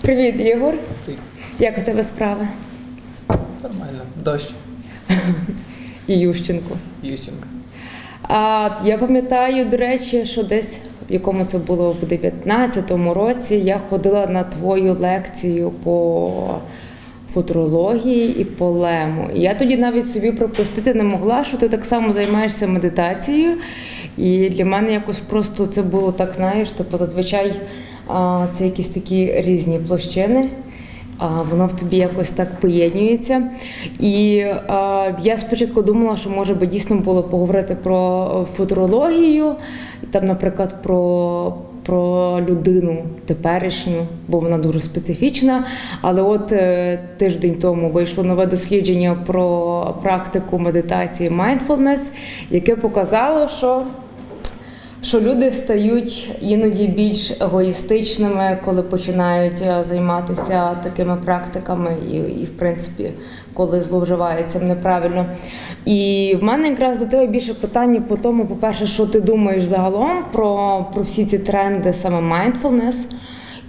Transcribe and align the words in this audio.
Привіт, 0.00 0.40
Ігор. 0.40 0.74
Як 1.58 1.78
у 1.78 1.80
тебе 1.80 2.04
справи? 2.04 2.48
Нормально. 3.62 4.02
Дощ. 4.24 4.50
І 6.06 6.18
Ющенко. 6.18 6.76
Ющенко. 7.02 7.46
А, 8.22 8.70
я 8.84 8.98
пам'ятаю, 8.98 9.64
до 9.64 9.76
речі, 9.76 10.24
що 10.24 10.42
десь 10.42 10.78
в 11.10 11.12
якому 11.12 11.44
це 11.44 11.58
було 11.58 11.90
в 11.90 12.04
19-му 12.04 13.14
році 13.14 13.54
я 13.54 13.80
ходила 13.90 14.26
на 14.26 14.44
твою 14.44 14.94
лекцію 14.94 15.70
по 15.70 16.58
футурології 17.34 18.40
і 18.40 18.44
по 18.44 18.70
лему. 18.70 19.30
І 19.34 19.40
я 19.40 19.54
тоді 19.54 19.76
навіть 19.76 20.10
собі 20.10 20.32
пропустити 20.32 20.94
не 20.94 21.04
могла, 21.04 21.44
що 21.44 21.56
ти 21.56 21.68
так 21.68 21.84
само 21.84 22.12
займаєшся 22.12 22.66
медитацією. 22.66 23.56
І 24.18 24.48
для 24.48 24.64
мене 24.64 24.92
якось 24.92 25.20
просто 25.20 25.66
це 25.66 25.82
було 25.82 26.12
так, 26.12 26.32
знаєш, 26.36 26.68
типу 26.68 26.96
зазвичай 26.96 27.52
а, 28.08 28.46
це 28.54 28.64
якісь 28.64 28.88
такі 28.88 29.32
різні 29.36 29.78
площини. 29.78 30.48
А 31.18 31.42
воно 31.42 31.66
в 31.66 31.76
тобі 31.76 31.96
якось 31.96 32.30
так 32.30 32.60
поєднується. 32.60 33.50
І 34.00 34.44
а, 34.68 35.10
я 35.22 35.36
спочатку 35.36 35.82
думала, 35.82 36.16
що 36.16 36.30
може 36.30 36.54
би 36.54 36.66
дійсно 36.66 36.96
було 36.96 37.22
поговорити 37.22 37.76
про 37.82 38.46
футурологію, 38.56 39.54
там, 40.10 40.24
наприклад, 40.24 40.82
про, 40.82 41.54
про 41.82 42.40
людину 42.48 43.04
теперішню, 43.26 44.06
бо 44.28 44.40
вона 44.40 44.58
дуже 44.58 44.80
специфічна. 44.80 45.64
Але 46.00 46.22
от 46.22 46.52
е, 46.52 46.98
тиждень 47.16 47.54
тому 47.54 47.90
вийшло 47.90 48.24
нове 48.24 48.46
дослідження 48.46 49.16
про 49.26 49.94
практику 50.02 50.58
медитації 50.58 51.30
mindfulness, 51.30 52.00
яке 52.50 52.76
показало, 52.76 53.48
що 53.48 53.82
що 55.02 55.20
люди 55.20 55.50
стають 55.50 56.30
іноді 56.40 56.86
більш 56.86 57.30
егоїстичними, 57.40 58.58
коли 58.64 58.82
починають 58.82 59.62
е, 59.62 59.84
займатися 59.84 60.76
такими 60.82 61.16
практиками, 61.24 61.96
і, 62.12 62.16
і 62.16 62.44
в 62.44 62.56
принципі, 62.58 63.10
коли 63.54 63.80
зловживають 63.80 64.50
цим 64.50 64.68
неправильно. 64.68 65.26
І 65.84 66.36
в 66.40 66.44
мене 66.44 66.68
якраз 66.68 66.98
до 66.98 67.06
тебе 67.06 67.26
більше 67.26 67.54
питання 67.54 68.00
по 68.00 68.16
тому, 68.16 68.46
по-перше, 68.46 68.86
що 68.86 69.06
ти 69.06 69.20
думаєш 69.20 69.64
загалом 69.64 70.24
про, 70.32 70.84
про 70.94 71.02
всі 71.02 71.26
ці 71.26 71.38
тренди, 71.38 71.92
саме 71.92 72.36
mindfulness, 72.36 72.96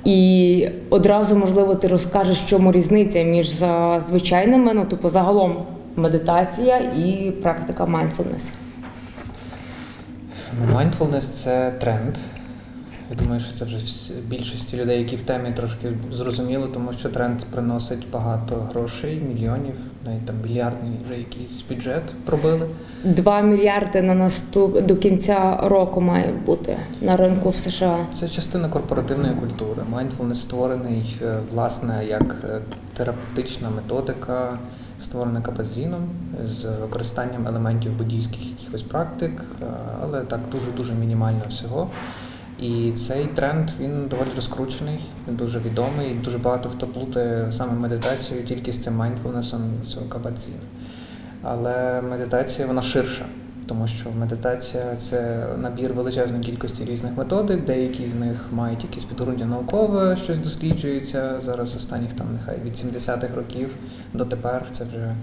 і 0.05 0.67
одразу, 0.89 1.35
можливо, 1.35 1.75
ти 1.75 1.87
розкажеш, 1.87 2.43
в 2.43 2.47
чому 2.47 2.71
різниця 2.71 3.23
між 3.23 3.63
звичайними, 4.07 4.73
ну, 4.73 4.85
типу, 4.85 5.09
загалом 5.09 5.55
медитація 5.95 6.77
і 6.77 7.31
практика 7.31 7.85
mindfulness. 7.85 8.62
Mindfulness– 10.73 11.21
це 11.43 11.71
тренд. 11.79 12.15
Я 13.11 13.15
думаю, 13.23 13.41
що 13.41 13.57
це 13.57 13.65
вже 13.65 13.77
більшості 14.27 14.77
людей, 14.77 14.99
які 14.99 15.15
в 15.15 15.21
темі 15.21 15.51
трошки 15.51 15.87
зрозуміли, 16.11 16.67
тому 16.73 16.93
що 16.93 17.09
тренд 17.09 17.39
приносить 17.39 18.09
багато 18.11 18.55
грошей, 18.55 19.21
мільйонів, 19.27 19.75
навіть 20.05 20.25
там 20.25 20.35
мільярдний 20.43 20.91
вже 21.05 21.17
якийсь 21.17 21.63
бюджет 21.69 22.03
пробили. 22.25 22.67
2 23.03 23.41
мільярди 23.41 24.01
на 24.01 24.13
наступ 24.13 24.85
до 24.85 24.95
кінця 24.95 25.59
року 25.63 26.01
має 26.01 26.33
бути 26.45 26.77
на 27.01 27.17
ринку 27.17 27.49
в 27.49 27.57
США. 27.57 27.97
Це 28.13 28.29
частина 28.29 28.69
корпоративної 28.69 29.33
культури. 29.33 29.81
Mindfulness 29.95 30.35
створений 30.35 31.15
е, 31.21 31.37
власне 31.51 32.05
як 32.09 32.35
е, 32.43 32.59
терапевтична 32.97 33.69
методика, 33.69 34.59
створена 35.03 35.41
капазіном 35.41 36.09
з 36.45 36.65
використанням 36.65 37.47
елементів 37.47 37.97
буддійських 37.97 38.49
якихось 38.49 38.83
практик, 38.83 39.31
е, 39.61 39.65
але 40.03 40.21
так 40.21 40.39
дуже 40.51 40.71
дуже 40.71 40.93
мінімально 40.93 41.41
всього. 41.49 41.89
І 42.59 42.91
цей 42.91 43.25
тренд 43.25 43.69
він 43.79 44.07
доволі 44.07 44.29
розкручений, 44.35 44.99
він 45.27 45.35
дуже 45.35 45.59
відомий. 45.59 46.13
Дуже 46.23 46.37
багато 46.37 46.69
хто 46.69 46.87
плутає 46.87 47.51
саме 47.51 47.73
медитацію 47.73 48.43
тільки 48.43 48.71
з 48.71 48.83
цим 48.83 48.95
майндфулнесом 48.95 49.61
цього 49.87 50.05
кабадзіну. 50.05 50.55
Але 51.41 52.01
медитація 52.01 52.67
вона 52.67 52.81
ширша, 52.81 53.25
тому 53.65 53.87
що 53.87 54.11
медитація 54.19 54.95
це 54.95 55.47
набір 55.57 55.93
величезної 55.93 56.43
кількості 56.43 56.85
різних 56.85 57.17
методик, 57.17 57.65
деякі 57.65 58.07
з 58.07 58.15
них 58.15 58.45
мають 58.51 58.83
якісь 58.83 59.03
підґрунтя 59.03 59.45
наукове, 59.45 60.17
щось 60.17 60.37
досліджується. 60.37 61.39
Зараз 61.39 61.75
останніх 61.75 62.13
там 62.13 62.27
нехай 62.33 62.57
від 62.65 62.73
70-х 62.73 63.35
років 63.35 63.69
до 64.13 64.25
тепер 64.25 64.65
це 64.71 64.83
вже 64.83 65.15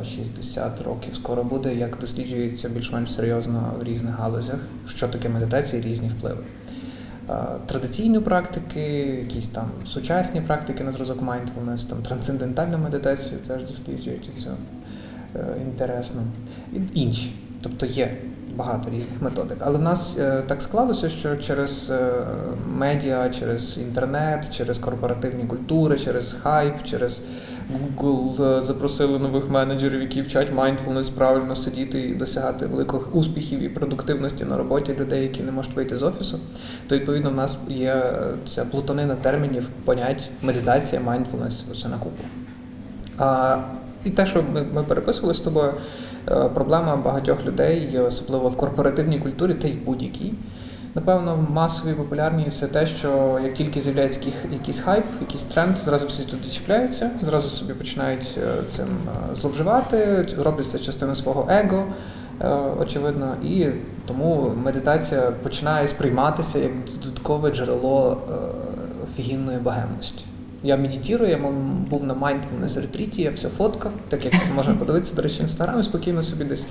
е, 0.00 0.04
60 0.04 0.82
років 0.82 1.14
скоро 1.14 1.44
буде, 1.44 1.74
як 1.74 1.98
досліджується 2.00 2.68
більш-менш 2.68 3.14
серйозно 3.14 3.74
в 3.80 3.84
різних 3.84 4.14
галузях, 4.14 4.58
що 4.86 5.08
таке 5.08 5.28
медитація 5.28 5.82
і 5.82 5.84
різні 5.84 6.08
впливи. 6.08 6.42
Е, 7.30 7.34
Традиційні 7.66 8.20
практики, 8.20 8.80
якісь 9.22 9.46
там 9.46 9.70
сучасні 9.86 10.40
практики 10.40 10.84
на 10.84 10.92
зразок 10.92 11.22
mindfulness, 11.22 11.88
там 11.88 12.02
трансцендентальну 12.02 12.78
медитацію 12.78 13.40
теж 13.46 13.62
досліджують 13.62 14.26
і 14.26 14.40
е, 14.40 14.50
інтересно. 15.66 16.22
І 16.72 17.00
інші. 17.00 17.32
Тобто 17.62 17.86
є 17.86 18.16
багато 18.56 18.90
різних 18.90 19.22
методик. 19.22 19.58
Але 19.60 19.78
в 19.78 19.82
нас 19.82 20.14
е, 20.18 20.42
так 20.46 20.62
склалося, 20.62 21.08
що 21.08 21.36
через 21.36 21.90
е, 21.90 22.12
медіа, 22.76 23.30
через 23.30 23.78
інтернет, 23.78 24.56
через 24.56 24.78
корпоративні 24.78 25.44
культури, 25.44 25.98
через 25.98 26.36
хайп, 26.42 26.82
через 26.84 27.22
Google 27.72 28.58
е, 28.58 28.60
запросили 28.62 29.18
нових 29.18 29.50
менеджерів, 29.50 30.00
які 30.00 30.22
вчать 30.22 30.52
mindfulness 30.52 31.10
правильно 31.10 31.56
сидіти 31.56 32.00
і 32.00 32.14
досягати 32.14 32.66
великих 32.66 33.14
успіхів 33.14 33.60
і 33.60 33.68
продуктивності 33.68 34.44
на 34.44 34.56
роботі 34.56 34.94
людей, 35.00 35.22
які 35.22 35.42
не 35.42 35.52
можуть 35.52 35.76
вийти 35.76 35.96
з 35.96 36.02
офісу. 36.02 36.38
То 36.88 36.94
відповідно 36.94 37.30
в 37.30 37.34
нас 37.34 37.58
є 37.68 37.94
е, 37.94 38.20
ця 38.46 38.64
плутанина 38.64 39.14
термінів, 39.14 39.68
понять 39.84 40.30
медитація, 40.42 41.02
mindfulness, 41.02 41.80
це 41.82 41.88
на 41.88 41.98
купу. 41.98 42.22
А, 43.18 43.58
і 44.04 44.10
те, 44.10 44.26
що 44.26 44.44
ми, 44.52 44.62
ми 44.74 44.82
переписували 44.82 45.34
з 45.34 45.40
тобою, 45.40 45.72
е, 46.28 46.48
проблема 46.54 46.96
багатьох 46.96 47.44
людей, 47.46 47.98
особливо 47.98 48.48
в 48.48 48.56
корпоративній 48.56 49.18
культурі, 49.18 49.54
та 49.54 49.68
й 49.68 49.72
будь-якій. 49.72 50.32
Напевно, 50.94 51.34
в 51.34 51.52
масовій 51.52 51.94
популярній 51.94 52.50
це 52.50 52.66
те, 52.66 52.86
що 52.86 53.40
як 53.42 53.54
тільки 53.54 53.80
з'являється 53.80 54.20
якийсь 54.52 54.80
хайп, 54.80 55.04
якийсь 55.20 55.42
тренд, 55.42 55.78
зразу 55.78 56.06
всі 56.06 56.22
туди 56.22 56.48
чіпляються, 56.50 57.10
зразу 57.22 57.48
собі 57.48 57.72
починають 57.72 58.38
е, 58.38 58.62
цим 58.68 58.86
е, 58.86 59.34
зловживати, 59.34 60.26
роблять 60.38 60.66
це 60.66 60.78
частиною 60.78 61.16
свого 61.16 61.48
его, 61.50 61.84
е, 62.40 62.48
очевидно, 62.80 63.36
і 63.42 63.66
тому 64.06 64.52
медитація 64.64 65.20
починає 65.42 65.88
сприйматися 65.88 66.58
як 66.58 66.72
додаткове 67.02 67.50
джерело 67.50 68.18
е, 68.30 68.34
офігінної 69.04 69.58
богемності. 69.58 70.24
Я 70.62 70.76
медитую, 70.76 71.30
я 71.30 71.38
був 71.90 72.04
на 72.04 72.14
mindfulness 72.14 72.80
ретріті, 72.80 73.22
я 73.22 73.30
все 73.30 73.48
фоткав, 73.48 73.92
так 74.08 74.24
як 74.24 74.34
можна 74.56 74.74
подивитися, 74.74 75.14
до 75.14 75.22
речі, 75.22 75.38
в 75.38 75.42
інстаграмі 75.42 75.82
спокійно 75.82 76.22
собі 76.22 76.44
десь 76.44 76.66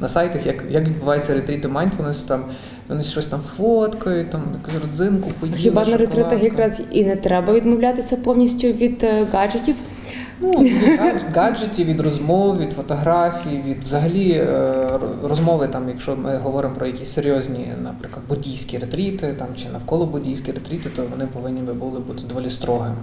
на 0.00 0.08
сайтах, 0.08 0.46
як, 0.46 0.64
як 0.70 0.84
відбувається 0.84 1.34
ретріти 1.34 1.68
mindfulness, 1.68 2.26
там 2.26 2.44
вони 2.88 3.02
щось 3.02 3.26
там 3.26 3.40
фоткають, 3.56 4.30
там 4.30 4.42
якусь 4.52 4.82
родзинку 4.82 5.30
поїли. 5.40 5.58
Хіба 5.58 5.84
на 5.84 5.96
ретритах 5.96 6.42
якраз 6.42 6.82
і 6.90 7.04
не 7.04 7.16
треба 7.16 7.52
відмовлятися 7.52 8.16
повністю 8.16 8.66
від 8.66 9.04
е, 9.04 9.26
гаджетів? 9.32 9.74
Ну, 10.40 10.50
від 10.50 11.36
гаджетів, 11.36 11.86
від 11.86 12.00
розмов, 12.00 12.58
від 12.58 12.72
фотографій, 12.72 13.62
від 13.66 13.84
взагалі 13.84 14.30
е, 14.30 14.88
розмови, 15.22 15.68
там, 15.68 15.88
якщо 15.88 16.16
ми 16.16 16.36
говоримо 16.36 16.74
про 16.74 16.86
якісь 16.86 17.12
серйозні, 17.12 17.68
наприклад, 17.82 18.22
буддійські 18.28 18.78
ретріти 18.78 19.34
там, 19.38 19.48
чи 19.56 19.68
навколо 19.68 20.06
буддійські 20.06 20.52
ретріти, 20.52 20.90
то 20.96 21.02
вони 21.10 21.26
повинні 21.26 21.60
би 21.60 21.72
були 21.72 22.00
бути 22.00 22.22
доволі 22.28 22.50
строгими. 22.50 22.96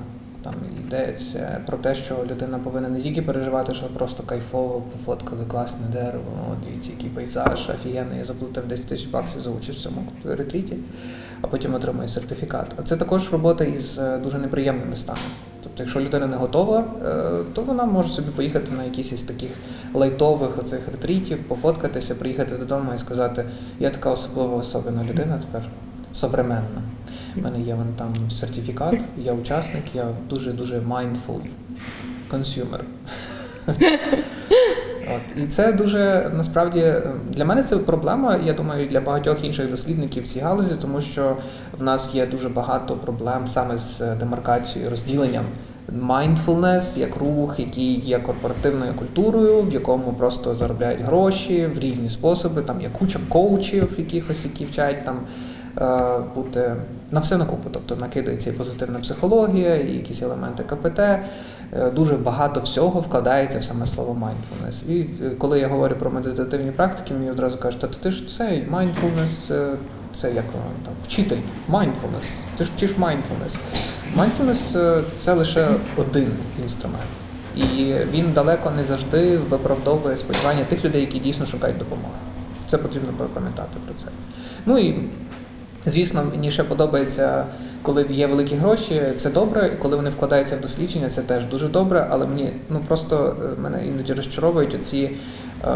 Там 0.47 0.55
йдеться 0.85 1.61
про 1.65 1.77
те, 1.77 1.95
що 1.95 2.25
людина 2.31 2.59
повинна 2.59 2.89
не 2.89 3.01
тільки 3.01 3.21
переживати, 3.21 3.73
що 3.73 3.85
просто 3.85 4.23
кайфово 4.23 4.81
пофоткали 4.91 5.45
класне 5.47 5.87
дерево, 5.93 6.31
от 6.51 6.59
дивіться, 6.63 6.91
який 6.91 7.09
пейзаж, 7.09 7.69
офігенний, 7.69 8.19
я 8.19 8.25
заплатив 8.25 8.67
10 8.67 8.87
тисяч 8.87 9.07
баксів 9.07 9.41
за 9.41 9.49
участь 9.49 9.79
в 9.79 9.81
цьому 9.81 10.03
ретріті, 10.23 10.77
а 11.41 11.47
потім 11.47 11.73
отримує 11.73 12.07
сертифікат. 12.07 12.67
А 12.77 12.81
це 12.81 12.97
також 12.97 13.31
робота 13.31 13.63
із 13.63 13.99
е, 13.99 14.17
дуже 14.17 14.37
неприємними 14.37 14.95
станами. 14.95 15.25
Тобто, 15.63 15.83
якщо 15.83 16.01
людина 16.01 16.27
не 16.27 16.37
готова, 16.37 16.85
е, 17.05 17.43
то 17.53 17.61
вона 17.61 17.85
може 17.85 18.09
собі 18.09 18.31
поїхати 18.35 18.71
на 18.71 18.83
якісь 18.83 19.11
із 19.11 19.21
таких 19.21 19.51
лайтових 19.93 20.57
оцих 20.57 20.79
ретрітів, 20.91 21.43
пофоткатися, 21.43 22.15
приїхати 22.15 22.55
додому 22.55 22.93
і 22.95 22.99
сказати, 22.99 23.45
я 23.79 23.89
така 23.89 24.11
особлива 24.11 24.57
особина 24.57 25.03
людина 25.03 25.41
тепер 25.45 25.69
современна. 26.13 26.81
У 27.37 27.41
мене 27.41 27.61
є 27.61 27.75
вон 27.75 27.87
там 27.97 28.31
сертифікат, 28.31 28.99
я 29.17 29.33
учасник, 29.33 29.83
я 29.93 30.05
дуже-дуже 30.29 30.79
mindful 30.79 31.39
consumer. 32.31 32.79
От. 35.15 35.43
І 35.43 35.47
це 35.47 35.73
дуже 35.73 36.31
насправді 36.33 36.93
для 37.29 37.45
мене 37.45 37.63
це 37.63 37.77
проблема. 37.77 38.39
Я 38.45 38.53
думаю, 38.53 38.85
і 38.85 38.87
для 38.87 39.01
багатьох 39.01 39.43
інших 39.43 39.69
дослідників 39.69 40.23
в 40.23 40.27
цій 40.27 40.39
галузі, 40.39 40.71
тому 40.81 41.01
що 41.01 41.37
в 41.79 41.83
нас 41.83 42.09
є 42.13 42.25
дуже 42.25 42.49
багато 42.49 42.95
проблем 42.95 43.47
саме 43.47 43.77
з 43.77 43.99
демаркацією, 43.99 44.91
розділенням 44.91 45.43
Mindfulness 45.91 46.99
як 46.99 47.15
рух, 47.15 47.59
який 47.59 47.99
є 47.99 48.19
корпоративною 48.19 48.93
культурою, 48.93 49.61
в 49.61 49.73
якому 49.73 50.13
просто 50.13 50.55
заробляють 50.55 51.01
гроші 51.01 51.65
в 51.75 51.79
різні 51.79 52.09
способи. 52.09 52.61
Там 52.61 52.81
є 52.81 52.89
куча 52.99 53.19
коучів, 53.29 53.89
якихось, 53.97 54.43
які 54.43 54.65
вчать 54.65 55.05
там 55.05 55.19
е, 55.77 56.23
бути 56.35 56.75
на 57.11 57.19
все 57.19 57.37
на 57.37 57.45
купу. 57.45 57.69
Тобто 57.73 57.95
накидається 57.95 58.49
і 58.49 58.53
позитивна 58.53 58.99
психологія, 58.99 59.75
і 59.75 59.91
якісь 59.91 60.21
елементи 60.21 60.63
КПТ. 60.63 60.99
Е, 60.99 61.91
Дуже 61.95 62.13
багато 62.13 62.59
всього 62.59 62.99
вкладається 62.99 63.59
в 63.59 63.63
саме 63.63 63.87
слово 63.87 64.13
mindfulness. 64.13 64.89
І 64.89 65.01
е, 65.01 65.29
коли 65.37 65.59
я 65.59 65.67
говорю 65.67 65.95
про 65.95 66.11
медитативні 66.11 66.71
практики, 66.71 67.13
мені 67.13 67.31
одразу 67.31 67.57
кажуть, 67.57 67.81
та 67.81 67.87
ти 67.87 68.11
ж 68.11 68.37
цей 68.37 68.67
mindfulness, 68.71 69.53
е, 69.53 69.77
це 70.15 70.27
як 70.33 70.45
там 70.85 70.93
вчитель, 71.03 71.37
mindfulness. 71.71 72.27
Ти 72.57 72.63
ж 72.63 72.71
вчиш 72.75 72.91
mindfulness. 72.97 73.55
Mindfulness 74.17 75.01
це 75.19 75.33
лише 75.33 75.67
один 75.97 76.27
інструмент. 76.63 77.07
І 77.55 77.93
він 78.11 78.31
далеко 78.33 78.71
не 78.71 78.85
завжди 78.85 79.37
виправдовує 79.37 80.17
сподівання 80.17 80.63
тих 80.63 80.85
людей, 80.85 81.01
які 81.01 81.19
дійсно 81.19 81.45
шукають 81.45 81.77
допомоги. 81.77 82.13
Це 82.67 82.77
потрібно 82.77 83.09
пам'ятати 83.33 83.77
про 83.85 83.93
це. 83.93 84.05
Ну 84.65 84.77
і 84.77 84.99
звісно, 85.87 86.23
мені 86.31 86.51
ще 86.51 86.63
подобається, 86.63 87.45
коли 87.81 88.05
є 88.09 88.27
великі 88.27 88.55
гроші, 88.55 89.01
це 89.17 89.29
добре, 89.29 89.71
і 89.73 89.81
коли 89.81 89.95
вони 89.95 90.09
вкладаються 90.09 90.55
в 90.55 90.61
дослідження, 90.61 91.09
це 91.09 91.21
теж 91.21 91.45
дуже 91.45 91.67
добре. 91.69 92.07
Але 92.09 92.25
мені 92.27 92.49
ну 92.69 92.79
просто 92.87 93.35
е, 93.43 93.61
мене 93.61 93.87
іноді 93.87 94.13
розчаровують 94.13 94.75
оці. 94.75 95.11
е, 95.63 95.67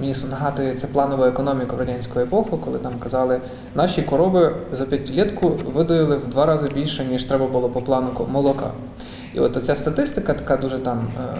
Мені 0.00 0.14
нагадує 0.30 0.74
це 0.74 0.86
планову 0.86 1.24
економіку 1.24 1.76
в 1.76 1.78
радянську 1.78 2.20
епоху, 2.20 2.58
коли 2.58 2.78
там 2.78 2.92
казали, 2.98 3.40
наші 3.74 4.02
корови 4.02 4.54
за 4.72 4.84
п'ятилітку 4.84 5.48
видоїли 5.74 6.16
в 6.16 6.26
два 6.28 6.46
рази 6.46 6.68
більше, 6.74 7.04
ніж 7.04 7.24
треба 7.24 7.46
було 7.46 7.68
по 7.68 7.82
плану 7.82 8.08
молока. 8.32 8.70
І 9.34 9.40
от 9.40 9.56
оця 9.56 9.76
статистика 9.76 10.34
така 10.34 10.56
дуже 10.56 10.78
там 10.78 10.98
е, 11.18 11.36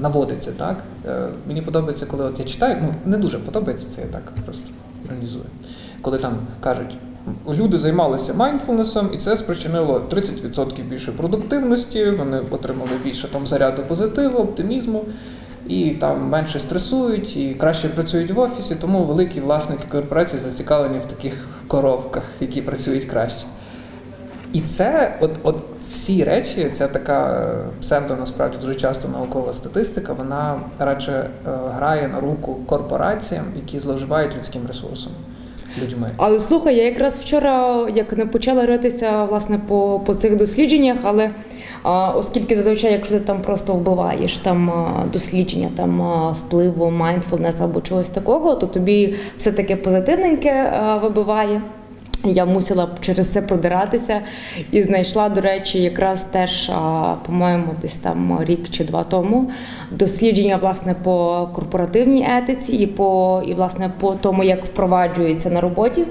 наводиться, 0.00 0.50
так? 0.56 0.76
Мені 1.46 1.62
подобається, 1.62 2.06
коли 2.06 2.24
от 2.24 2.38
я 2.38 2.44
читаю, 2.44 2.76
ну 2.82 2.94
не 3.04 3.16
дуже 3.16 3.38
подобається 3.38 3.86
це, 3.94 4.00
я 4.00 4.06
так 4.06 4.22
просто 4.44 4.64
іронізую. 5.04 5.44
Коли 6.02 6.18
там 6.18 6.32
кажуть, 6.60 6.98
люди 7.48 7.78
займалися 7.78 8.34
майндфулнесом, 8.34 9.10
і 9.14 9.18
це 9.18 9.36
спричинило 9.36 10.02
30% 10.10 10.82
більше 10.88 11.12
продуктивності, 11.12 12.10
вони 12.10 12.40
отримали 12.50 12.90
більше 13.04 13.28
там 13.28 13.46
заряду 13.46 13.82
позитиву, 13.82 14.38
оптимізму. 14.38 15.04
І 15.68 15.90
там 15.90 16.28
менше 16.28 16.58
стресують 16.58 17.36
і 17.36 17.54
краще 17.54 17.88
працюють 17.88 18.30
в 18.30 18.38
офісі, 18.38 18.74
тому 18.74 19.04
великі 19.04 19.40
власники 19.40 19.84
корпорацій 19.90 20.38
зацікавлені 20.38 20.98
в 20.98 21.04
таких 21.04 21.32
коровках, 21.66 22.22
які 22.40 22.62
працюють 22.62 23.04
краще. 23.04 23.46
І 24.52 24.60
це, 24.60 25.16
от, 25.20 25.30
от 25.42 25.56
ці 25.86 26.24
речі, 26.24 26.70
ця 26.74 26.88
така 26.88 27.46
псевдо, 27.80 28.16
насправді 28.16 28.56
дуже 28.60 28.74
часто 28.74 29.08
наукова 29.08 29.52
статистика, 29.52 30.12
вона 30.12 30.60
радше 30.78 31.12
е, 31.12 31.50
грає 31.74 32.08
на 32.08 32.20
руку 32.20 32.54
корпораціям, 32.66 33.44
які 33.56 33.78
зловживають 33.78 34.36
людським 34.36 34.62
ресурсом, 34.66 35.12
людьми. 35.82 36.10
Але 36.16 36.40
слухай, 36.40 36.76
я 36.76 36.84
якраз 36.84 37.18
вчора 37.18 37.86
як 37.94 38.12
не 38.12 38.26
почала 38.26 38.66
ритися 38.66 39.24
власне 39.24 39.60
по, 39.68 40.00
по 40.06 40.14
цих 40.14 40.36
дослідженнях, 40.36 40.98
але 41.02 41.30
оскільки 42.14 42.56
зазвичай, 42.56 42.92
якщо 42.92 43.14
ти 43.14 43.20
там 43.20 43.40
просто 43.40 43.72
вбиваєш 43.72 44.36
там 44.36 44.72
дослідження 45.12 45.68
там 45.76 46.02
впливу 46.32 46.84
mindfulness 46.86 47.64
або 47.64 47.80
чогось 47.80 48.08
такого, 48.08 48.54
то 48.54 48.66
тобі 48.66 49.14
все 49.36 49.52
таке 49.52 49.76
позитивненьке 49.76 50.72
вибиває. 51.02 51.60
Я 52.32 52.44
мусила 52.44 52.88
через 53.00 53.28
це 53.28 53.42
продиратися 53.42 54.20
і 54.70 54.82
знайшла, 54.82 55.28
до 55.28 55.40
речі, 55.40 55.82
якраз 55.82 56.22
теж, 56.22 56.70
по-моєму, 57.26 57.74
десь 57.82 57.96
там 57.96 58.38
рік 58.44 58.70
чи 58.70 58.84
два 58.84 59.04
тому 59.04 59.50
дослідження 59.90 60.56
власне 60.56 60.94
по 61.02 61.48
корпоративній 61.54 62.26
етиці 62.38 62.72
і 62.72 62.86
по 62.86 63.42
і 63.46 63.54
власне 63.54 63.90
по 64.00 64.14
тому, 64.14 64.44
як 64.44 64.64
впроваджується 64.64 65.50
на 65.50 65.60
роботі. 65.60 66.04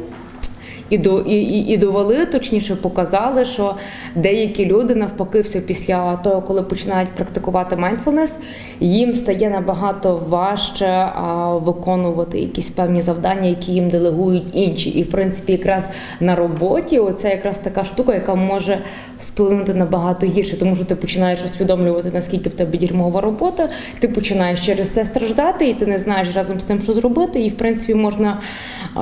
І, 0.89 0.97
до, 0.97 1.19
і, 1.19 1.35
і, 1.35 1.67
і 1.67 1.77
довели, 1.77 2.25
точніше 2.25 2.75
показали, 2.75 3.45
що 3.45 3.75
деякі 4.15 4.65
люди 4.65 4.95
навпаки, 4.95 5.41
все 5.41 5.61
після 5.61 6.15
того, 6.15 6.41
коли 6.41 6.63
починають 6.63 7.09
практикувати 7.09 7.75
mindfulness, 7.75 8.29
їм 8.79 9.13
стає 9.13 9.49
набагато 9.49 10.23
важче 10.29 11.11
виконувати 11.53 12.39
якісь 12.39 12.69
певні 12.69 13.01
завдання, 13.01 13.49
які 13.49 13.71
їм 13.71 13.89
делегують 13.89 14.47
інші. 14.53 14.89
І 14.89 15.03
в 15.03 15.09
принципі, 15.09 15.51
якраз 15.51 15.89
на 16.19 16.35
роботі 16.35 16.99
оце 16.99 17.29
якраз 17.29 17.57
така 17.57 17.83
штука, 17.83 18.13
яка 18.13 18.35
може 18.35 18.79
вплинути 19.19 19.73
набагато 19.73 20.27
гірше, 20.27 20.59
тому 20.59 20.75
що 20.75 20.85
ти 20.85 20.95
починаєш 20.95 21.45
усвідомлювати, 21.45 22.11
наскільки 22.13 22.49
в 22.49 22.53
тебе 22.53 22.77
дерьмова 22.77 23.21
робота, 23.21 23.69
ти 23.99 24.07
починаєш 24.07 24.65
через 24.65 24.89
це 24.89 25.05
страждати, 25.05 25.69
і 25.69 25.73
ти 25.73 25.85
не 25.85 25.99
знаєш 25.99 26.27
разом 26.35 26.59
з 26.59 26.63
тим, 26.63 26.81
що 26.81 26.93
зробити. 26.93 27.41
І 27.41 27.49
в 27.49 27.57
принципі 27.57 27.95
можна, 27.95 28.41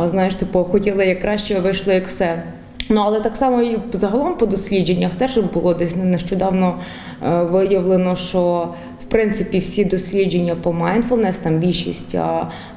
знаєш, 0.06 0.36
типу, 0.36 0.64
хотіли 0.64 1.06
як 1.06 1.22
краще, 1.22 1.60
вийшло 1.60 1.94
як 1.94 2.08
все. 2.08 2.44
Ну, 2.90 3.02
але 3.06 3.20
так 3.20 3.36
само 3.36 3.62
і 3.62 3.78
загалом 3.94 4.36
по 4.36 4.46
дослідженнях 4.46 5.16
теж 5.16 5.38
було 5.38 5.74
десь 5.74 5.96
нещодавно 5.96 6.80
е, 7.24 7.44
виявлено, 7.44 8.16
що 8.16 8.68
принципі 9.14 9.60
всі 9.60 9.86
дослідження 9.86 10.56
по 10.56 10.70
mindfulness, 10.70 11.34
там 11.44 11.58
більшість 11.60 12.16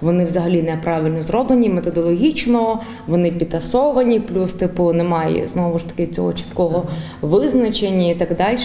вони 0.00 0.24
взагалі 0.24 0.62
неправильно 0.62 1.22
зроблені 1.22 1.68
методологічно, 1.68 2.80
вони 3.06 3.30
підтасовані, 3.30 4.20
плюс 4.20 4.52
типу 4.52 4.92
немає 4.92 5.48
знову 5.48 5.78
ж 5.78 5.86
таки 5.86 6.06
цього 6.06 6.32
чіткого 6.32 6.88
визначення 7.22 8.10
і 8.10 8.14
так 8.14 8.36
далі. 8.36 8.58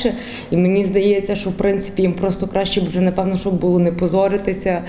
І 0.52 0.58
мені 0.58 0.84
здається, 0.84 1.36
що 1.36 1.50
в 1.50 1.54
принципі 1.54 2.02
їм 2.02 2.14
просто 2.14 2.48
краще 2.48 2.82
б 2.82 2.88
вже 2.90 3.02
напевно, 3.02 3.38
щоб 3.38 3.54
було 3.54 3.80
не 3.80 3.92
позоритися 3.92 4.82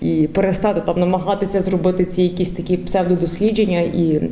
і 0.00 0.28
перестати 0.32 0.80
там 0.80 1.00
намагатися 1.00 1.60
зробити 1.60 2.04
ці 2.04 2.22
якісь 2.22 2.50
такі 2.50 2.76
псевдодослідження 2.76 3.80
і 3.80 4.30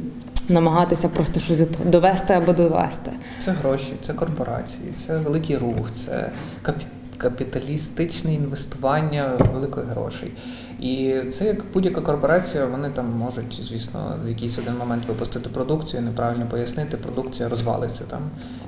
намагатися 0.49 1.09
просто 1.09 1.41
щось 1.41 1.63
довести 1.85 2.35
або 2.35 2.53
довести. 2.53 3.11
Це 3.41 3.51
гроші, 3.51 3.93
це 4.07 4.13
корпорації, 4.13 4.89
це 5.07 5.19
великий 5.19 5.57
рух, 5.57 5.91
це 6.07 6.31
капі- 6.65 6.87
капіталістичне 7.19 8.35
інвестування 8.35 9.33
великих 9.53 9.85
грошей. 9.85 10.33
І 10.81 11.21
це 11.33 11.45
як 11.45 11.57
будь-яка 11.75 12.01
корпорація, 12.01 12.67
вони 12.67 12.91
там 12.91 13.11
можуть, 13.11 13.61
звісно, 13.69 14.17
в 14.25 14.29
якийсь 14.29 14.59
один 14.59 14.77
момент 14.79 15.09
випустити 15.09 15.49
продукцію, 15.49 16.03
неправильно 16.03 16.47
пояснити, 16.51 16.97
продукція 16.97 17.49
розвалиться 17.49 18.05
там, 18.05 18.21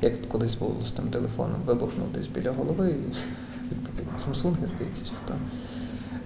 як 0.02 0.28
колись 0.28 0.54
було 0.54 0.74
з 0.84 0.92
тим 0.92 1.04
телефоном, 1.04 1.60
вибухнув 1.66 2.06
десь 2.14 2.28
біля 2.28 2.50
голови, 2.50 2.94
Samsung, 4.18 4.54
здається, 4.66 5.04
чи 5.04 5.12
хто. 5.24 5.34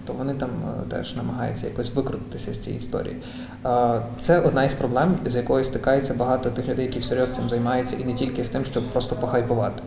То 0.06 0.12
вони 0.12 0.34
там 0.34 0.50
е, 0.50 0.90
теж 0.90 1.16
намагаються 1.16 1.66
якось 1.66 1.94
викрутитися 1.94 2.54
з 2.54 2.58
цієї 2.58 2.80
історії. 2.82 3.16
Е, 3.66 4.00
Це 4.20 4.40
одна 4.40 4.64
із 4.64 4.74
проблем, 4.74 5.16
з 5.26 5.36
якою 5.36 5.64
стикається 5.64 6.14
багато 6.14 6.50
тих 6.50 6.68
людей, 6.68 6.86
які 6.86 6.98
всерйоз 6.98 7.34
цим 7.34 7.48
займаються, 7.48 7.96
і 8.00 8.04
не 8.04 8.14
тільки 8.14 8.44
з 8.44 8.48
тим, 8.48 8.64
щоб 8.64 8.84
просто 8.84 9.16
похайпувати. 9.16 9.82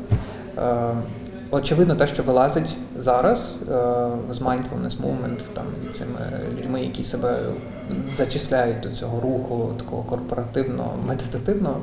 Очевидно, 1.56 1.96
те, 1.96 2.08
що 2.08 2.24
вилазить 2.24 2.76
зараз 2.98 3.56
е, 3.62 3.66
з 4.32 4.42
mindfulness 4.42 4.98
movement, 5.02 5.40
там 5.54 5.66
і 5.90 5.94
цими 5.94 6.20
людьми, 6.58 6.82
які 6.82 7.04
себе 7.04 7.40
зачисляють 8.16 8.80
до 8.80 8.90
цього 8.90 9.20
руху, 9.20 9.74
такого 9.78 10.04
корпоративного, 10.04 11.00
медитативного, 11.08 11.82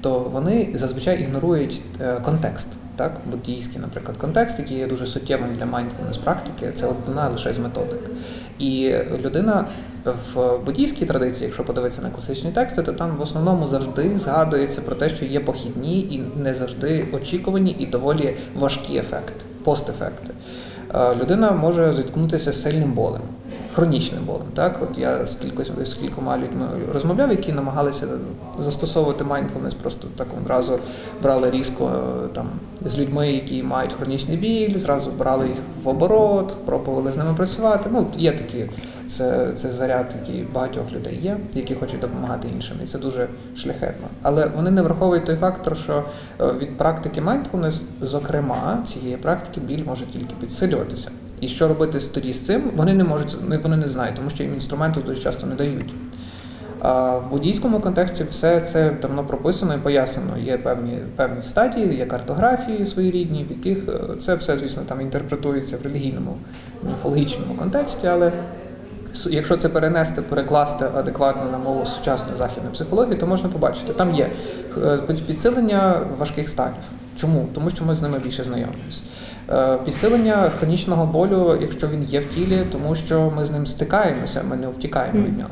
то 0.00 0.18
вони 0.18 0.70
зазвичай 0.74 1.20
ігнорують 1.20 1.82
е, 2.00 2.20
контекст. 2.20 2.66
Так, 2.96 3.12
буддійський, 3.30 3.80
наприклад, 3.80 4.16
контекст, 4.16 4.58
який 4.58 4.76
є 4.76 4.86
дуже 4.86 5.06
суттєвим 5.06 5.48
для 5.58 5.64
mindfulness 5.64 6.24
практики, 6.24 6.72
це 6.74 6.86
одна 6.86 7.28
лише 7.28 7.52
з 7.52 7.58
методик. 7.58 8.00
І 8.58 8.94
людина 9.24 9.64
в 10.04 10.58
буддійській 10.66 11.06
традиції, 11.06 11.44
якщо 11.44 11.64
подивитися 11.64 12.02
на 12.02 12.10
класичні 12.10 12.52
тексти, 12.52 12.82
то 12.82 12.92
там 12.92 13.16
в 13.16 13.20
основному 13.20 13.66
завжди 13.66 14.18
згадується 14.18 14.80
про 14.80 14.94
те, 14.94 15.10
що 15.10 15.24
є 15.24 15.40
похідні 15.40 16.00
і 16.00 16.22
не 16.36 16.54
завжди 16.54 17.08
очікувані 17.12 17.76
і 17.78 17.86
доволі 17.86 18.36
важкі 18.58 18.96
ефекти, 18.96 19.44
постефекти. 19.64 20.34
Е, 20.94 21.14
Людина 21.14 21.50
може 21.50 21.94
зіткнутися 21.94 22.52
з 22.52 22.62
сильним 22.62 22.92
болем. 22.92 23.22
Хронічним 23.74 24.24
болем, 24.24 24.46
так 24.54 24.78
от 24.82 24.98
я 24.98 25.26
з 25.26 25.34
кількось 25.34 25.72
з 25.84 25.94
кількома 25.94 26.38
людьми 26.38 26.66
розмовляв, 26.92 27.30
які 27.30 27.52
намагалися 27.52 28.06
застосовувати 28.58 29.24
mindfulness, 29.24 29.74
просто 29.82 30.08
так 30.16 30.26
одразу 30.42 30.78
брали 31.22 31.50
різко 31.50 31.90
е, 32.24 32.28
там 32.34 32.46
з 32.84 32.98
людьми, 32.98 33.32
які 33.32 33.62
мають 33.62 33.92
хронічний 33.92 34.36
біль, 34.36 34.78
зразу 34.78 35.10
брали 35.10 35.48
їх 35.48 35.56
в 35.84 35.88
оборот, 35.88 36.56
пробували 36.66 37.12
з 37.12 37.16
ними 37.16 37.34
працювати. 37.34 37.90
Ну 37.92 38.06
є 38.16 38.32
такі, 38.32 38.70
це, 39.08 39.48
це 39.56 39.72
заряд, 39.72 40.06
який 40.20 40.44
багатьох 40.54 40.92
людей 40.92 41.18
є, 41.22 41.36
які 41.54 41.74
хочуть 41.74 42.00
допомагати 42.00 42.48
іншим, 42.54 42.76
і 42.84 42.86
це 42.86 42.98
дуже 42.98 43.28
шляхетно. 43.56 44.06
Але 44.22 44.46
вони 44.46 44.70
не 44.70 44.82
враховують 44.82 45.24
той 45.24 45.36
фактор, 45.36 45.76
що 45.76 46.04
е, 46.40 46.52
від 46.52 46.78
практики 46.78 47.20
mindfulness, 47.20 47.80
зокрема, 48.00 48.82
цієї 48.86 49.16
практики 49.16 49.60
біль 49.60 49.84
може 49.86 50.06
тільки 50.06 50.34
підсилюватися. 50.40 51.10
І 51.42 51.48
що 51.48 51.68
робити 51.68 51.98
тоді 52.14 52.32
з 52.32 52.46
цим, 52.46 52.70
вони 52.76 52.94
не 52.94 53.04
можуть, 53.04 53.36
вони 53.62 53.76
не 53.76 53.88
знають, 53.88 54.16
тому 54.16 54.30
що 54.30 54.42
їм 54.42 54.54
інструменту 54.54 55.00
дуже 55.00 55.22
часто 55.22 55.46
не 55.46 55.54
дають. 55.54 55.94
А 56.80 57.16
в 57.16 57.30
буддійському 57.30 57.80
контексті 57.80 58.24
все 58.30 58.60
це 58.60 58.92
давно 59.02 59.24
прописано 59.24 59.74
і 59.74 59.78
пояснено. 59.78 60.38
Є 60.38 60.58
певні 60.58 60.98
певні 61.16 61.42
стадії, 61.42 61.96
є 61.96 62.06
картографії 62.06 62.86
своєрідні, 62.86 63.46
в 63.48 63.50
яких 63.50 63.88
е, 63.88 64.00
це 64.20 64.34
все, 64.34 64.56
звісно, 64.58 64.82
там 64.88 65.00
інтерпретується 65.00 65.76
в 65.76 65.84
релігійному, 65.84 66.36
міфологічному 66.82 67.54
контексті, 67.54 68.06
але 68.06 68.32
Якщо 69.30 69.56
це 69.56 69.68
перенести, 69.68 70.22
перекласти 70.22 70.84
адекватно 70.94 71.50
на 71.52 71.58
мову 71.58 71.86
сучасної 71.86 72.38
західної 72.38 72.72
психології, 72.72 73.16
то 73.16 73.26
можна 73.26 73.48
побачити, 73.48 73.92
там 73.92 74.14
є 74.14 74.30
е, 74.76 74.98
підсилення 75.26 76.06
важких 76.18 76.48
станів. 76.48 76.82
Чому? 77.16 77.48
Тому 77.54 77.70
що 77.70 77.84
ми 77.84 77.94
з 77.94 78.02
ними 78.02 78.18
більше 78.18 78.44
знайомимося. 78.44 79.00
Е, 79.52 79.78
Підсилення 79.84 80.50
хронічного 80.58 81.06
болю, 81.06 81.58
якщо 81.60 81.88
він 81.88 82.04
є 82.04 82.20
в 82.20 82.24
тілі, 82.24 82.62
тому 82.72 82.94
що 82.94 83.32
ми 83.36 83.44
з 83.44 83.50
ним 83.50 83.66
стикаємося, 83.66 84.42
ми 84.50 84.56
не 84.56 84.68
втікаємо 84.68 85.26
від 85.26 85.38
нього. 85.38 85.50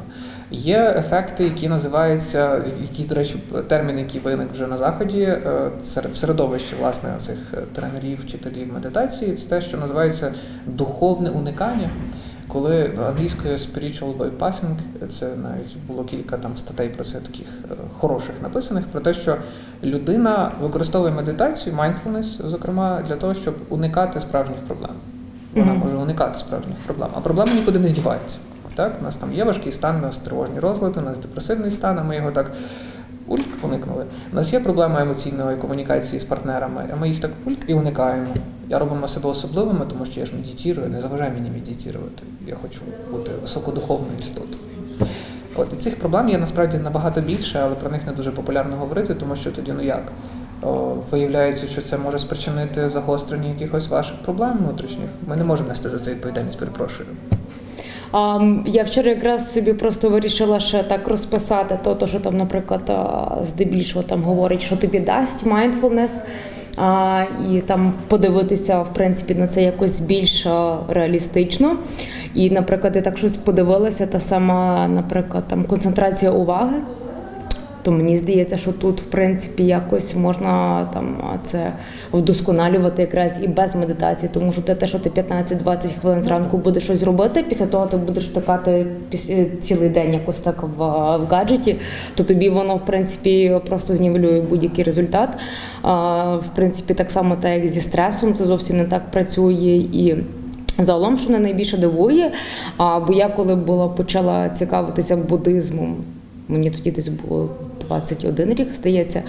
Є 0.50 0.94
ефекти, 0.98 1.44
які 1.44 1.68
називаються, 1.68 2.62
які, 2.80 3.02
до 3.04 3.14
речі, 3.14 3.36
термін, 3.68 3.98
який 3.98 4.20
виник 4.20 4.48
вже 4.52 4.66
на 4.66 4.78
заході, 4.78 5.22
е, 5.22 5.70
в 6.12 6.16
середовищі 6.16 6.74
власне 6.80 7.10
цих 7.22 7.38
е, 7.54 7.56
тренерів, 7.74 8.20
вчителів 8.22 8.72
медитації, 8.74 9.34
це 9.34 9.46
те, 9.46 9.60
що 9.60 9.78
називається 9.78 10.34
духовне 10.66 11.30
уникання. 11.30 11.90
Коли 12.52 12.90
англійською 13.08 13.56
spiritual 13.56 14.16
bypassing, 14.16 14.76
це 15.10 15.26
навіть 15.26 15.76
було 15.88 16.04
кілька 16.04 16.36
там 16.36 16.56
статей 16.56 16.88
про 16.88 17.04
це 17.04 17.20
таких 17.20 17.46
е, 17.70 17.74
хороших 17.98 18.42
написаних, 18.42 18.84
про 18.84 19.00
те, 19.00 19.14
що 19.14 19.36
людина 19.82 20.52
використовує 20.60 21.12
медитацію, 21.12 21.76
mindfulness, 21.76 22.48
зокрема, 22.48 23.02
для 23.08 23.16
того, 23.16 23.34
щоб 23.34 23.54
уникати 23.68 24.20
справжніх 24.20 24.58
проблем. 24.58 24.94
Вона 25.54 25.74
може 25.74 25.96
уникати 25.96 26.38
справжніх 26.38 26.76
проблем, 26.76 27.08
а 27.14 27.20
проблеми 27.20 27.50
нікуди 27.54 27.78
не 27.78 27.88
діваються. 27.88 28.38
Так, 28.74 28.92
у 29.00 29.04
нас 29.04 29.16
там 29.16 29.32
є 29.32 29.44
важкий 29.44 29.72
стан, 29.72 29.96
у 29.96 30.00
нас 30.00 30.18
тривожні 30.18 30.60
розлади, 30.60 31.00
у 31.00 31.02
нас 31.02 31.16
депресивний 31.16 31.70
стан, 31.70 31.98
а 31.98 32.02
ми 32.02 32.16
його 32.16 32.30
так 32.30 32.50
ульк 33.30 33.46
уникнули. 33.62 34.04
У 34.32 34.36
нас 34.36 34.52
є 34.52 34.60
проблема 34.60 35.02
емоційної 35.02 35.56
комунікації 35.56 36.20
з 36.20 36.24
партнерами, 36.24 36.84
а 36.92 36.96
ми 36.96 37.08
їх 37.08 37.20
так 37.20 37.30
ульк 37.44 37.58
і 37.66 37.74
уникаємо. 37.74 38.26
Я 38.68 38.78
робимо 38.78 39.08
себе 39.08 39.28
особливими, 39.28 39.86
тому 39.90 40.06
що 40.06 40.20
я 40.20 40.26
ж 40.26 40.32
медитірую, 40.34 40.88
не 40.88 41.00
заважай 41.00 41.30
мені 41.30 41.50
медитувати. 41.50 42.22
Я 42.46 42.54
хочу 42.62 42.80
бути 43.10 43.30
високодуховною 43.42 44.18
істотою. 44.20 44.58
От 45.56 45.72
і 45.72 45.76
цих 45.76 45.98
проблем 45.98 46.28
є 46.28 46.38
насправді 46.38 46.78
набагато 46.78 47.20
більше, 47.20 47.60
але 47.64 47.74
про 47.74 47.90
них 47.90 48.06
не 48.06 48.12
дуже 48.12 48.30
популярно 48.30 48.76
говорити, 48.76 49.14
тому 49.14 49.36
що 49.36 49.50
тоді 49.50 49.72
ну 49.76 49.82
як? 49.82 50.12
О, 50.62 50.96
виявляється, 51.10 51.66
що 51.66 51.82
це 51.82 51.98
може 51.98 52.18
спричинити 52.18 52.90
загострення 52.90 53.48
якихось 53.48 53.88
ваших 53.88 54.16
проблем 54.16 54.58
внутрішніх. 54.58 55.08
Ми 55.26 55.36
не 55.36 55.44
можемо 55.44 55.68
нести 55.68 55.90
за 55.90 55.98
це 55.98 56.10
відповідальність, 56.10 56.58
перепрошую. 56.58 57.08
Я 58.66 58.82
вчора 58.82 59.08
якраз 59.08 59.52
собі 59.52 59.72
просто 59.72 60.08
вирішила 60.08 60.60
ще 60.60 60.82
так 60.82 61.08
розписати 61.08 61.78
то, 61.84 61.94
то 61.94 62.06
що 62.06 62.20
там, 62.20 62.36
наприклад, 62.36 62.92
здебільшого 63.46 64.02
там 64.02 64.22
говорить, 64.22 64.62
що 64.62 64.76
тобі 64.76 65.00
дасть 65.00 65.46
mindfulness, 65.46 66.10
а, 66.76 67.24
і 67.50 67.60
там 67.60 67.92
подивитися 68.08 68.82
в 68.82 68.94
принципі 68.94 69.34
на 69.34 69.46
це 69.46 69.62
якось 69.62 70.00
більш 70.00 70.46
реалістично. 70.88 71.76
І, 72.34 72.50
наприклад, 72.50 72.96
я 72.96 73.02
так 73.02 73.18
щось 73.18 73.36
подивилася, 73.36 74.06
та 74.06 74.20
сама, 74.20 74.88
наприклад, 74.88 75.44
там 75.48 75.64
концентрація 75.64 76.30
уваги. 76.30 76.76
То 77.82 77.92
мені 77.92 78.16
здається, 78.16 78.56
що 78.56 78.72
тут, 78.72 79.00
в 79.00 79.04
принципі, 79.04 79.64
якось 79.64 80.14
можна 80.14 80.84
там 80.92 81.16
це 81.44 81.72
вдосконалювати 82.12 83.02
якраз 83.02 83.32
і 83.42 83.48
без 83.48 83.74
медитації, 83.74 84.30
тому 84.32 84.52
що 84.52 84.62
те, 84.62 84.86
що 84.86 84.98
ти 84.98 85.10
15-20 85.10 86.00
хвилин 86.00 86.22
зранку 86.22 86.58
будеш 86.58 86.82
щось 86.82 87.02
робити, 87.02 87.44
після 87.48 87.66
того 87.66 87.86
ти 87.86 87.96
будеш 87.96 88.24
втикати 88.24 88.86
е, 89.30 89.46
цілий 89.62 89.88
день 89.88 90.12
якось 90.12 90.38
так 90.38 90.62
в, 90.62 90.84
в 91.16 91.26
гаджеті, 91.30 91.76
то 92.14 92.24
тобі 92.24 92.48
воно 92.48 92.76
в 92.76 92.84
принципі 92.84 93.60
просто 93.68 93.96
знівелює 93.96 94.40
будь-який 94.40 94.84
результат. 94.84 95.38
А, 95.82 96.36
в 96.36 96.54
принципі, 96.54 96.94
так 96.94 97.10
само 97.10 97.36
так 97.40 97.54
як 97.54 97.68
зі 97.68 97.80
стресом, 97.80 98.34
це 98.34 98.44
зовсім 98.44 98.76
не 98.76 98.84
так 98.84 99.10
працює 99.10 99.84
і. 99.92 100.16
Загалом, 100.78 101.18
що 101.18 101.30
мене 101.30 101.42
найбільше 101.42 101.76
дивує, 101.76 102.32
а, 102.76 103.00
бо 103.00 103.12
я 103.12 103.28
коли 103.28 103.54
була 103.54 103.88
почала 103.88 104.48
цікавитися 104.48 105.16
буддизмом, 105.16 105.96
мені 106.48 106.70
тоді 106.70 106.90
десь 106.90 107.08
було 107.08 107.48
21 107.90 108.54
рік, 108.54 108.74
здається. 108.74 109.22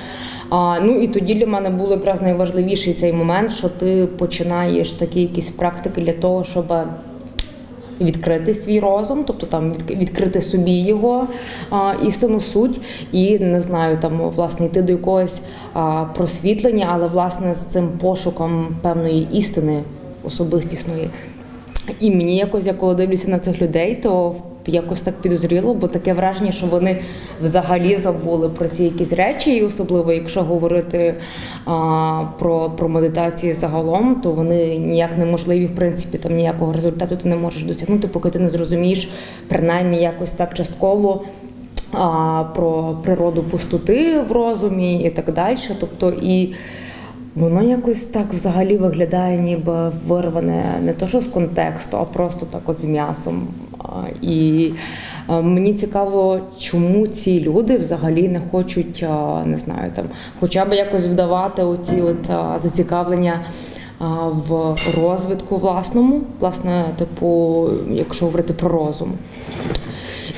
А, 0.49 0.79
ну 0.79 1.01
і 1.01 1.07
тоді 1.07 1.35
для 1.35 1.47
мене 1.47 1.69
було 1.69 1.91
якраз 1.91 2.21
найважливіший 2.21 2.93
цей 2.93 3.13
момент, 3.13 3.51
що 3.51 3.69
ти 3.69 4.07
починаєш 4.17 4.89
такі 4.89 5.21
якісь 5.21 5.49
практики 5.49 6.01
для 6.01 6.13
того, 6.13 6.43
щоб 6.43 6.73
відкрити 8.01 8.55
свій 8.55 8.79
розум, 8.79 9.23
тобто 9.27 9.45
там 9.45 9.73
відкрити 9.89 10.41
собі 10.41 10.71
його 10.71 11.27
а, 11.69 11.93
істинну 12.07 12.41
суть, 12.41 12.81
і 13.11 13.39
не 13.39 13.61
знаю, 13.61 13.97
там 14.01 14.21
власне 14.35 14.65
йти 14.65 14.81
до 14.81 14.91
якогось 14.91 15.41
а, 15.73 16.05
просвітлення, 16.15 16.87
але 16.91 17.07
власне 17.07 17.55
з 17.55 17.65
цим 17.65 17.89
пошуком 18.01 18.67
певної 18.81 19.27
істини 19.33 19.83
особистісної. 20.23 21.09
І 21.99 22.11
мені 22.11 22.37
якось, 22.37 22.65
я 22.65 22.73
коли 22.73 22.95
дивлюся 22.95 23.29
на 23.29 23.39
цих 23.39 23.61
людей, 23.61 23.95
то 23.95 24.35
якось 24.67 25.01
так 25.01 25.13
підозріло, 25.21 25.73
бо 25.73 25.87
таке 25.87 26.13
враження, 26.13 26.51
що 26.51 26.67
вони 26.67 27.01
взагалі 27.41 27.95
забули 27.95 28.49
про 28.49 28.67
ці 28.67 28.83
якісь 28.83 29.13
речі, 29.13 29.55
і 29.55 29.63
особливо 29.63 30.13
якщо 30.13 30.43
говорити 30.43 31.15
а, 31.65 32.23
про, 32.39 32.69
про 32.69 32.89
медитації 32.89 33.53
загалом, 33.53 34.15
то 34.15 34.31
вони 34.31 34.77
ніяк 34.77 35.17
неможливі, 35.17 35.65
в 35.65 35.75
принципі, 35.75 36.17
там 36.17 36.35
ніякого 36.35 36.73
результату 36.73 37.15
ти 37.15 37.29
не 37.29 37.35
можеш 37.35 37.63
досягнути, 37.63 38.07
поки 38.07 38.29
ти 38.29 38.39
не 38.39 38.49
зрозумієш, 38.49 39.09
принаймні 39.47 40.01
якось 40.01 40.33
так 40.33 40.53
частково. 40.53 41.23
Про 42.55 42.97
природу 43.03 43.43
пустоти 43.43 44.21
в 44.21 44.31
розумі 44.31 45.03
і 45.03 45.09
так 45.09 45.33
далі. 45.33 45.57
Тобто 45.79 46.13
і 46.21 46.53
Воно 47.35 47.63
якось 47.63 48.01
так 48.01 48.33
взагалі 48.33 48.77
виглядає, 48.77 49.39
ніби 49.39 49.91
вирване 50.07 50.79
не 50.81 50.93
то, 50.93 51.07
що 51.07 51.21
з 51.21 51.27
контексту, 51.27 51.97
а 51.97 52.05
просто 52.05 52.45
так 52.45 52.61
от 52.65 52.81
з 52.81 52.83
м'ясом. 52.83 53.47
І 54.21 54.71
мені 55.29 55.73
цікаво, 55.73 56.39
чому 56.59 57.07
ці 57.07 57.41
люди 57.41 57.77
взагалі 57.77 58.27
не 58.27 58.41
хочуть, 58.51 59.05
не 59.45 59.57
знаю, 59.65 59.91
там, 59.95 60.05
хоча 60.39 60.65
б 60.65 60.73
якось 60.73 61.05
вдавати 61.05 61.63
оці 61.63 62.01
от 62.01 62.25
зацікавлення 62.61 63.41
в 64.29 64.75
розвитку 64.97 65.57
власному, 65.57 66.21
власне, 66.39 66.83
типу, 66.97 67.69
якщо 67.89 68.25
говорити 68.25 68.53
про 68.53 68.69
розум. 68.69 69.13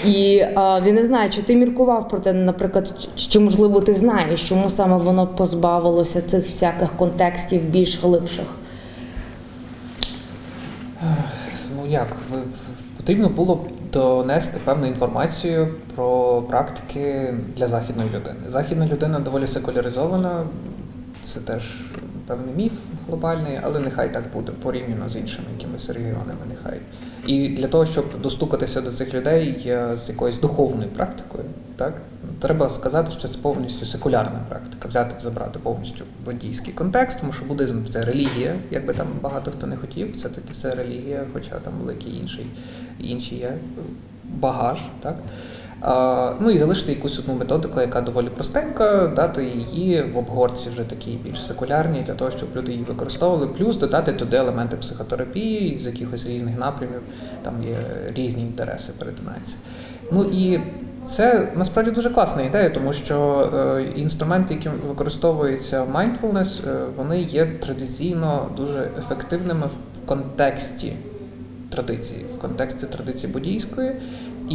І 0.05 0.45
а, 0.55 0.79
я 0.85 0.93
не 0.93 1.05
знаю, 1.05 1.29
чи 1.29 1.41
ти 1.41 1.55
міркував 1.55 2.09
про 2.09 2.19
те, 2.19 2.33
наприклад, 2.33 3.09
чи, 3.15 3.39
можливо 3.39 3.81
ти 3.81 3.93
знаєш, 3.93 4.49
чому 4.49 4.69
саме 4.69 4.97
воно 4.97 5.27
позбавилося 5.27 6.21
цих 6.21 6.45
всяких 6.45 6.89
контекстів 6.97 7.61
більш 7.61 8.03
глибших? 8.03 8.45
Ну 11.75 11.91
як, 11.91 12.17
потрібно 13.03 13.29
було 13.29 13.65
донести 13.93 14.59
певну 14.65 14.87
інформацію 14.87 15.67
про 15.95 16.41
практики 16.41 17.33
для 17.57 17.67
західної 17.67 18.09
людини. 18.09 18.39
Західна 18.47 18.87
людина 18.87 19.19
доволі 19.19 19.47
секуляризована, 19.47 20.43
це 21.23 21.39
теж 21.39 21.63
певний 22.27 22.55
міф 22.55 22.71
глобальний, 23.07 23.59
але 23.63 23.79
нехай 23.79 24.13
так 24.13 24.23
буде 24.33 24.51
порівняно 24.51 25.09
з 25.09 25.15
іншими 25.15 25.47
якимись 25.57 25.89
регіонами. 25.89 26.39
Нехай. 26.49 26.79
І 27.27 27.49
для 27.49 27.67
того, 27.67 27.85
щоб 27.85 28.21
достукатися 28.21 28.81
до 28.81 28.91
цих 28.91 29.13
людей 29.13 29.63
е, 29.65 29.97
з 29.97 30.09
якоюсь 30.09 30.39
духовною 30.39 30.89
практикою, 30.89 31.43
так 31.75 31.93
треба 32.39 32.69
сказати, 32.69 33.11
що 33.11 33.27
це 33.27 33.37
повністю 33.37 33.85
секулярна 33.85 34.39
практика, 34.49 34.87
взяти 34.87 35.23
забрати 35.23 35.59
повністю 35.59 36.03
буддійський 36.25 36.73
контекст, 36.73 37.17
тому 37.19 37.33
що 37.33 37.45
буддизм 37.45 37.85
це 37.89 38.01
релігія, 38.01 38.55
якби 38.71 38.93
там 38.93 39.07
багато 39.21 39.51
хто 39.51 39.67
не 39.67 39.77
хотів, 39.77 40.21
це 40.21 40.29
таки 40.29 40.53
це 40.53 40.75
релігія, 40.75 41.25
хоча 41.33 41.59
там 41.59 41.73
великий 41.79 42.15
інший 42.17 42.45
інший 42.99 43.37
є 43.37 43.53
багаж, 44.23 44.79
так. 45.01 45.15
Ну 46.39 46.51
і 46.51 46.57
залишити 46.57 46.91
якусь 46.91 47.19
одну 47.19 47.33
методику, 47.33 47.81
яка 47.81 48.01
доволі 48.01 48.29
простенька, 48.29 49.07
дати 49.15 49.45
її 49.45 50.01
в 50.01 50.17
обгорці 50.17 50.69
вже 50.69 50.83
такій 50.83 51.19
більш 51.23 51.45
секулярній, 51.45 52.03
для 52.07 52.13
того, 52.13 52.31
щоб 52.31 52.49
люди 52.55 52.71
її 52.71 52.83
використовували, 52.83 53.47
плюс 53.47 53.77
додати 53.77 54.13
туди 54.13 54.37
елементи 54.37 54.77
психотерапії 54.77 55.79
з 55.79 55.85
якихось 55.85 56.25
різних 56.25 56.59
напрямів, 56.59 57.01
там 57.41 57.53
є 57.63 57.75
різні 58.15 58.41
інтереси 58.41 58.91
перетинаються. 58.99 59.55
Ну 60.11 60.23
і 60.23 60.59
це 61.11 61.47
насправді 61.55 61.91
дуже 61.91 62.09
класна 62.09 62.41
ідея, 62.41 62.69
тому 62.69 62.93
що 62.93 63.49
е, 63.55 63.85
інструменти, 63.95 64.53
які 64.53 64.69
використовуються 64.87 65.83
в 65.83 65.95
mindfulness, 65.95 66.69
е, 66.69 66.85
вони 66.97 67.21
є 67.21 67.45
традиційно 67.45 68.49
дуже 68.57 68.89
ефективними 68.99 69.67
в 69.67 70.07
контексті 70.07 70.93
традиції, 71.69 72.25
в 72.37 72.41
контексті 72.41 72.85
традиції 72.85 73.33
буддійської. 73.33 73.91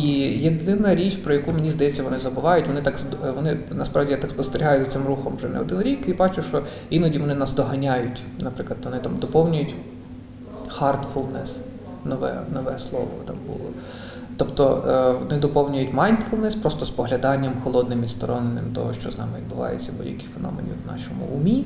І 0.04 0.08
єдина 0.42 0.94
річ, 0.94 1.16
про 1.16 1.34
яку 1.34 1.52
мені 1.52 1.70
здається, 1.70 2.02
вони 2.02 2.18
забувають, 2.18 2.66
вони 2.68 2.82
так 2.82 2.98
з- 2.98 3.32
вони 3.36 3.56
насправді 3.70 4.12
я 4.12 4.18
так 4.18 4.30
спостерігаю 4.30 4.84
за 4.84 4.90
цим 4.90 5.06
рухом 5.06 5.36
вже 5.36 5.48
не 5.48 5.60
один 5.60 5.82
рік 5.82 5.98
і 6.08 6.12
бачу, 6.12 6.42
що 6.42 6.62
іноді 6.90 7.18
вони 7.18 7.34
нас 7.34 7.52
доганяють. 7.52 8.22
Наприклад, 8.40 8.78
вони 8.84 8.98
там 8.98 9.16
доповнюють 9.18 9.74
hardfulness, 10.80 11.60
нове, 12.04 12.40
нове 12.54 12.78
слово 12.78 13.08
там 13.26 13.36
було. 13.46 13.70
Тобто 14.38 14.84
е, 14.88 15.24
вони 15.24 15.40
доповнюють 15.40 15.94
mindfulness 15.94 16.60
просто 16.60 16.84
спогляданням 16.84 17.52
холодним 17.64 18.02
відстороненим 18.02 18.64
того, 18.74 18.92
що 18.92 19.10
з 19.10 19.18
нами 19.18 19.32
відбувається, 19.38 19.92
будь-яких 19.98 20.28
феноменів 20.34 20.74
в 20.84 20.92
нашому 20.92 21.24
умі, 21.34 21.64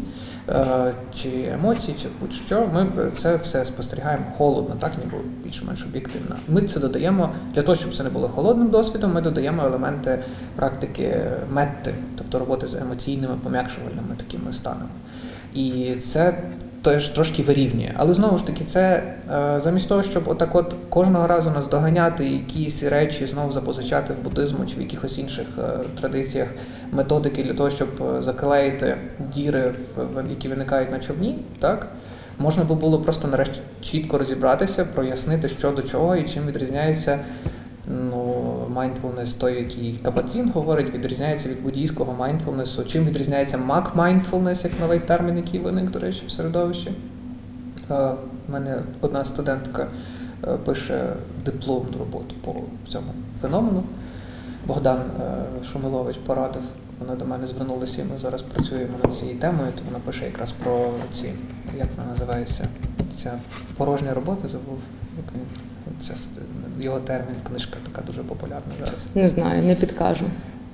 е, 0.49 0.95
чи 1.15 1.29
емоції, 1.55 1.97
чи 2.03 2.09
будь-що. 2.21 2.69
Ми 2.75 2.87
це 3.17 3.37
все 3.37 3.65
спостерігаємо 3.65 4.25
холодно, 4.37 4.77
так 4.81 4.93
ніби 5.05 5.19
більш-менш 5.45 5.85
об'єктивно. 5.87 6.37
Ми 6.49 6.63
це 6.63 6.81
додаємо 6.81 7.35
для 7.55 7.63
того, 7.63 7.77
щоб 7.77 7.97
це 7.97 8.03
не 8.03 8.11
було 8.11 8.29
холодним 8.29 8.71
досвідом. 8.71 9.13
Ми 9.13 9.21
додаємо 9.21 9.65
елементи 9.65 10.25
практики 10.57 11.25
метти, 11.51 11.95
тобто 12.19 12.39
роботи 12.39 12.67
з 12.67 12.75
емоційними 12.75 13.35
пом'якшувальними 13.43 14.17
такими 14.17 14.53
станами. 14.53 14.91
І 15.55 15.95
це 15.95 16.35
теж 16.83 17.09
трошки 17.09 17.43
вирівнює. 17.43 17.93
Але 17.97 18.15
знову 18.15 18.39
ж 18.39 18.47
таки, 18.47 18.65
це 18.65 19.03
е, 19.31 19.61
замість 19.61 19.89
того, 19.89 20.03
щоб 20.03 20.29
отак 20.29 20.55
от 20.55 20.77
кожного 20.89 21.27
разу 21.27 21.51
нас 21.51 21.69
доганяти 21.69 22.29
якісь 22.29 22.83
речі, 22.83 23.27
знову 23.27 23.53
запозичати 23.53 24.13
в 24.13 24.25
буддизму 24.25 24.67
чи 24.67 24.77
в 24.77 24.81
якихось 24.81 25.19
інших 25.19 25.47
е, 25.59 25.63
традиціях 26.01 26.49
методики 26.93 27.43
для 27.43 27.55
того, 27.55 27.71
щоб 27.71 27.89
е, 28.03 28.23
заклеїти 28.23 28.97
діри, 29.35 29.75
які 30.31 30.49
виникають 30.49 30.91
на 30.91 30.99
човні, 30.99 31.39
так? 31.59 31.87
Можна 32.39 32.65
би 32.65 32.75
було 32.75 32.99
просто 32.99 33.29
нарешті 33.29 33.61
чітко 33.83 34.19
розібратися, 34.19 34.85
прояснити, 34.85 35.49
що 35.49 35.71
до 35.71 35.83
чого 35.83 36.17
і 36.17 36.23
чим 36.23 36.47
відрізняється 36.47 37.19
ну, 37.89 38.42
mindfulness, 38.79 39.39
той, 39.39 39.59
який 39.59 40.01
Кабадзін 40.03 40.51
говорить, 40.51 40.95
відрізняється 40.95 41.49
від 41.49 41.63
буддійського 41.63 42.25
mindfulness. 42.25 42.87
Чим 42.87 43.05
відрізняється 43.05 43.59
Мак 43.59 43.97
mindfulness, 43.97 44.65
як 44.65 44.81
новий 44.81 44.99
термін, 45.01 45.37
який 45.37 45.61
виник, 45.61 45.91
до 45.91 45.99
речі, 45.99 46.23
в 46.27 46.31
середовищі. 46.31 46.93
У 48.49 48.53
мене 48.53 48.83
одна 49.01 49.25
студентка 49.25 49.87
е, 50.45 50.57
пише 50.65 51.13
дипломну 51.45 51.99
роботу 51.99 52.35
по 52.45 52.55
цьому 52.89 53.13
феномену. 53.43 53.83
Богдан 54.67 54.99
е, 54.99 55.65
Шумилович 55.73 56.17
порадив. 56.17 56.63
Вона 57.01 57.15
до 57.15 57.25
мене 57.25 57.47
звернулася, 57.47 58.03
і 58.03 58.05
ми 58.05 58.19
зараз 58.19 58.43
працюємо 58.43 58.93
над 59.05 59.15
цією 59.15 59.39
темою, 59.39 59.73
то 59.77 59.83
вона 59.87 59.99
пише 60.05 60.25
якраз 60.25 60.53
про 60.53 60.91
ці, 61.13 61.33
як 61.79 61.89
вона 61.97 62.11
називається, 62.11 62.69
ця 63.17 63.33
порожня 63.77 64.15
робота, 64.15 64.49
забув. 64.49 64.79
Це 66.01 66.15
його 66.83 67.01
термін, 67.01 67.35
книжка 67.49 67.77
така 67.93 68.07
дуже 68.07 68.21
популярна 68.21 68.73
зараз. 68.85 69.07
Не 69.15 69.29
знаю, 69.29 69.63
не 69.63 69.75
підкажу. 69.75 70.25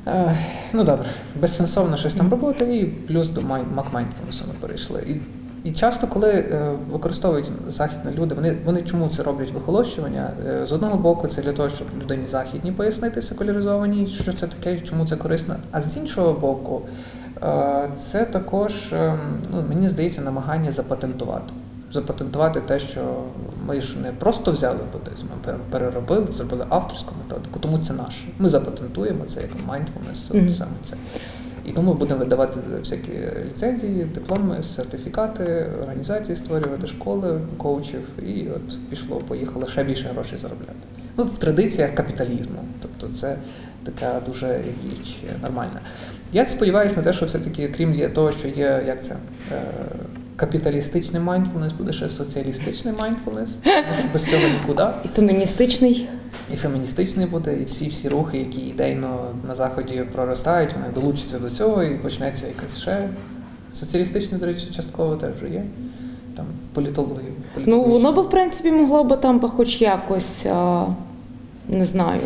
Е, 0.06 0.36
ну 0.72 0.84
добре, 0.84 1.10
безсенсовно 1.40 1.96
щось 1.96 2.14
там 2.14 2.30
робота, 2.30 2.64
і 2.64 2.84
плюс 2.84 3.28
до 3.28 3.40
MacMindfulness 3.40 4.42
ми 4.48 4.54
перейшли. 4.60 5.02
І 5.06 5.20
і 5.64 5.72
часто, 5.72 6.06
коли 6.06 6.30
е, 6.30 6.72
використовують 6.90 7.50
західні 7.68 8.12
люди, 8.12 8.34
вони 8.34 8.56
вони 8.64 8.82
чому 8.82 9.08
це 9.08 9.22
роблять 9.22 9.50
вихолощування? 9.50 10.30
Е, 10.48 10.66
з 10.66 10.72
одного 10.72 10.96
боку, 10.96 11.28
це 11.28 11.42
для 11.42 11.52
того, 11.52 11.68
щоб 11.68 11.86
людині 12.02 12.26
західні 12.26 12.72
пояснити 12.72 13.22
секуляризованій, 13.22 14.06
що 14.06 14.32
це 14.32 14.46
таке, 14.46 14.80
чому 14.80 15.06
це 15.06 15.16
корисно. 15.16 15.56
А 15.70 15.82
з 15.82 15.96
іншого 15.96 16.32
боку, 16.32 16.82
е, 17.42 17.88
це 18.10 18.24
також, 18.24 18.92
е, 18.92 19.14
ну, 19.52 19.64
мені 19.68 19.88
здається, 19.88 20.20
намагання 20.20 20.72
запатентувати. 20.72 21.52
Запатентувати 21.92 22.60
те, 22.60 22.78
що 22.78 23.22
ми 23.66 23.80
ж 23.80 23.98
не 23.98 24.12
просто 24.12 24.52
взяли 24.52 24.78
буддизм, 24.92 25.26
а 25.34 25.52
переробили, 25.72 26.26
зробили 26.32 26.66
авторську 26.68 27.14
методику, 27.22 27.60
тому 27.60 27.78
це 27.78 27.92
наше. 27.92 28.26
Ми 28.38 28.48
запатентуємо 28.48 29.24
це 29.24 29.40
як 29.40 29.50
mindfulness, 29.50 30.32
mm-hmm. 30.32 30.50
саме 30.50 30.72
це. 30.84 30.96
І 31.64 31.72
тому 31.72 31.94
будемо 31.94 32.18
видавати 32.18 32.60
всякі 32.78 33.12
ліцензії, 33.46 34.04
дипломи, 34.04 34.62
сертифікати, 34.62 35.66
організації 35.82 36.36
створювати, 36.36 36.88
школи, 36.88 37.40
коучів, 37.56 38.00
і 38.26 38.48
от 38.56 38.88
пішло, 38.90 39.16
поїхало 39.16 39.68
ще 39.68 39.84
більше 39.84 40.08
грошей 40.14 40.38
заробляти. 40.38 40.72
Ну, 41.16 41.24
в 41.24 41.38
традиціях 41.38 41.94
капіталізму. 41.94 42.58
Тобто 42.82 43.16
це 43.16 43.36
така 43.84 44.20
дуже 44.26 44.58
річ 44.58 45.16
нормальна. 45.42 45.80
Я 46.32 46.46
сподіваюся 46.46 46.96
на 46.96 47.02
те, 47.02 47.12
що 47.12 47.26
все-таки, 47.26 47.68
крім 47.76 48.10
того, 48.10 48.32
що 48.32 48.48
є 48.48 48.84
як 48.86 49.04
це. 49.04 49.16
Капіталістичний 50.38 51.22
майндфулнес 51.22 51.72
буде 51.72 51.92
ще 51.92 52.08
соціалістичний 52.08 52.94
майндфулнес, 53.00 53.50
без 54.12 54.24
цього 54.24 54.42
нікуди. 54.48 54.86
І 55.04 55.08
феміністичний. 55.08 56.08
І 56.52 56.56
феміністичний 56.56 57.26
буде, 57.26 57.56
і 57.60 57.64
всі 57.64 57.88
всі 57.88 58.08
рухи, 58.08 58.38
які 58.38 58.60
ідейно 58.60 59.18
на 59.48 59.54
заході 59.54 60.04
проростають, 60.12 60.70
вони 60.72 60.94
долучаться 60.94 61.38
до 61.38 61.50
цього 61.50 61.82
і 61.82 61.98
почнеться 61.98 62.46
якась 62.46 62.78
ще 62.78 63.08
соціалістичне, 63.72 64.38
до 64.38 64.46
речі, 64.46 64.66
частково 64.76 65.16
теж 65.16 65.30
вже 65.34 65.54
є. 65.54 65.64
Там 66.36 66.46
політологів. 66.74 67.32
Ну 67.56 67.82
воно 67.82 68.12
би 68.12 68.22
в 68.22 68.30
принципі 68.30 68.70
могло 68.70 69.04
би 69.04 69.16
там 69.16 69.40
хоч 69.40 69.80
якось, 69.80 70.46
не 71.68 71.84
знаю 71.84 72.20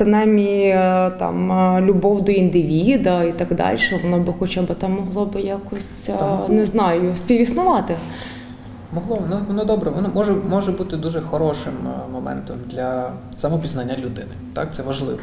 принаймні 0.00 0.68
е, 0.68 1.10
там 1.18 1.52
е, 1.52 1.80
любов 1.80 2.24
до 2.24 2.32
індивіда 2.32 3.24
і 3.24 3.32
так 3.32 3.54
далі, 3.54 3.78
воно 4.02 4.18
би 4.18 4.32
хоча 4.38 4.62
б 4.62 4.74
там 4.74 4.92
могло 4.92 5.26
би 5.26 5.40
якось 5.40 6.08
е, 6.08 6.12
там, 6.18 6.38
не 6.48 6.64
знаю, 6.64 7.14
співіснувати. 7.14 7.96
Могло, 8.92 9.16
воно 9.16 9.42
воно 9.48 9.64
добре, 9.64 9.90
воно 9.90 10.10
може 10.14 10.32
може 10.48 10.72
бути 10.72 10.96
дуже 10.96 11.20
хорошим 11.20 11.72
моментом 12.12 12.56
для 12.66 13.12
самопізнання 13.38 13.96
людини. 13.98 14.34
Так, 14.54 14.74
це 14.74 14.82
важливо. 14.82 15.18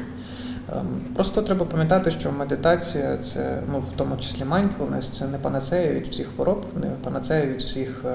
Ем, 0.72 0.88
просто 1.16 1.42
треба 1.42 1.66
пам'ятати, 1.66 2.12
що 2.12 2.32
медитація 2.32 3.18
це, 3.18 3.60
ну 3.72 3.80
в 3.80 3.98
тому 3.98 4.18
числі 4.18 4.44
mindfulness, 4.44 5.20
це 5.20 5.28
не 5.28 5.38
панацея 5.38 5.94
від 5.94 6.08
всіх 6.08 6.28
хвороб, 6.36 6.66
не 6.82 6.88
панацея 7.04 7.46
від 7.46 7.60
всіх 7.60 8.06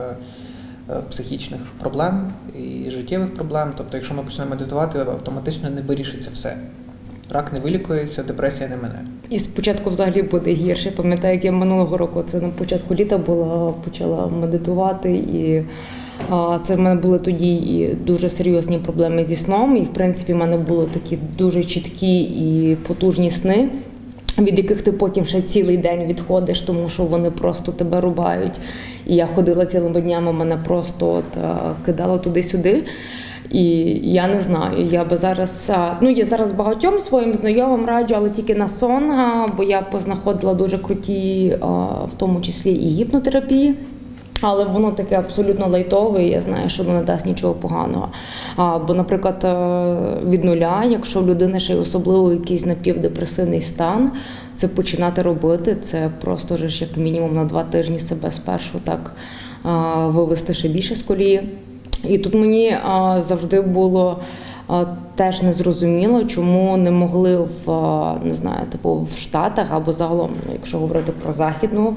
психічних 1.11 1.61
проблем 1.81 2.33
і 2.59 2.91
життєвих 2.91 3.35
проблем. 3.35 3.73
Тобто, 3.77 3.97
якщо 3.97 4.15
ми 4.15 4.23
почнемо 4.23 4.51
медитувати, 4.51 4.99
автоматично 4.99 5.71
не 5.71 5.81
вирішиться 5.81 6.31
все. 6.33 6.57
Рак 7.31 7.53
не 7.53 7.61
вилікується, 7.61 8.23
депресія 8.23 8.69
не 8.69 8.77
мене. 8.77 8.99
І 9.31 9.39
спочатку 9.39 9.91
взагалі 9.91 10.23
буде 10.23 10.53
гірше. 10.53 10.91
Пам'ятаю, 10.91 11.35
як 11.35 11.45
я 11.45 11.53
минулого 11.53 11.97
року 11.97 12.25
це 12.31 12.41
на 12.41 12.49
початку 12.49 12.95
літа 12.95 13.19
була, 13.19 13.73
почала 13.73 14.29
медитувати, 14.29 15.13
і 15.13 15.65
а, 16.31 16.59
це 16.65 16.75
в 16.75 16.81
мене 16.81 17.01
були 17.01 17.19
тоді 17.19 17.55
і 17.55 17.95
дуже 17.95 18.31
серйозні 18.31 18.79
проблеми 18.79 19.25
зі 19.25 19.37
сном. 19.37 19.77
І 19.77 19.81
в 19.81 19.93
принципі 19.93 20.33
в 20.33 20.37
мене 20.37 20.57
були 20.57 20.87
такі 20.87 21.19
дуже 21.39 21.65
чіткі 21.65 22.23
і 22.23 22.77
потужні 22.77 23.31
сни 23.31 23.69
від 24.39 24.59
яких 24.59 24.83
ти 24.83 24.93
потім 24.93 25.25
ще 25.25 25.43
цілий 25.43 25.77
день 25.77 26.07
відходиш, 26.07 26.61
тому 26.61 26.89
що 26.89 27.03
вони 27.03 27.31
просто 27.31 27.73
тебе 27.73 28.01
рубають. 28.01 28.61
І 29.07 29.17
я 29.17 29.27
ходила 29.27 29.67
цілими 29.67 30.01
днями, 30.01 30.33
мене 30.33 30.57
просто 30.57 31.13
от 31.13 31.37
е, 31.37 31.55
кидало 31.87 32.19
туди-сюди. 32.19 32.83
І 33.51 33.65
я 34.13 34.29
не 34.29 34.41
знаю, 34.41 34.87
я 34.91 35.05
би 35.05 35.17
зараз 35.17 35.71
е, 35.71 35.97
ну 36.01 36.11
я 36.11 36.25
зараз 36.25 36.53
багатьом 36.53 37.01
своїм 37.01 37.35
знайомим 37.35 37.87
раджу, 37.87 38.15
але 38.17 38.31
тільки 38.31 38.55
на 38.55 38.69
сон, 38.69 39.11
е, 39.11 39.47
бо 39.57 39.63
я 39.63 39.83
познаходила 39.83 40.55
дуже 40.55 40.79
круті, 40.79 41.57
в 42.05 42.17
тому 42.17 42.41
числі 42.41 42.73
і 42.73 42.89
гіпнотерапії. 42.89 43.75
Але 44.43 44.65
воно 44.65 44.93
таке 44.93 45.19
абсолютно 45.19 45.67
лайтове, 45.67 46.25
і 46.25 46.31
я 46.31 46.41
знаю, 46.41 46.69
що 46.69 46.83
воно 46.83 46.99
не 46.99 47.05
дасть 47.05 47.27
нічого 47.27 47.55
поганого. 47.55 48.09
А, 48.57 48.79
Бо, 48.79 48.95
наприклад, 48.95 49.45
е, 49.45 50.31
від 50.31 50.45
нуля, 50.45 50.85
якщо 50.85 51.21
в 51.21 51.27
людини 51.27 51.61
ще 51.61 51.73
й 51.73 51.77
особливо 51.77 52.33
якийсь 52.33 52.67
напівдепресивний 52.67 53.61
стан, 53.61 54.13
це 54.57 54.69
починати 54.69 55.23
робити. 55.23 55.77
Це 55.83 56.11
просто 56.21 56.57
ж 56.57 56.85
як 56.85 56.97
мінімум 56.97 57.35
на 57.35 57.45
два 57.45 57.63
тижні 57.63 57.99
себе 57.99 58.31
спершу 58.33 58.79
так 58.85 59.13
а, 59.63 60.07
вивести 60.07 60.55
ще 60.55 60.69
більше 60.69 60.97
з 60.97 61.03
колії. 61.03 61.49
І 62.09 62.19
тут 62.19 62.35
мені 62.35 62.77
а, 62.85 63.21
завжди 63.21 63.61
було. 63.61 64.19
Теж 65.15 65.43
не 65.43 65.53
зрозуміло, 65.53 66.25
чому 66.25 66.77
не 66.77 66.91
могли 66.91 67.37
в 67.37 67.67
не 68.23 68.35
знаю, 68.35 68.67
типу 68.73 69.09
в 69.13 69.19
Штатах 69.19 69.67
або 69.71 69.93
загалом, 69.93 70.31
якщо 70.53 70.79
говорити 70.79 71.13
про 71.23 71.33
західну 71.33 71.97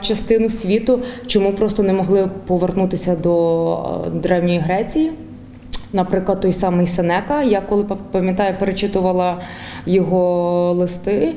частину 0.00 0.48
світу, 0.50 1.00
чому 1.26 1.52
просто 1.52 1.82
не 1.82 1.92
могли 1.92 2.30
повернутися 2.46 3.16
до 3.16 4.04
древньої 4.14 4.58
Греції. 4.58 5.12
Наприклад, 5.92 6.40
той 6.40 6.52
самий 6.52 6.86
Сенека. 6.86 7.42
Я 7.42 7.60
коли 7.60 7.84
пам'ятаю, 8.10 8.54
перечитувала 8.58 9.40
його 9.86 10.72
листи, 10.72 11.34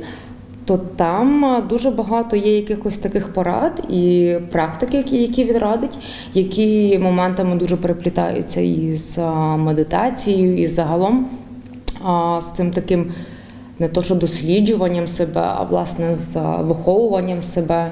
то 0.66 0.78
там 0.78 1.58
дуже 1.70 1.92
багато 1.92 2.36
є 2.36 2.56
якихось 2.56 2.98
таких 2.98 3.34
порад 3.34 3.84
і 3.90 4.36
практики, 4.52 4.98
які 4.98 5.18
які 5.18 5.44
він 5.44 5.58
радить, 5.58 5.98
які 6.34 7.00
моментами 7.00 7.56
дуже 7.56 7.78
переплітаються 7.78 8.62
із 8.62 9.20
медитацією, 9.58 10.58
і 10.58 10.68
загалом 10.68 11.30
з 12.42 12.56
цим 12.56 12.72
таким 12.72 13.12
не 13.84 13.90
то, 13.90 14.02
що 14.02 14.16
досліджуванням 14.16 15.08
себе, 15.08 15.42
а 15.42 15.64
власне 15.64 16.16
з 16.16 16.36
виховуванням 16.62 17.44
себе, 17.44 17.92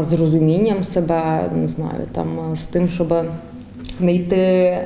з 0.00 0.12
розумінням 0.12 0.84
себе, 0.84 1.50
не 1.54 1.68
знаю, 1.68 2.06
там 2.12 2.56
з 2.56 2.62
тим, 2.62 2.88
щоб 2.88 3.14
не 4.00 4.14
йти 4.14 4.78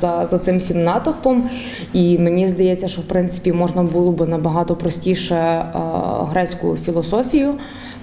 за 0.00 0.26
за 0.30 0.38
цим 0.38 0.58
всім 0.58 0.84
натовпом. 0.84 1.50
І 1.92 2.18
мені 2.18 2.46
здається, 2.46 2.88
що 2.88 3.00
в 3.00 3.04
принципі 3.04 3.52
можна 3.52 3.82
було 3.82 4.12
б 4.12 4.28
набагато 4.28 4.76
простіше 4.76 5.64
грецьку 6.30 6.76
філософію 6.76 7.54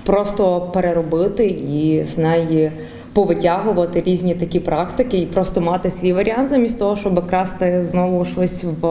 просто 0.04 0.62
переробити 0.74 1.48
і 1.48 2.04
з 2.04 2.18
неї 2.18 2.72
повитягувати 3.13 4.04
різні 4.06 4.36
такі 4.36 4.60
практики 4.60 5.18
і 5.18 5.26
просто 5.26 5.62
мати 5.62 5.89
свій 5.89 6.13
варіант 6.13 6.50
замість 6.50 6.80
того, 6.80 6.96
щоб 6.96 7.28
красти 7.28 7.86
знову 7.86 8.26
щось 8.26 8.63
в, 8.63 8.88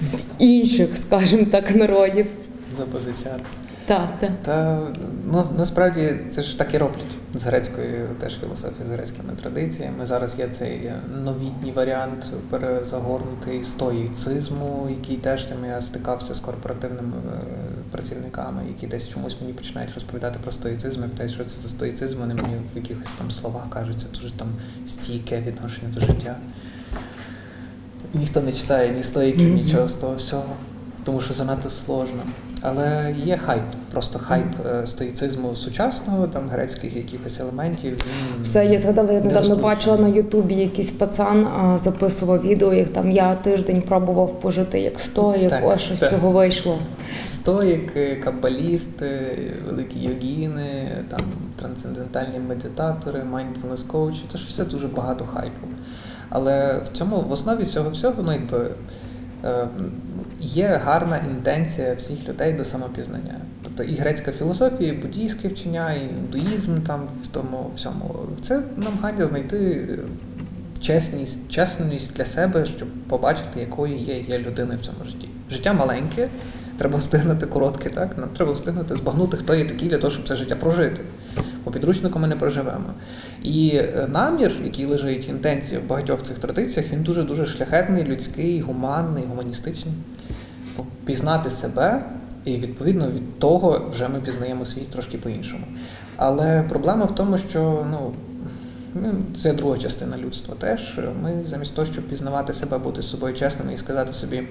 в 0.00 0.18
інших, 0.38 0.96
скажімо 0.96 1.46
так, 1.50 1.76
народів. 1.76 2.26
Запозичати. 2.76 3.42
Так, 3.86 4.08
так. 4.18 4.30
Та 4.42 4.80
ну 5.32 5.44
насправді 5.58 6.14
це 6.30 6.42
ж 6.42 6.58
так 6.58 6.74
і 6.74 6.78
роблять 6.78 7.04
з 7.34 7.42
грецькою 7.42 8.08
теж 8.20 8.40
філософією, 8.40 8.86
з 8.86 8.90
грецькими 8.90 9.32
традиціями. 9.42 10.06
Зараз 10.06 10.38
є 10.38 10.48
цей 10.48 10.92
новітній 11.24 11.72
варіант 11.72 12.32
перезагорнутий 12.50 13.64
стоїцизму, 13.64 14.88
який 14.90 15.16
теж 15.16 15.44
там 15.44 15.58
я 15.64 15.80
стикався 15.82 16.34
з 16.34 16.40
корпоративними 16.40 17.16
е, 17.16 17.40
працівниками, 17.90 18.62
які 18.68 18.86
десь 18.86 19.08
чомусь 19.08 19.36
мені 19.40 19.52
починають 19.52 19.94
розповідати 19.94 20.38
про 20.42 20.52
стоїцизм, 20.52 21.02
я 21.02 21.08
питаю, 21.08 21.30
що 21.30 21.44
це 21.44 21.60
за 21.60 21.68
стоїцизм, 21.68 22.18
вони 22.18 22.34
мені 22.34 22.54
в 22.74 22.76
якихось 22.76 23.08
там 23.18 23.30
словах 23.30 23.70
кажуть, 23.70 24.00
це 24.00 24.20
дуже 24.20 24.34
там 24.34 24.48
стійке 24.86 25.40
відношення 25.40 25.94
до 25.94 26.00
життя. 26.00 26.36
Ніхто 28.20 28.40
не 28.40 28.52
читає 28.52 28.90
ні 28.96 29.02
стоїків, 29.02 29.54
нічого 29.54 29.88
з 29.88 29.94
того 29.94 30.14
всього, 30.14 30.44
тому 31.04 31.20
що 31.20 31.34
занадто 31.34 31.70
сложно. 31.70 32.20
Але 32.60 33.14
є 33.24 33.36
хайп, 33.36 33.62
просто 33.92 34.18
хайп 34.18 34.46
е, 34.66 34.86
стоїцизму 34.86 35.54
сучасного, 35.54 36.26
там 36.26 36.48
грецьких 36.48 36.96
якихось 36.96 37.40
елементів. 37.40 37.98
Все, 38.44 38.66
я 38.66 38.78
згадала, 38.78 39.12
я 39.12 39.20
не 39.20 39.26
недавно 39.26 39.56
бачила 39.56 39.96
на 39.96 40.08
Ютубі 40.08 40.54
якийсь 40.54 40.90
пацан 40.90 41.46
а, 41.46 41.78
записував 41.78 42.42
відео, 42.42 42.74
як 42.74 42.88
там 42.88 43.10
я 43.10 43.34
тиждень 43.34 43.82
пробував 43.82 44.40
пожити 44.40 44.80
як 44.80 45.00
стоїк, 45.00 45.50
Так, 45.50 45.62
ось 45.66 45.80
щось 45.80 46.00
так. 46.00 46.10
цього 46.10 46.30
вийшло. 46.30 46.78
Стоїки, 47.28 48.20
каббалісти, 48.24 49.36
великі 49.66 50.00
йогіни, 50.00 50.88
там 51.08 51.20
трансцендентальні 51.60 52.38
медитатори, 52.48 53.22
mindfulness 53.32 53.86
коучі, 53.86 54.22
ж 54.34 54.44
все 54.48 54.64
дуже 54.64 54.86
багато 54.88 55.24
хайпу. 55.24 55.66
Але 56.28 56.78
в 56.78 56.96
цьому 56.96 57.20
в 57.20 57.32
основі 57.32 57.64
цього 57.64 57.90
всього 57.90 58.22
ну, 58.22 58.32
якби, 58.32 58.70
е, 59.44 59.68
є 60.40 60.80
гарна 60.84 61.20
інтенція 61.30 61.94
всіх 61.94 62.28
людей 62.28 62.52
до 62.52 62.64
самопізнання. 62.64 63.34
Тобто 63.62 63.82
і 63.82 63.96
грецька 63.96 64.32
філософія, 64.32 64.92
і 64.92 64.96
буддійське 64.96 65.48
вчення, 65.48 65.92
і 65.92 66.02
індуїзм 66.02 66.80
там 66.82 67.00
в 67.22 67.26
тому 67.26 67.70
всьому. 67.76 68.14
Це 68.42 68.62
намагання 68.76 69.26
знайти 69.26 69.58
е, 69.58 69.98
чесність, 70.80 71.50
чесність 71.50 72.16
для 72.16 72.24
себе, 72.24 72.66
щоб 72.66 72.88
побачити, 73.08 73.60
якою 73.60 73.96
є, 73.96 74.20
є 74.20 74.38
людина 74.38 74.76
в 74.76 74.80
цьому 74.80 74.98
житті. 75.06 75.28
Життя 75.50 75.72
маленьке, 75.72 76.28
треба 76.78 76.98
встигнути 76.98 77.46
коротке, 77.46 77.88
так? 77.88 78.18
Нам 78.18 78.28
треба 78.28 78.52
встигнути 78.52 78.94
збагнути, 78.94 79.36
хто 79.36 79.54
є 79.54 79.64
такий 79.64 79.88
для 79.88 79.98
того, 79.98 80.10
щоб 80.10 80.28
це 80.28 80.36
життя 80.36 80.56
прожити. 80.56 81.02
По 81.66 81.72
підручнику 81.72 82.18
ми 82.18 82.28
не 82.28 82.36
проживемо. 82.36 82.94
І 83.42 83.70
е, 83.74 84.08
намір, 84.12 84.52
який 84.64 84.86
лежить, 84.86 85.28
інтенція 85.28 85.80
в 85.80 85.88
багатьох 85.88 86.22
цих 86.22 86.38
традиціях, 86.38 86.92
він 86.92 87.02
дуже-дуже 87.02 87.46
шляхетний, 87.46 88.04
людський, 88.04 88.60
гуманний, 88.60 89.24
гуманістичний. 89.24 89.94
Пізнати 91.04 91.50
себе, 91.50 92.04
і 92.44 92.56
відповідно 92.56 93.10
від 93.10 93.38
того 93.38 93.90
вже 93.90 94.08
ми 94.08 94.20
пізнаємо 94.20 94.64
світ 94.64 94.90
трошки 94.90 95.18
по-іншому. 95.18 95.64
Але 96.16 96.62
проблема 96.62 97.04
в 97.04 97.14
тому, 97.14 97.38
що 97.38 97.86
ну, 97.90 98.12
ну, 98.94 99.14
це 99.42 99.52
друга 99.52 99.78
частина 99.78 100.18
людства 100.18 100.54
теж. 100.58 100.98
Ми 101.22 101.44
замість 101.46 101.74
того, 101.74 101.86
щоб 101.86 102.08
пізнавати 102.08 102.54
себе, 102.54 102.78
бути 102.78 103.02
з 103.02 103.10
собою 103.10 103.34
чесними 103.34 103.74
і 103.74 103.76
сказати 103.76 104.12
собі, 104.12 104.42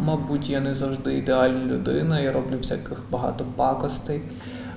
мабуть, 0.00 0.50
я 0.50 0.60
не 0.60 0.74
завжди 0.74 1.14
ідеальна 1.14 1.64
людина, 1.64 2.20
я 2.20 2.32
роблю 2.32 2.56
всяких 2.58 3.02
багато 3.10 3.44
пакостей. 3.56 4.20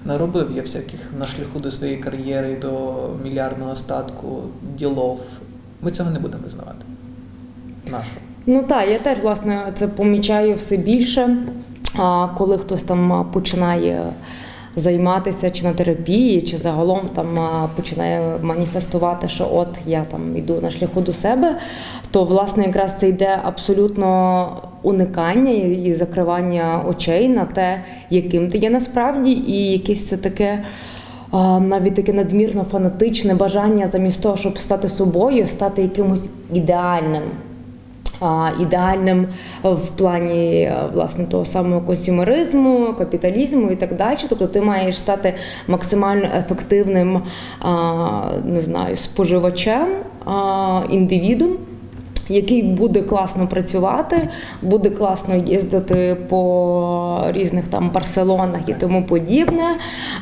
Наробив 0.05 0.51
я 0.55 0.62
всяких 0.62 0.99
на 1.19 1.25
шляху 1.25 1.59
до 1.59 1.71
своєї 1.71 1.97
кар'єри, 1.97 2.57
до 2.62 2.93
мільярдного 3.23 3.75
статку 3.75 4.41
ділов. 4.77 5.19
Ми 5.81 5.91
цього 5.91 6.12
не 6.12 6.19
будемо 6.19 6.43
визнавати. 6.43 6.85
Нашого? 7.85 8.17
Ну 8.45 8.63
так, 8.63 8.89
я 8.89 8.99
теж 8.99 9.17
власне 9.19 9.73
це 9.75 9.88
помічаю 9.88 10.55
все 10.55 10.77
більше. 10.77 11.38
Коли 12.38 12.57
хтось 12.57 12.83
там 12.83 13.29
починає 13.33 14.13
займатися 14.75 15.51
чи 15.51 15.63
на 15.63 15.73
терапії, 15.73 16.41
чи 16.41 16.58
загалом 16.58 16.99
там 17.15 17.39
починає 17.75 18.21
маніфестувати, 18.41 19.27
що 19.27 19.49
от 19.53 19.67
я 19.86 20.03
там 20.12 20.38
йду 20.38 20.60
на 20.62 20.71
шляху 20.71 21.01
до 21.01 21.13
себе, 21.13 21.58
то 22.12 22.23
власне 22.23 22.63
якраз 22.63 22.97
це 22.99 23.10
йде 23.10 23.39
абсолютно 23.43 24.62
уникання 24.82 25.51
і 25.51 25.93
закривання 25.93 26.86
очей 26.88 27.29
на 27.29 27.45
те, 27.45 27.84
яким 28.10 28.49
ти 28.49 28.58
є 28.58 28.69
насправді, 28.69 29.32
і 29.32 29.71
якесь 29.71 30.08
це 30.08 30.17
таке. 30.17 30.63
Навіть 31.60 31.95
таке 31.95 32.13
надмірно 32.13 32.63
фанатичне 32.63 33.36
бажання 33.36 33.88
замість 33.88 34.21
того, 34.21 34.38
щоб 34.38 34.58
стати 34.58 34.89
собою, 34.89 35.47
стати 35.47 35.82
якимось 35.82 36.29
ідеальним 36.53 37.23
ідеальним 38.62 39.27
в 39.63 39.88
плані 39.88 40.62
е, 40.62 40.75
власне 40.93 41.25
того 41.25 41.45
самого 41.45 41.82
консюмеризму, 41.82 42.95
капіталізму 42.97 43.71
і 43.71 43.75
так 43.75 43.95
далі. 43.95 44.17
Тобто 44.29 44.47
ти 44.47 44.62
маєш 44.62 44.97
стати 44.97 45.34
максимально 45.67 46.27
ефективним, 46.38 47.21
не 48.45 48.62
знаю, 48.62 48.95
споживачем, 48.95 49.88
індивідом. 50.89 51.58
Який 52.30 52.63
буде 52.63 53.02
класно 53.02 53.48
працювати, 53.48 54.30
буде 54.62 54.89
класно 54.89 55.36
їздити 55.36 56.18
по 56.30 57.24
різних 57.28 57.68
там 57.68 57.89
Барселонах 57.89 58.62
і 58.68 58.74
тому 58.74 59.04
подібне. 59.04 59.78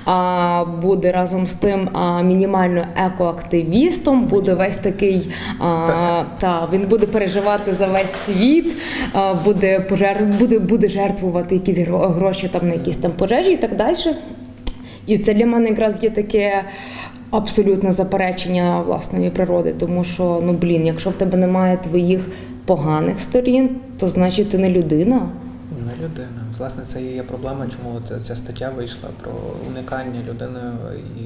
А 0.05 0.65
буде 0.81 1.11
разом 1.11 1.47
з 1.47 1.53
тим 1.53 1.89
мінімально 2.23 2.85
екоактивістом, 2.95 4.23
буде 4.23 4.53
весь 4.53 4.75
такий 4.75 5.31
а, 5.59 6.23
та 6.37 6.67
він 6.73 6.81
буде 6.81 7.05
переживати 7.05 7.73
за 7.73 7.87
весь 7.87 8.13
світ, 8.13 8.77
а, 9.13 9.33
буде 9.33 9.79
пожертв, 9.79 10.23
буде, 10.23 10.59
буде 10.59 10.89
жертвувати 10.89 11.55
якісь 11.55 11.79
гроші 11.87 12.47
там 12.47 12.67
на 12.67 12.73
якісь 12.73 12.97
там 12.97 13.11
пожежі 13.11 13.51
і 13.51 13.57
так 13.57 13.75
далі. 13.75 13.97
І 15.07 15.17
це 15.17 15.33
для 15.33 15.45
мене 15.45 15.69
якраз 15.69 16.03
є 16.03 16.09
таке 16.09 16.63
абсолютне 17.31 17.91
заперечення 17.91 18.81
власної 18.81 19.29
природи, 19.29 19.75
тому 19.79 20.03
що 20.03 20.41
ну 20.45 20.53
блін, 20.53 20.85
якщо 20.85 21.09
в 21.09 21.13
тебе 21.13 21.37
немає 21.37 21.77
твоїх 21.77 22.21
поганих 22.65 23.19
сторін, 23.19 23.69
то 23.99 24.07
значить 24.07 24.49
ти 24.49 24.57
не 24.57 24.69
людина. 24.69 25.29
Не 25.85 26.05
людина. 26.05 26.41
Власне, 26.57 26.83
це 26.87 27.01
і 27.01 27.13
є 27.13 27.23
проблема, 27.23 27.67
чому 27.67 28.01
ця, 28.23 28.35
стаття 28.35 28.71
вийшла 28.77 29.09
про 29.21 29.31
уникання 29.67 30.19
людиною 30.29 30.73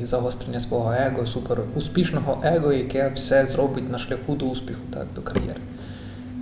і 0.02 0.06
загострення 0.06 0.60
свого 0.60 0.94
его, 0.94 1.26
супер 1.26 1.62
успішного 1.76 2.42
его, 2.44 2.74
яке 2.74 3.12
все 3.16 3.46
зробить 3.46 3.92
на 3.92 3.98
шляху 3.98 4.36
до 4.36 4.46
успіху, 4.46 4.80
так, 4.94 5.08
до 5.16 5.22
кар'єри. 5.22 5.60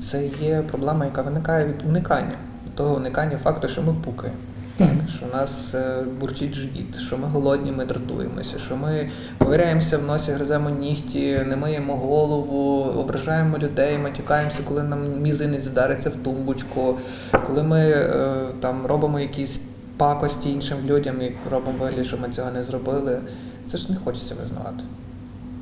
Це 0.01 0.25
є 0.41 0.63
проблема, 0.71 1.05
яка 1.05 1.21
виникає 1.21 1.65
від 1.65 1.89
уникання, 1.89 2.35
того 2.75 2.95
уникання 2.95 3.37
факту, 3.37 3.67
що 3.67 3.81
ми 3.81 3.93
пукаємо. 4.05 4.39
Так, 4.79 4.89
що 5.15 5.25
у 5.25 5.37
нас 5.37 5.75
е, 5.75 6.03
бурчить 6.19 6.53
живіт, 6.53 6.99
що 6.99 7.17
ми 7.17 7.27
голодні, 7.27 7.71
ми 7.71 7.85
дратуємося, 7.85 8.59
що 8.59 8.75
ми 8.75 9.09
ковиряємося 9.37 9.97
в 9.97 10.03
носі, 10.03 10.31
гриземо 10.31 10.69
нігті, 10.69 11.39
не 11.47 11.55
миємо 11.55 11.95
голову, 11.95 12.83
ображаємо 12.83 13.57
людей, 13.57 13.97
матюкаємося, 13.97 14.59
коли 14.67 14.83
нам 14.83 15.21
мізинець 15.21 15.67
вдариться 15.67 16.09
в 16.09 16.15
тумбочку, 16.15 16.97
коли 17.47 17.63
ми 17.63 17.79
е, 17.79 18.45
там 18.59 18.85
робимо 18.85 19.19
якісь 19.19 19.59
пакості 19.97 20.51
іншим 20.51 20.77
людям 20.85 21.21
і 21.21 21.35
робимо 21.51 21.77
вигляд, 21.79 22.05
що 22.05 22.17
ми 22.17 22.29
цього 22.29 22.51
не 22.51 22.63
зробили. 22.63 23.19
Це 23.67 23.77
ж 23.77 23.91
не 23.91 23.97
хочеться 23.97 24.35
визнавати. 24.41 24.83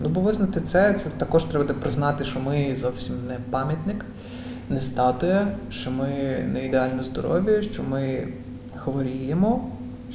Ну, 0.04 0.10
бо 0.10 0.22
визнати 0.22 0.62
це, 0.62 0.94
це 0.94 1.10
також 1.18 1.44
треба 1.44 1.74
признати, 1.74 2.26
що 2.26 2.40
ми 2.40 2.78
зовсім 2.82 3.16
не 3.28 3.38
пам'ятник, 3.50 4.06
не 4.70 4.80
статуя, 4.80 5.48
що 5.70 5.92
ми 5.92 6.08
не 6.54 6.66
ідеально 6.66 7.04
здорові, 7.04 7.64
що 7.64 7.84
ми 7.84 8.28
хворіємо, 8.92 9.62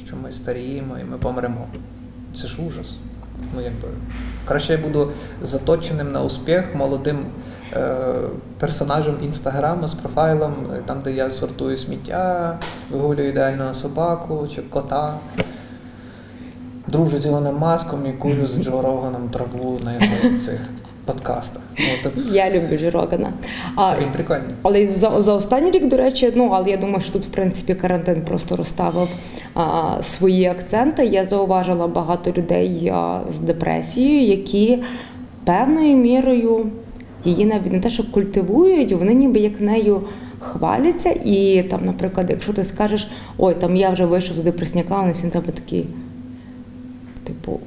що 0.05 0.15
ми 0.15 0.31
старіємо 0.31 0.99
і 0.99 1.03
ми 1.03 1.17
помремо. 1.17 1.67
Це 2.35 2.47
ж 2.47 2.61
ужас. 2.67 2.95
Ну, 3.55 3.61
якби. 3.61 3.87
Краще 4.45 4.73
я 4.73 4.79
буду 4.79 5.11
заточеним 5.41 6.11
на 6.11 6.23
успіх 6.23 6.75
молодим 6.75 7.17
е, 7.73 7.95
персонажем 8.59 9.15
інстаграму 9.23 9.87
з 9.87 9.93
профайлом, 9.93 10.53
е, 10.73 10.81
там, 10.85 11.01
де 11.03 11.11
я 11.11 11.29
сортую 11.29 11.77
сміття, 11.77 12.57
вигулюю 12.91 13.29
ідеального 13.29 13.73
собаку 13.73 14.47
чи 14.55 14.61
кота. 14.61 15.13
Дружу 16.87 17.17
з 17.17 17.25
Ілоном 17.25 17.57
Маском 17.57 18.05
і 18.05 18.13
курю 18.13 18.47
з 18.47 18.63
Джо 18.63 18.81
Роганом 18.81 19.29
траву 19.29 19.79
на 19.83 19.93
його 19.93 20.39
цих 20.39 20.59
подкастах. 21.05 21.61
Ну, 21.79 21.85
тобто, 22.03 22.21
Я 22.31 22.51
люблю 22.51 22.77
Жирогана. 22.77 23.33
А, 23.75 23.99
він 24.01 24.07
прикольний. 24.13 24.49
але 24.61 24.87
за, 24.87 25.21
за 25.21 25.33
останній 25.33 25.71
рік, 25.71 25.87
до 25.87 25.97
речі, 25.97 26.33
ну 26.35 26.49
але 26.53 26.69
я 26.69 26.77
думаю, 26.77 27.01
що 27.01 27.13
тут 27.13 27.25
в 27.25 27.29
принципі 27.29 27.75
карантин 27.75 28.21
просто 28.21 28.55
розставив 28.55 29.07
а, 29.53 29.97
свої 30.03 30.45
акценти. 30.45 31.05
Я 31.05 31.23
зауважила 31.23 31.87
багато 31.87 32.31
людей 32.37 32.91
а, 32.93 33.21
з 33.29 33.39
депресією, 33.39 34.27
які 34.27 34.83
певною 35.45 35.97
мірою 35.97 36.65
її 37.25 37.45
навіть 37.45 37.71
не 37.71 37.79
те, 37.79 37.89
що 37.89 38.11
культивують, 38.11 38.91
вони 38.91 39.13
ніби 39.13 39.39
як 39.39 39.61
нею 39.61 40.01
хваляться. 40.39 41.09
І 41.25 41.63
там, 41.63 41.85
наприклад, 41.85 42.27
якщо 42.29 42.53
ти 42.53 42.63
скажеш, 42.65 43.07
ой, 43.37 43.55
там 43.55 43.75
я 43.75 43.89
вже 43.89 44.05
вийшов 44.05 44.37
з 44.37 44.43
депресняка, 44.43 45.01
вони 45.01 45.11
всі 45.11 45.25
на 45.25 45.29
тебе 45.29 45.51
такі, 45.51 45.85
типу. 47.23 47.59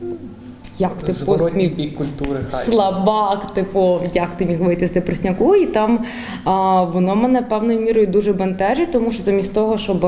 Як 0.78 0.92
ти 0.92 1.12
посмів 1.26 1.74
бік 1.74 1.96
культури 1.96 2.40
хайп. 2.50 2.64
слабак, 2.64 3.54
типу, 3.54 4.00
як 4.14 4.36
ти 4.36 4.46
міг 4.46 4.62
вийти 4.62 4.86
з 4.86 4.90
депресняку, 4.90 5.56
і 5.56 5.66
там 5.66 6.04
а, 6.44 6.82
воно 6.84 7.16
мене 7.16 7.42
певною 7.42 7.80
мірою 7.80 8.06
дуже 8.06 8.32
бентежить, 8.32 8.90
тому 8.90 9.12
що 9.12 9.22
замість 9.22 9.54
того, 9.54 9.78
щоб 9.78 10.04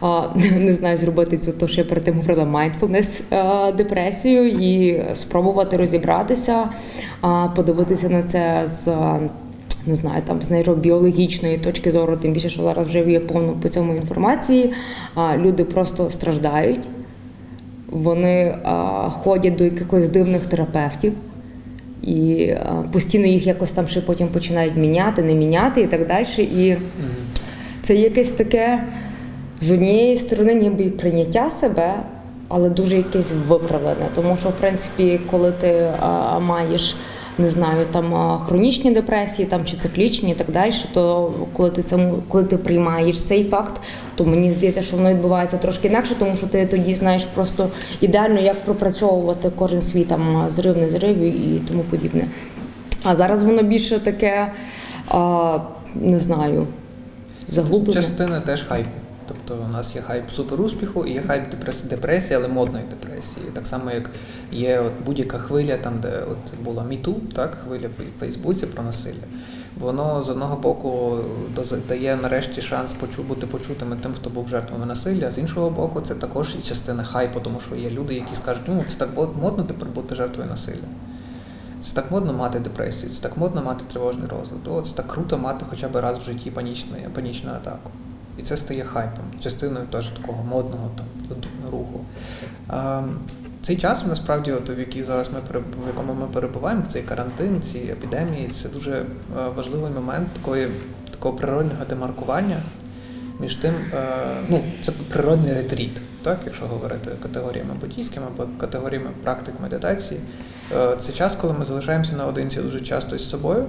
а, 0.00 0.22
не 0.58 0.72
знаю, 0.72 0.96
зробити 0.96 1.38
цю, 1.38 1.52
то 1.52 1.68
що 1.68 1.80
я 1.80 1.86
перед 1.86 2.04
тим 2.04 2.14
говорила, 2.14 2.44
mindfulness 2.44 3.34
а, 3.34 3.72
депресію 3.72 4.48
і 4.48 5.02
спробувати 5.14 5.76
розібратися, 5.76 6.68
а, 7.20 7.48
подивитися 7.56 8.08
на 8.08 8.22
це 8.22 8.62
з. 8.64 8.92
Не 9.86 9.96
знаю, 9.96 10.22
там 10.26 10.42
з 10.42 10.50
нейробіологічної 10.50 11.58
точки 11.58 11.92
зору, 11.92 12.16
тим 12.16 12.32
більше, 12.32 12.48
що 12.48 12.62
зараз 12.62 12.86
вже 12.86 13.10
є 13.10 13.20
повно 13.20 13.52
по 13.52 13.68
цьому 13.68 13.94
інформації. 13.94 14.72
А, 15.14 15.36
люди 15.36 15.64
просто 15.64 16.10
страждають, 16.10 16.88
вони 17.90 18.58
а, 18.62 19.08
ходять 19.10 19.56
до 19.56 19.64
якихось 19.64 20.08
дивних 20.08 20.46
терапевтів 20.46 21.12
і 22.02 22.50
а, 22.50 22.82
постійно 22.92 23.26
їх 23.26 23.46
якось 23.46 23.72
там 23.72 23.88
ще 23.88 24.00
потім 24.00 24.28
починають 24.28 24.76
міняти, 24.76 25.22
не 25.22 25.34
міняти 25.34 25.80
і 25.80 25.86
так 25.86 26.06
далі. 26.06 26.26
І 26.38 26.76
це 27.82 27.94
якесь 27.94 28.28
таке 28.28 28.84
з 29.60 29.70
однієї 29.70 30.16
сторони, 30.16 30.54
ніби 30.54 30.84
і 30.84 30.90
прийняття 30.90 31.50
себе, 31.50 31.94
але 32.48 32.70
дуже 32.70 32.96
якесь 32.96 33.32
викривлене. 33.48 34.06
Тому 34.14 34.36
що, 34.40 34.48
в 34.48 34.52
принципі, 34.52 35.20
коли 35.30 35.52
ти 35.52 35.92
а, 36.00 36.38
маєш. 36.38 36.96
Не 37.40 37.50
знаю, 37.50 37.86
там 37.92 38.38
хронічні 38.38 38.90
депресії, 38.90 39.48
там 39.48 39.64
чи 39.64 39.76
циклічні 39.76 40.30
і 40.30 40.34
так 40.34 40.50
далі, 40.50 40.72
то 40.94 41.32
коли 41.52 41.70
ти 41.70 41.82
цьому, 41.82 42.14
коли 42.28 42.44
ти 42.44 42.56
приймаєш 42.56 43.20
цей 43.20 43.44
факт, 43.44 43.80
то 44.14 44.24
мені 44.24 44.50
здається, 44.52 44.82
що 44.82 44.96
воно 44.96 45.10
відбувається 45.10 45.56
трошки 45.56 45.88
інакше, 45.88 46.14
тому 46.18 46.36
що 46.36 46.46
ти 46.46 46.66
тоді 46.66 46.94
знаєш 46.94 47.24
просто 47.24 47.68
ідеально, 48.00 48.40
як 48.40 48.64
пропрацьовувати 48.64 49.50
кожен 49.56 49.82
свій 49.82 50.04
там 50.04 50.44
зрив, 50.48 50.76
не 50.76 50.88
зрив 50.88 51.18
і, 51.18 51.28
і 51.28 51.62
тому 51.68 51.82
подібне. 51.82 52.24
А 53.02 53.16
зараз 53.16 53.42
воно 53.42 53.62
більше 53.62 53.98
таке, 53.98 54.52
а, 55.08 55.58
не 55.94 56.18
знаю, 56.18 56.66
загублене. 57.48 57.92
Частина 57.92 58.40
теж 58.40 58.62
хайпу. 58.62 58.90
Тобто 59.50 59.64
у 59.64 59.72
нас 59.72 59.96
є 59.96 60.02
хайп 60.02 60.30
суперуспіху 60.30 61.06
і 61.06 61.12
є 61.12 61.22
хайп 61.22 61.42
депресії, 61.84 62.36
але 62.36 62.48
модної 62.48 62.84
депресії. 62.90 63.46
Так 63.52 63.66
само, 63.66 63.90
як 63.90 64.10
є 64.52 64.80
от 64.80 64.92
будь-яка 65.06 65.38
хвиля, 65.38 65.76
там, 65.76 66.00
де 66.00 66.22
от 66.30 66.64
була 66.64 66.84
Міту, 66.84 67.16
так, 67.34 67.54
хвиля 67.54 67.88
в 67.88 68.20
Фейсбуці 68.20 68.66
про 68.66 68.82
насилля. 68.82 69.26
Воно 69.80 70.22
з 70.22 70.28
одного 70.28 70.56
боку 70.56 71.18
дає 71.88 72.16
нарешті 72.16 72.62
шанс 72.62 72.94
бути 73.28 73.46
почутими 73.46 73.96
тим, 74.02 74.14
хто 74.14 74.30
був 74.30 74.48
жертвами 74.48 74.86
насилля, 74.86 75.26
а 75.28 75.30
з 75.30 75.38
іншого 75.38 75.70
боку, 75.70 76.00
це 76.00 76.14
також 76.14 76.56
і 76.58 76.62
частина 76.62 77.04
хайпу, 77.04 77.40
тому 77.40 77.60
що 77.60 77.74
є 77.74 77.90
люди, 77.90 78.14
які 78.14 78.36
скажуть, 78.36 78.62
ну 78.66 78.84
це 78.88 78.96
так 78.96 79.08
модно 79.16 79.64
тепер 79.64 79.88
бути 79.88 80.14
жертвою 80.14 80.50
насилля. 80.50 80.88
Це 81.82 81.94
так 81.94 82.10
модно 82.10 82.32
мати 82.32 82.58
депресію, 82.58 83.12
це 83.12 83.20
так 83.20 83.36
модно 83.36 83.62
мати 83.62 83.84
тривожний 83.92 84.28
розлад. 84.28 84.86
Це 84.86 84.92
так 84.94 85.06
круто 85.06 85.38
мати 85.38 85.64
хоча 85.70 85.88
б 85.88 85.96
раз 85.96 86.18
в 86.18 86.22
житті 86.22 86.50
панічну, 86.50 86.92
панічну 87.14 87.50
атаку. 87.50 87.90
І 88.38 88.42
це 88.42 88.56
стає 88.56 88.84
хайпом, 88.84 89.24
частиною 89.40 89.86
теж 89.86 90.06
такого 90.06 90.44
модного 90.44 90.90
там, 90.96 91.36
руху. 91.70 92.00
Цей 93.62 93.76
час 93.76 94.04
насправді, 94.06 94.52
от, 94.52 94.70
в 94.70 94.78
який 94.78 95.02
зараз 95.02 95.30
ми 95.34 95.60
в 95.84 95.86
якому 95.86 96.14
ми 96.14 96.26
перебуваємо, 96.26 96.82
цей 96.88 97.02
карантин, 97.02 97.62
ці 97.62 97.78
епідемії, 97.78 98.48
це 98.48 98.68
дуже 98.68 98.92
е, 98.92 99.04
важливий 99.56 99.92
момент 99.92 100.28
такої, 100.28 100.68
такого 101.10 101.36
природнього 101.36 101.84
демаркування 101.88 102.56
між 103.40 103.56
тим, 103.56 103.74
е, 103.94 104.06
ну, 104.48 104.62
це 104.82 104.92
природний 104.92 105.54
ретріт, 105.54 106.02
так, 106.22 106.38
якщо 106.46 106.66
говорити 106.66 107.10
категоріями 107.22 107.74
буддійськими 107.80 108.26
або 108.34 108.48
категоріями 108.60 109.10
практик 109.24 109.54
медитації. 109.62 110.20
Е, 110.76 110.96
Це 111.00 111.12
час, 111.12 111.34
коли 111.34 111.52
ми 111.52 111.64
залишаємося 111.64 112.16
наодинці 112.16 112.60
дуже 112.60 112.80
часто 112.80 113.16
із 113.16 113.28
собою 113.28 113.66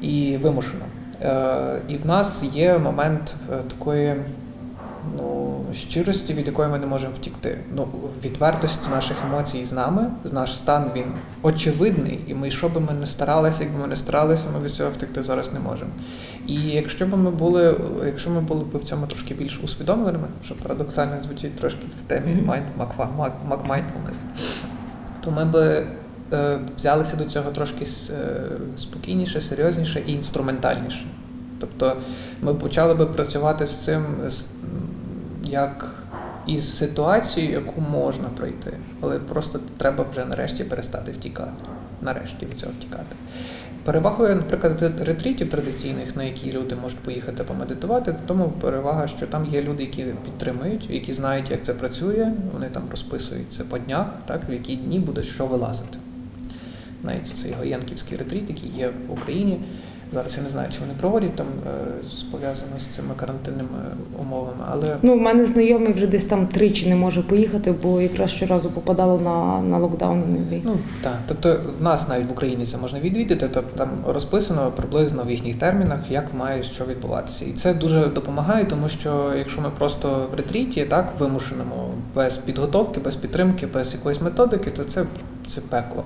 і 0.00 0.36
вимушено. 0.42 0.84
Е, 1.22 1.80
І 1.88 1.96
в 1.96 2.06
нас 2.06 2.42
є 2.42 2.78
момент 2.78 3.34
е, 3.52 3.56
такої 3.70 4.14
ну, 5.16 5.64
щирості, 5.74 6.34
від 6.34 6.46
якої 6.46 6.68
ми 6.68 6.78
не 6.78 6.86
можемо 6.86 7.12
втікти. 7.16 7.58
Ну, 7.74 7.88
відвертості 8.24 8.90
наших 8.90 9.16
емоцій 9.30 9.64
з 9.64 9.72
нами, 9.72 10.10
наш 10.32 10.56
стан 10.56 10.90
він 10.96 11.04
очевидний, 11.42 12.20
і 12.26 12.34
ми, 12.34 12.50
що 12.50 12.68
би 12.68 12.80
ми 12.80 12.92
не 12.92 13.06
старалися, 13.06 13.64
якби 13.64 13.78
ми 13.78 13.86
не 13.86 13.96
старалися, 13.96 14.44
ми 14.54 14.64
від 14.64 14.72
цього 14.72 14.90
втекти 14.90 15.22
зараз 15.22 15.52
не 15.52 15.60
можемо. 15.60 15.90
І 16.46 16.54
якщо 16.54 17.06
б 17.06 17.16
ми 17.16 17.30
були, 17.30 17.80
якщо 18.06 18.30
ми 18.30 18.40
були 18.40 18.64
б 18.64 18.76
в 18.76 18.84
цьому 18.84 19.06
трошки 19.06 19.34
більш 19.34 19.60
усвідомленими, 19.64 20.26
що 20.44 20.54
парадоксально 20.54 21.20
звучить 21.20 21.56
трошки 21.56 21.86
в 22.04 22.08
темі 22.08 22.32
mind, 22.32 22.62
mindfulness, 23.48 24.16
то 25.20 25.30
ми 25.30 25.44
би 25.44 25.86
взялися 26.76 27.16
до 27.16 27.24
цього 27.24 27.50
трошки 27.50 27.84
е, 27.84 28.40
спокійніше, 28.76 29.40
серйозніше 29.40 30.02
і 30.06 30.12
інструментальніше. 30.12 31.06
Тобто 31.60 31.96
ми 32.42 32.54
почали 32.54 32.94
би 32.94 33.06
працювати 33.06 33.66
з 33.66 33.74
цим 33.74 34.04
як 35.44 35.94
із 36.46 36.76
ситуацією, 36.76 37.52
яку 37.52 37.80
можна 37.80 38.28
пройти, 38.28 38.72
але 39.00 39.18
просто 39.18 39.60
треба 39.76 40.04
вже 40.12 40.24
нарешті 40.24 40.64
перестати 40.64 41.12
втікати. 41.12 41.52
Нарешті 42.02 42.46
від 42.46 42.58
цього 42.58 42.72
втікати. 42.78 43.16
Перевагою, 43.84 44.36
наприклад, 44.36 44.82
ре- 44.82 45.04
ретрітів 45.04 45.50
традиційних, 45.50 46.16
на 46.16 46.24
які 46.24 46.52
люди 46.52 46.76
можуть 46.82 46.98
поїхати 46.98 47.44
помедитувати, 47.44 48.10
в 48.10 48.16
тому 48.26 48.52
перевага, 48.60 49.08
що 49.08 49.26
там 49.26 49.46
є 49.46 49.62
люди, 49.62 49.82
які 49.82 50.04
підтримують, 50.24 50.90
які 50.90 51.12
знають, 51.12 51.50
як 51.50 51.62
це 51.62 51.74
працює, 51.74 52.32
вони 52.52 52.66
там 52.66 52.82
розписують 52.90 53.52
це 53.56 53.64
по 53.64 53.78
днях, 53.78 54.06
так, 54.26 54.40
в 54.48 54.52
які 54.52 54.76
дні 54.76 54.98
буде 54.98 55.22
що 55.22 55.46
вилазити. 55.46 55.98
Навіть 57.06 57.38
цей 57.38 57.52
Гоєнківський 57.58 58.18
ретріт, 58.18 58.44
який 58.48 58.70
є 58.78 58.90
в 59.08 59.12
Україні. 59.12 59.58
Зараз 60.12 60.36
я 60.36 60.42
не 60.42 60.48
знаю, 60.48 60.68
чи 60.72 60.80
вони 60.80 60.92
проводять 61.00 61.36
там 61.36 61.46
е, 61.66 61.70
пов'язано 62.30 62.78
з 62.78 62.86
цими 62.86 63.14
карантинними 63.16 63.78
умовами, 64.18 64.64
але 64.70 64.96
Ну, 65.02 65.14
в 65.14 65.20
мене 65.20 65.46
знайомий 65.46 65.92
вже 65.92 66.06
десь 66.06 66.24
там 66.24 66.46
тричі 66.46 66.88
не 66.88 66.96
може 66.96 67.22
поїхати, 67.22 67.74
бо 67.82 68.00
якраз 68.00 68.30
щоразу 68.30 68.70
попадало 68.70 69.20
на, 69.20 69.68
на 69.68 69.78
локдаун. 69.78 70.22
Ну 70.64 70.78
так, 71.02 71.18
тобто 71.26 71.60
в 71.78 71.82
нас 71.82 72.08
навіть 72.08 72.28
в 72.28 72.32
Україні 72.32 72.66
це 72.66 72.78
можна 72.78 73.00
відвідати, 73.00 73.48
тобто 73.54 73.76
там 73.76 73.88
розписано 74.06 74.72
приблизно 74.76 75.22
в 75.22 75.30
їхніх 75.30 75.56
термінах, 75.58 76.00
як 76.10 76.34
має 76.34 76.62
що 76.62 76.84
відбуватися. 76.84 77.44
І 77.44 77.52
це 77.52 77.74
дуже 77.74 78.06
допомагає, 78.06 78.64
тому 78.64 78.88
що 78.88 79.32
якщо 79.38 79.60
ми 79.60 79.68
просто 79.78 80.28
в 80.32 80.34
ретріті, 80.36 80.84
так, 80.84 81.12
вимушеному, 81.18 81.90
без 82.14 82.36
підготовки, 82.36 83.00
без 83.00 83.16
підтримки, 83.16 83.66
без 83.66 83.92
якоїсь 83.92 84.20
методики, 84.20 84.70
то 84.70 84.84
це, 84.84 85.04
це 85.48 85.60
пекло. 85.60 86.04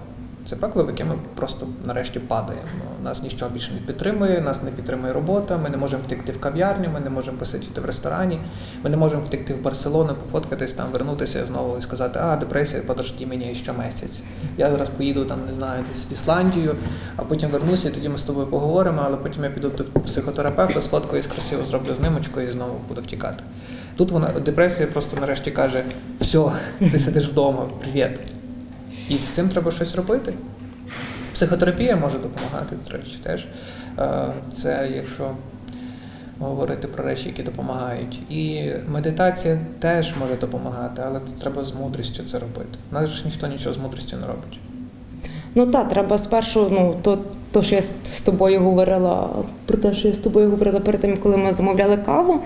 Це 0.50 0.56
пекло, 0.56 0.84
в 0.84 0.86
яке 0.86 1.04
ми 1.04 1.14
просто 1.34 1.66
нарешті 1.84 2.18
падаємо. 2.18 2.66
Нас 3.04 3.22
нічого 3.22 3.50
більше 3.50 3.72
не 3.74 3.80
підтримує, 3.80 4.40
нас 4.40 4.62
не 4.62 4.70
підтримує 4.70 5.12
робота, 5.12 5.58
ми 5.58 5.70
не 5.70 5.76
можемо 5.76 6.02
втекти 6.06 6.32
в 6.32 6.40
кав'ярню, 6.40 6.88
ми 6.94 7.00
не 7.00 7.10
можемо 7.10 7.38
посидіти 7.38 7.80
в 7.80 7.84
ресторані, 7.84 8.40
ми 8.84 8.90
не 8.90 8.96
можемо 8.96 9.22
втекти 9.22 9.54
в 9.54 9.62
Барселону, 9.62 10.14
пофоткатись 10.14 10.72
там, 10.72 10.86
вернутися 10.92 11.46
знову 11.46 11.78
і 11.78 11.82
сказати, 11.82 12.18
а 12.22 12.36
депресія, 12.36 12.82
подожди 12.86 13.26
мені 13.26 13.54
ще 13.54 13.72
місяць. 13.72 14.22
Я 14.58 14.70
зараз 14.70 14.88
поїду 14.88 15.24
там, 15.24 15.38
не 15.46 15.54
знаю, 15.54 15.84
десь 15.88 16.04
в 16.10 16.12
Ісландію, 16.12 16.74
а 17.16 17.22
потім 17.22 17.50
вернуся, 17.50 17.88
і 17.88 17.92
тоді 17.92 18.08
ми 18.08 18.18
з 18.18 18.22
тобою 18.22 18.46
поговоримо, 18.46 19.02
але 19.04 19.16
потім 19.16 19.44
я 19.44 19.50
піду 19.50 19.68
до 19.68 19.84
психотерапевта, 19.84 20.80
сфоткаюсь 20.80 21.26
красиво, 21.26 21.66
зроблю 21.66 21.94
знимочку 21.94 22.40
і 22.40 22.50
знову 22.50 22.74
буду 22.88 23.00
втікати. 23.00 23.44
Тут 23.96 24.10
вона 24.10 24.28
депресія 24.44 24.88
просто 24.88 25.20
нарешті 25.20 25.50
каже: 25.50 25.84
все, 26.20 26.52
ти 26.78 26.98
сидиш 26.98 27.28
вдома, 27.28 27.66
привіт. 27.80 28.39
І 29.11 29.14
з 29.16 29.20
цим 29.29 29.49
треба 29.49 29.70
щось 29.73 29.94
робити. 29.96 30.33
Психотерапія 31.35 31.96
може 31.96 32.18
допомагати, 32.18 32.77
до 32.87 32.92
речі, 32.96 33.18
теж. 33.23 33.46
Е, 33.99 34.09
Це 34.53 34.88
якщо 34.96 35.31
говорити 36.38 36.88
про 36.88 37.05
речі, 37.05 37.27
які 37.27 37.42
допомагають. 37.42 38.18
І 38.31 38.70
медитація 38.92 39.59
теж 39.79 40.14
може 40.20 40.35
допомагати, 40.37 41.03
але 41.07 41.20
треба 41.40 41.64
з 41.64 41.75
мудрістю 41.75 42.23
це 42.25 42.38
робити. 42.38 42.79
У 42.90 42.94
нас 42.94 43.11
ж 43.11 43.23
ніхто 43.25 43.46
нічого 43.46 43.75
з 43.75 43.79
мудрістю 43.79 44.16
не 44.16 44.27
робить. 44.27 44.59
Ну 45.55 45.66
так, 45.66 45.88
треба 45.88 46.18
спершу, 46.18 46.68
ну 46.70 46.96
то, 47.03 47.18
то, 47.53 47.62
що 47.62 47.75
я 47.75 47.83
з- 48.12 48.20
тобою 48.20 48.61
говорила, 48.61 49.29
про 49.66 49.77
те, 49.79 49.94
що 49.94 50.09
я 50.09 50.14
з 50.14 50.18
тобою 50.18 50.51
говорила 50.51 50.81
перед 50.81 51.01
тим, 51.01 51.16
коли 51.16 51.37
ми 51.37 51.53
замовляли 51.53 51.96
каву. 51.96 52.40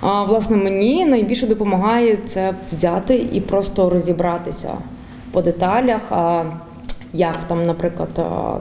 А 0.00 0.24
власне 0.24 0.56
мені 0.56 1.06
найбільше 1.06 1.46
допомагає 1.46 2.16
це 2.28 2.54
взяти 2.72 3.26
і 3.32 3.40
просто 3.40 3.90
розібратися 3.90 4.74
по 5.32 5.42
деталях. 5.42 6.00
Як 7.12 7.44
там, 7.44 7.66
наприклад, 7.66 8.08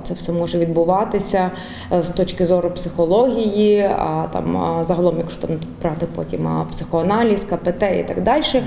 це 0.03 0.13
все 0.13 0.31
може 0.31 0.57
відбуватися 0.57 1.51
е, 1.93 2.01
з 2.01 2.09
точки 2.09 2.45
зору 2.45 2.71
психології, 2.71 3.81
а 3.81 4.27
там 4.33 4.77
загалом, 4.85 5.17
якщо 5.17 5.47
там 5.47 5.57
брати 5.81 6.05
потім 6.15 6.49
психоаналіз, 6.71 7.43
КПТ 7.43 7.83
і 7.99 8.03
так 8.07 8.23
далі. 8.23 8.63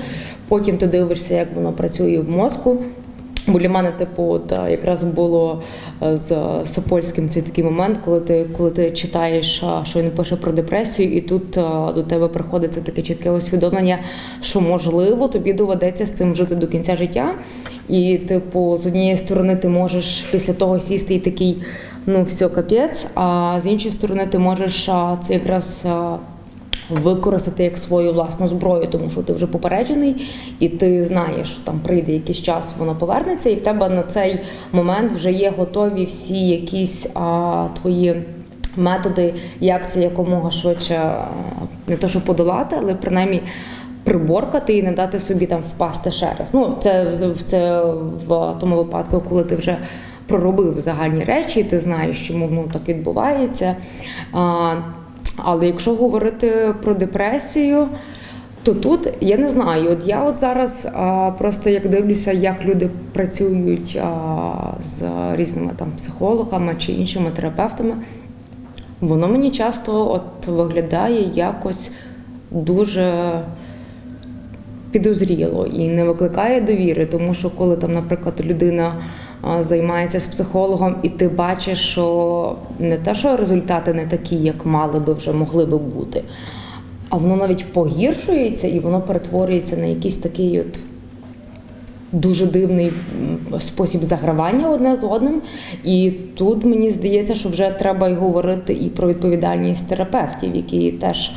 Потім 0.47 0.77
ти 0.77 0.87
дивишся, 0.87 1.33
як 1.33 1.55
воно 1.55 1.71
працює 1.73 2.19
в 2.19 2.29
мозку. 2.29 2.77
Бо 3.47 3.59
для 3.59 3.69
мене, 3.69 3.91
типу, 3.91 4.23
от, 4.23 4.51
е, 4.51 4.71
якраз 4.71 5.03
було 5.03 5.61
е, 6.03 6.17
з 6.17 6.29
Сапольським 6.65 7.29
цей 7.29 7.41
такий 7.41 7.63
момент, 7.63 7.99
коли 8.05 8.19
ти, 8.19 8.45
коли 8.57 8.71
ти 8.71 8.91
читаєш, 8.91 9.63
е, 9.63 9.85
що 9.85 9.99
він 9.99 10.11
пише 10.11 10.35
про 10.35 10.51
депресію, 10.51 11.13
і 11.13 11.21
тут 11.21 11.51
до 11.95 12.03
тебе 12.03 12.27
приходить 12.27 12.73
це 12.73 12.81
таке 12.81 13.01
чітке 13.01 13.31
усвідомлення, 13.31 13.99
що 14.41 14.61
можливо 14.61 15.27
тобі 15.27 15.53
доведеться 15.53 16.05
з 16.05 16.11
цим 16.11 16.35
жити 16.35 16.55
до 16.55 16.67
кінця 16.67 16.95
життя. 16.95 17.33
І, 17.89 18.17
типу, 18.17 18.77
з 18.77 18.87
однієї 18.87 19.17
сторони, 19.17 19.55
ти 19.55 19.69
можеш 19.69 20.21
після 20.31 20.53
того 20.53 20.79
сісти 20.79 21.15
і 21.15 21.19
такий, 21.19 21.63
ну 22.05 22.23
все, 22.23 22.49
капець. 22.49 23.07
А 23.15 23.59
з 23.63 23.67
іншої 23.67 23.93
сторони, 23.93 24.27
ти 24.31 24.39
можеш 24.39 24.85
це 25.27 25.33
якраз. 25.33 25.85
Використати 26.91 27.63
як 27.63 27.77
свою 27.77 28.13
власну 28.13 28.47
зброю, 28.47 28.87
тому 28.87 29.07
що 29.07 29.21
ти 29.21 29.33
вже 29.33 29.47
попереджений, 29.47 30.27
і 30.59 30.69
ти 30.69 31.05
знаєш, 31.05 31.49
що 31.49 31.63
там 31.63 31.79
прийде 31.79 32.13
якийсь 32.13 32.41
час, 32.41 32.73
воно 32.77 32.95
повернеться, 32.95 33.49
і 33.49 33.55
в 33.55 33.61
тебе 33.61 33.89
на 33.89 34.03
цей 34.03 34.39
момент 34.71 35.11
вже 35.11 35.31
є 35.31 35.53
готові 35.57 36.05
всі 36.05 36.47
якісь 36.47 37.07
а, 37.13 37.67
твої. 37.81 38.23
Методи, 38.75 39.33
як 39.59 39.91
це 39.91 40.01
якомога 40.01 40.51
швидше 40.51 41.13
не 41.87 41.95
то, 41.95 42.07
що 42.07 42.21
подолати, 42.21 42.75
але 42.79 42.95
принаймні 42.95 43.41
приборкати 44.03 44.77
і 44.77 44.83
не 44.83 44.91
дати 44.91 45.19
собі 45.19 45.45
там 45.45 45.61
впасти 45.61 46.11
ще 46.11 46.33
раз. 46.39 46.49
Ну, 46.53 46.75
це, 46.79 47.07
це 47.45 47.83
в 48.27 48.55
тому 48.59 48.75
випадку, 48.75 49.23
коли 49.29 49.43
ти 49.43 49.55
вже 49.55 49.77
проробив 50.27 50.79
загальні 50.79 51.23
речі, 51.23 51.63
ти 51.63 51.79
знаєш, 51.79 52.27
чому 52.27 52.47
воно 52.47 52.63
так 52.73 52.81
відбувається. 52.87 53.75
А, 54.33 54.75
але 55.37 55.67
якщо 55.67 55.95
говорити 55.95 56.73
про 56.83 56.93
депресію, 56.93 57.87
то 58.63 58.73
тут 58.73 59.07
я 59.21 59.37
не 59.37 59.49
знаю. 59.49 59.91
От 59.91 60.07
я 60.07 60.23
от 60.23 60.37
зараз 60.37 60.87
а, 60.93 61.31
просто 61.37 61.69
як 61.69 61.89
дивлюся, 61.89 62.31
як 62.31 62.65
люди 62.65 62.89
працюють 63.13 63.99
а, 64.03 64.53
з 64.83 65.03
різними 65.35 65.71
там 65.77 65.91
психологами 65.97 66.75
чи 66.77 66.91
іншими 66.91 67.29
терапевтами, 67.35 67.93
воно 69.01 69.27
мені 69.27 69.51
часто 69.51 70.11
от 70.11 70.47
виглядає 70.47 71.31
якось 71.33 71.91
дуже 72.51 73.31
підозріло 74.91 75.65
і 75.65 75.87
не 75.87 76.03
викликає 76.03 76.61
довіри, 76.61 77.05
тому 77.05 77.33
що 77.33 77.49
коли 77.49 77.77
там, 77.77 77.93
наприклад, 77.93 78.35
людина 78.39 78.93
займається 79.61 80.19
з 80.19 80.27
психологом, 80.27 80.95
і 81.03 81.09
ти 81.09 81.27
бачиш, 81.27 81.79
що 81.79 82.55
не 82.79 82.97
те, 82.97 83.15
що 83.15 83.37
результати 83.37 83.93
не 83.93 84.05
такі, 84.05 84.35
як 84.35 84.65
мали 84.65 84.99
би 84.99 85.13
вже 85.13 85.33
могли 85.33 85.65
би 85.65 85.77
бути, 85.77 86.23
а 87.09 87.17
воно 87.17 87.35
навіть 87.35 87.65
погіршується 87.73 88.67
і 88.67 88.79
воно 88.79 89.01
перетворюється 89.01 89.77
на 89.77 89.85
якийсь 89.85 90.17
такий 90.17 90.59
от. 90.59 90.79
Дуже 92.13 92.45
дивний 92.45 92.91
спосіб 93.59 94.03
загравання 94.03 94.69
одне 94.69 94.95
з 94.95 95.03
одним, 95.03 95.41
і 95.83 96.11
тут 96.35 96.65
мені 96.65 96.89
здається, 96.89 97.35
що 97.35 97.49
вже 97.49 97.71
треба 97.79 98.09
й 98.09 98.13
говорити 98.13 98.73
і 98.73 98.89
про 98.89 99.07
відповідальність 99.07 99.87
терапевтів, 99.87 100.55
які 100.55 100.91
теж 100.91 101.31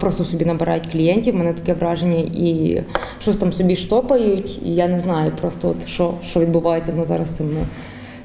просто 0.00 0.24
собі 0.24 0.44
набирають 0.44 0.92
клієнтів. 0.92 1.34
Мене 1.34 1.52
таке 1.52 1.74
враження, 1.74 2.18
і 2.18 2.82
щось 3.20 3.36
там 3.36 3.52
собі 3.52 3.76
штопають. 3.76 4.62
І 4.64 4.74
я 4.74 4.88
не 4.88 5.00
знаю 5.00 5.32
просто, 5.40 5.68
от 5.68 5.86
що, 5.86 6.14
що 6.22 6.40
відбувається 6.40 6.92
ну, 6.96 7.04
зараз 7.04 7.28
з 7.30 7.36
цими 7.36 7.66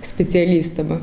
спеціалістами. 0.01 0.99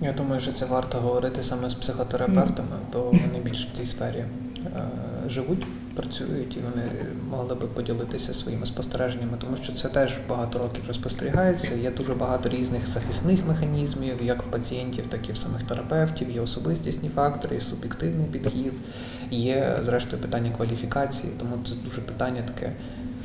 Я 0.00 0.12
думаю, 0.12 0.40
що 0.40 0.52
це 0.52 0.66
варто 0.66 0.98
говорити 0.98 1.42
саме 1.42 1.70
з 1.70 1.74
психотерапевтами, 1.74 2.76
бо 2.92 2.98
вони 3.00 3.40
більш 3.44 3.66
в 3.66 3.78
цій 3.78 3.84
сфері 3.84 4.18
е, 4.18 4.80
живуть, 5.28 5.66
працюють 5.94 6.56
і 6.56 6.60
вони 6.60 6.90
могли 7.30 7.54
би 7.54 7.66
поділитися 7.66 8.34
своїми 8.34 8.66
спостереженнями, 8.66 9.38
тому 9.40 9.56
що 9.56 9.72
це 9.72 9.88
теж 9.88 10.16
багато 10.28 10.58
років 10.58 10.82
вже 10.82 10.92
спостерігається. 10.92 11.74
Є 11.74 11.90
дуже 11.90 12.14
багато 12.14 12.48
різних 12.48 12.88
захисних 12.88 13.40
механізмів, 13.48 14.22
як 14.22 14.42
в 14.42 14.46
пацієнтів, 14.46 15.04
так 15.08 15.28
і 15.28 15.32
в 15.32 15.36
самих 15.36 15.62
терапевтів. 15.62 16.30
Є 16.30 16.40
особистісні 16.40 17.08
фактори, 17.08 17.54
є 17.54 17.60
суб'єктивний 17.60 18.26
підхід, 18.26 18.72
є 19.30 19.80
зрештою 19.84 20.22
питання 20.22 20.50
кваліфікації, 20.56 21.32
тому 21.38 21.56
це 21.68 21.74
дуже 21.84 22.00
питання 22.00 22.42
таке 22.42 22.72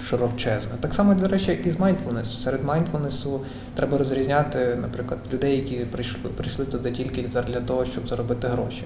широчезне. 0.07 0.71
Так 0.79 0.93
само, 0.93 1.13
до 1.13 1.27
речі, 1.27 1.51
як 1.51 1.65
і 1.65 1.71
з 1.71 1.79
майндфулнесу. 1.79 2.37
Серед 2.37 2.63
майндфулнесу 2.63 3.41
треба 3.75 3.97
розрізняти, 3.97 4.77
наприклад, 4.81 5.19
людей, 5.33 5.55
які 5.55 5.75
прийшли, 5.75 6.29
прийшли 6.37 6.65
туди 6.65 6.91
тільки 6.91 7.21
для 7.47 7.61
того, 7.61 7.85
щоб 7.85 8.07
заробити 8.07 8.47
гроші. 8.47 8.83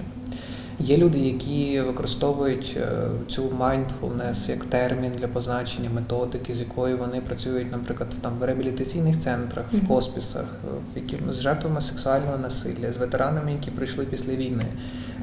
Є 0.80 0.98
люди, 0.98 1.20
які 1.20 1.82
використовують 1.82 2.78
е, 2.78 2.88
цю 3.30 3.44
mindfulness 3.44 4.50
як 4.50 4.66
термін 4.66 5.12
для 5.20 5.28
позначення 5.28 5.90
методики, 5.96 6.54
з 6.54 6.60
якою 6.60 6.98
вони 6.98 7.22
працюють, 7.22 7.72
наприклад, 7.72 8.10
там 8.22 8.34
в 8.40 8.44
реабілітаційних 8.44 9.20
центрах, 9.20 9.66
в 9.74 9.88
хоспісах, 9.88 10.46
в 10.94 10.98
які 10.98 11.18
з 11.32 11.42
жертвами 11.42 11.82
сексуального 11.82 12.38
насилля, 12.38 12.94
з 12.94 12.98
ветеранами, 12.98 13.52
які 13.52 13.72
прийшли 13.72 14.06
після 14.06 14.34
війни. 14.34 14.66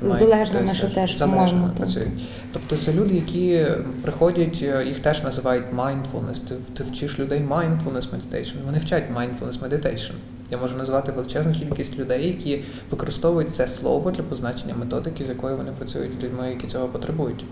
З 0.03 0.09
Мають 0.09 0.19
залежними 0.19 0.69
те- 0.81 0.87
теж, 0.87 1.17
залежними 1.17 1.71
працюють. 1.77 2.29
Тобто 2.53 2.77
це 2.77 2.93
люди, 2.93 3.15
які 3.15 3.67
приходять, 4.03 4.59
е, 4.63 4.85
їх 4.87 5.01
теж 5.01 5.23
називають 5.23 5.65
mindfulness. 5.77 6.39
Ти, 6.49 6.55
ти 6.75 6.85
вчиш 6.85 7.19
людей 7.19 7.43
mindfulness 7.51 8.09
meditation. 8.11 8.55
Вони 8.67 8.79
вчать 8.79 9.05
mindfulness 9.17 9.61
meditation. 9.69 10.13
Я 10.51 10.59
можу 10.59 10.77
назвати 10.77 11.13
величезну 11.13 11.53
кількість 11.53 11.99
людей, 11.99 12.27
які 12.27 12.65
використовують 12.91 13.55
це 13.55 13.69
слово 13.69 14.11
для 14.11 14.23
позначення 14.23 14.75
методики, 14.75 15.25
з 15.25 15.29
якою 15.29 15.57
вони 15.57 15.73
працюють 15.79 16.13
з 16.21 16.25
людьми, 16.25 16.51
які 16.51 16.67
цього 16.67 16.87
потребують. 16.87 17.45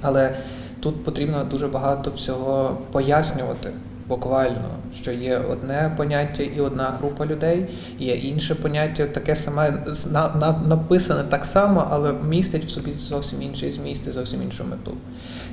Але 0.00 0.36
тут 0.80 1.04
потрібно 1.04 1.44
дуже 1.44 1.68
багато 1.68 2.10
всього 2.10 2.78
пояснювати 2.92 3.70
буквально, 4.08 4.70
що 4.94 5.12
є 5.12 5.38
одне 5.50 5.94
поняття 5.96 6.42
і 6.42 6.60
одна 6.60 6.84
група 6.98 7.26
людей, 7.26 7.66
є 7.98 8.14
інше 8.14 8.54
поняття, 8.54 9.06
таке 9.06 9.36
саме 9.36 9.84
на, 10.10 10.34
на, 10.34 10.60
написане 10.68 11.24
так 11.24 11.44
само, 11.44 11.86
але 11.90 12.12
містить 12.28 12.64
в 12.64 12.70
собі 12.70 12.92
зовсім 12.92 13.42
інший 13.42 13.70
зміст 13.70 14.06
і 14.06 14.10
зовсім 14.10 14.42
іншу 14.42 14.64
мету. 14.64 14.92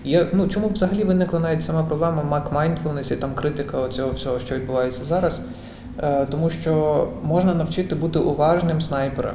Є, 0.03 0.27
ну, 0.33 0.47
чому 0.47 0.67
взагалі 0.67 1.03
виникла 1.03 1.39
навіть 1.39 1.63
сама 1.63 1.83
проблема 1.83 2.23
Mac 2.31 2.53
Mindfulness 2.53 3.13
і 3.13 3.15
там 3.15 3.33
критика 3.33 3.87
цього 3.89 4.11
всього, 4.11 4.39
що 4.39 4.55
відбувається 4.55 5.01
зараз? 5.03 5.39
Е, 6.03 6.25
тому 6.31 6.49
що 6.49 7.07
можна 7.23 7.53
навчити 7.55 7.95
бути 7.95 8.19
уважним 8.19 8.81
снайпера, 8.81 9.33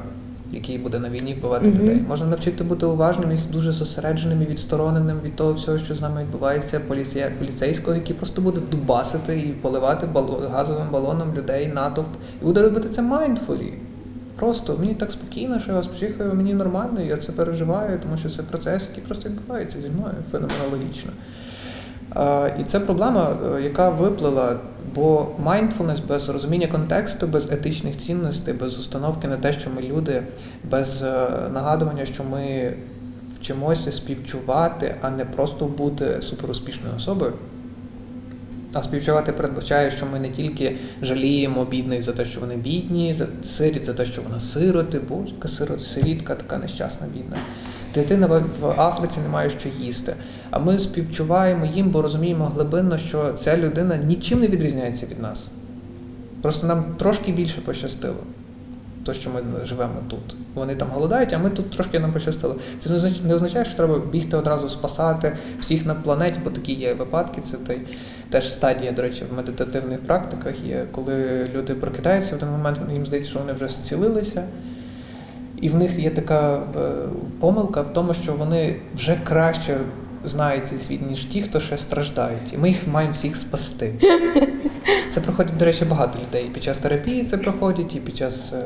який 0.52 0.78
буде 0.78 0.98
на 0.98 1.08
війні 1.08 1.34
вбивати 1.34 1.68
Мгм. 1.68 1.78
людей. 1.78 2.04
Можна 2.08 2.26
навчити 2.26 2.64
бути 2.64 2.86
уважним 2.86 3.32
і 3.32 3.52
дуже 3.52 3.72
зосередженим 3.72 4.42
і 4.42 4.46
відстороненим 4.46 5.16
від 5.24 5.36
того 5.36 5.52
всього, 5.52 5.78
що 5.78 5.94
з 5.96 6.00
нами 6.00 6.22
відбувається, 6.22 6.80
поліція, 6.88 7.30
поліцейського, 7.38 7.96
який 7.96 8.14
просто 8.16 8.42
буде 8.42 8.60
дубасити 8.72 9.38
і 9.40 9.46
поливати 9.48 10.06
бало- 10.14 10.48
газовим 10.52 10.86
балоном 10.92 11.34
людей, 11.36 11.66
натовп, 11.74 12.08
і 12.42 12.44
буде 12.44 12.62
робити 12.62 12.88
це 12.88 13.02
майндфулі. 13.02 13.72
Просто 14.38 14.76
мені 14.80 14.94
так 14.94 15.12
спокійно, 15.12 15.58
що 15.58 15.70
я 15.70 15.76
вас 15.76 15.86
психою, 15.86 16.34
мені 16.34 16.54
нормально, 16.54 17.00
я 17.00 17.16
це 17.16 17.32
переживаю, 17.32 17.98
тому 18.02 18.16
що 18.16 18.30
це 18.30 18.42
процес, 18.42 18.86
який 18.90 19.04
просто 19.04 19.28
відбувається 19.28 19.80
зі 19.80 19.88
мною 19.88 20.14
феноменологічно. 20.32 21.10
Е, 22.16 22.54
І 22.60 22.64
це 22.64 22.80
проблема, 22.80 23.30
е, 23.56 23.62
яка 23.62 23.88
виплила, 23.90 24.56
бо 24.94 25.28
mindfulness 25.44 26.06
без 26.08 26.28
розуміння 26.28 26.66
контексту, 26.66 27.26
без 27.26 27.52
етичних 27.52 27.96
цінностей, 27.96 28.54
без 28.54 28.78
установки 28.78 29.28
на 29.28 29.36
те, 29.36 29.52
що 29.52 29.70
ми 29.70 29.82
люди, 29.82 30.22
без 30.64 31.02
е, 31.02 31.28
нагадування, 31.52 32.06
що 32.06 32.24
ми 32.24 32.72
вчимося 33.40 33.92
співчувати, 33.92 34.94
а 35.00 35.10
не 35.10 35.24
просто 35.24 35.64
бути 35.64 36.22
суперуспішною 36.22 36.96
особою. 36.96 37.32
А 38.72 38.82
співчувати 38.82 39.32
передбачає, 39.32 39.90
що 39.90 40.06
ми 40.06 40.20
не 40.20 40.28
тільки 40.28 40.76
жаліємо 41.02 41.64
бідних 41.64 42.02
за 42.02 42.12
те, 42.12 42.24
що 42.24 42.40
вони 42.40 42.56
бідні, 42.56 43.14
за 43.14 43.26
сиріт 43.44 43.84
за 43.84 43.94
те, 43.94 44.06
що 44.06 44.22
вона 44.22 44.40
сироти, 44.40 45.00
бо 45.08 45.24
яка 45.26 45.48
сирот, 45.48 45.82
сирітка 45.82 46.34
така 46.34 46.58
нещасна, 46.58 47.06
бідна. 47.14 47.36
Дитина 47.94 48.26
в 48.60 48.66
Африці 48.80 49.20
не 49.22 49.28
має 49.28 49.50
що 49.50 49.68
їсти. 49.68 50.14
А 50.50 50.58
ми 50.58 50.78
співчуваємо 50.78 51.66
їм, 51.66 51.90
бо 51.90 52.02
розуміємо 52.02 52.44
глибинно, 52.44 52.98
що 52.98 53.32
ця 53.32 53.56
людина 53.56 53.96
нічим 53.96 54.40
не 54.40 54.46
відрізняється 54.46 55.06
від 55.06 55.20
нас. 55.22 55.48
Просто 56.42 56.66
нам 56.66 56.84
трошки 56.98 57.32
більше 57.32 57.60
пощастило. 57.60 58.16
То, 59.04 59.14
що 59.14 59.30
ми 59.30 59.66
живемо 59.66 59.94
тут. 60.08 60.36
Вони 60.54 60.76
там 60.76 60.88
голодають, 60.94 61.32
а 61.32 61.38
ми 61.38 61.50
тут 61.50 61.70
трошки 61.70 62.00
нам 62.00 62.12
пощастило. 62.12 62.56
Це 62.84 63.10
не 63.24 63.34
означає, 63.34 63.64
що 63.64 63.76
треба 63.76 63.98
бігти 63.98 64.36
одразу 64.36 64.68
спасати 64.68 65.36
всіх 65.60 65.86
на 65.86 65.94
планеті, 65.94 66.40
бо 66.44 66.50
такі 66.50 66.72
є 66.72 66.94
випадки. 66.94 67.40
Це 67.50 67.56
той, 67.56 67.80
теж 68.30 68.52
стадія, 68.52 68.92
до 68.92 69.02
речі, 69.02 69.24
в 69.32 69.36
медитативних 69.36 70.00
практиках 70.00 70.54
є, 70.64 70.86
коли 70.92 71.46
люди 71.54 71.74
прокидаються 71.74 72.32
в 72.32 72.36
один 72.36 72.48
момент, 72.48 72.80
їм 72.92 73.06
здається, 73.06 73.30
що 73.30 73.40
вони 73.40 73.52
вже 73.52 73.68
зцілилися. 73.68 74.44
І 75.60 75.68
в 75.68 75.74
них 75.74 75.98
є 75.98 76.10
така 76.10 76.54
е, 76.54 76.60
помилка 77.40 77.80
в 77.80 77.92
тому, 77.92 78.14
що 78.14 78.32
вони 78.32 78.76
вже 78.94 79.20
краще 79.24 79.78
знають 80.24 80.66
цей 80.66 80.78
світ, 80.78 81.10
ніж 81.10 81.24
ті, 81.24 81.42
хто 81.42 81.60
ще 81.60 81.78
страждають. 81.78 82.52
І 82.52 82.58
ми 82.58 82.68
їх 82.68 82.88
маємо 82.88 83.12
всіх 83.12 83.36
спасти. 83.36 83.94
Це 85.14 85.20
проходить, 85.20 85.56
до 85.56 85.64
речі, 85.64 85.84
багато 85.84 86.18
людей. 86.18 86.46
І 86.46 86.48
під 86.48 86.62
час 86.62 86.78
терапії 86.78 87.24
це 87.24 87.38
проходять, 87.38 87.94
і 87.94 88.00
під 88.00 88.16
час 88.16 88.52
е, 88.52 88.64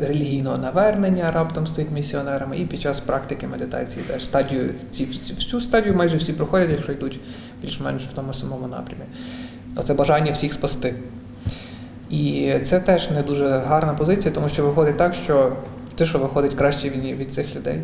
релігійного 0.00 0.58
навернення 0.58 1.32
раптом 1.32 1.66
стають 1.66 1.90
місіонерами, 1.90 2.58
і 2.58 2.66
під 2.66 2.80
час 2.80 3.00
практики 3.00 3.46
медитації 3.46 4.04
теж 4.04 4.24
стадію, 4.24 4.74
всю 5.36 5.60
стадію 5.60 5.94
майже 5.94 6.16
всі 6.16 6.32
проходять, 6.32 6.70
якщо 6.70 6.92
йдуть 6.92 7.20
більш-менш 7.62 8.02
в 8.02 8.12
тому 8.12 8.34
самому 8.34 8.66
напрямі. 8.66 9.04
Оце 9.76 9.94
бажання 9.94 10.32
всіх 10.32 10.52
спасти. 10.52 10.94
І 12.10 12.52
це 12.64 12.80
теж 12.80 13.10
не 13.10 13.22
дуже 13.22 13.48
гарна 13.48 13.94
позиція, 13.94 14.34
тому 14.34 14.48
що 14.48 14.66
виходить 14.66 14.96
так, 14.96 15.14
що 15.14 15.52
ти 15.96 16.06
що 16.06 16.18
виходить 16.18 16.54
краще 16.54 16.88
від, 16.88 17.18
від 17.18 17.34
цих 17.34 17.56
людей. 17.56 17.80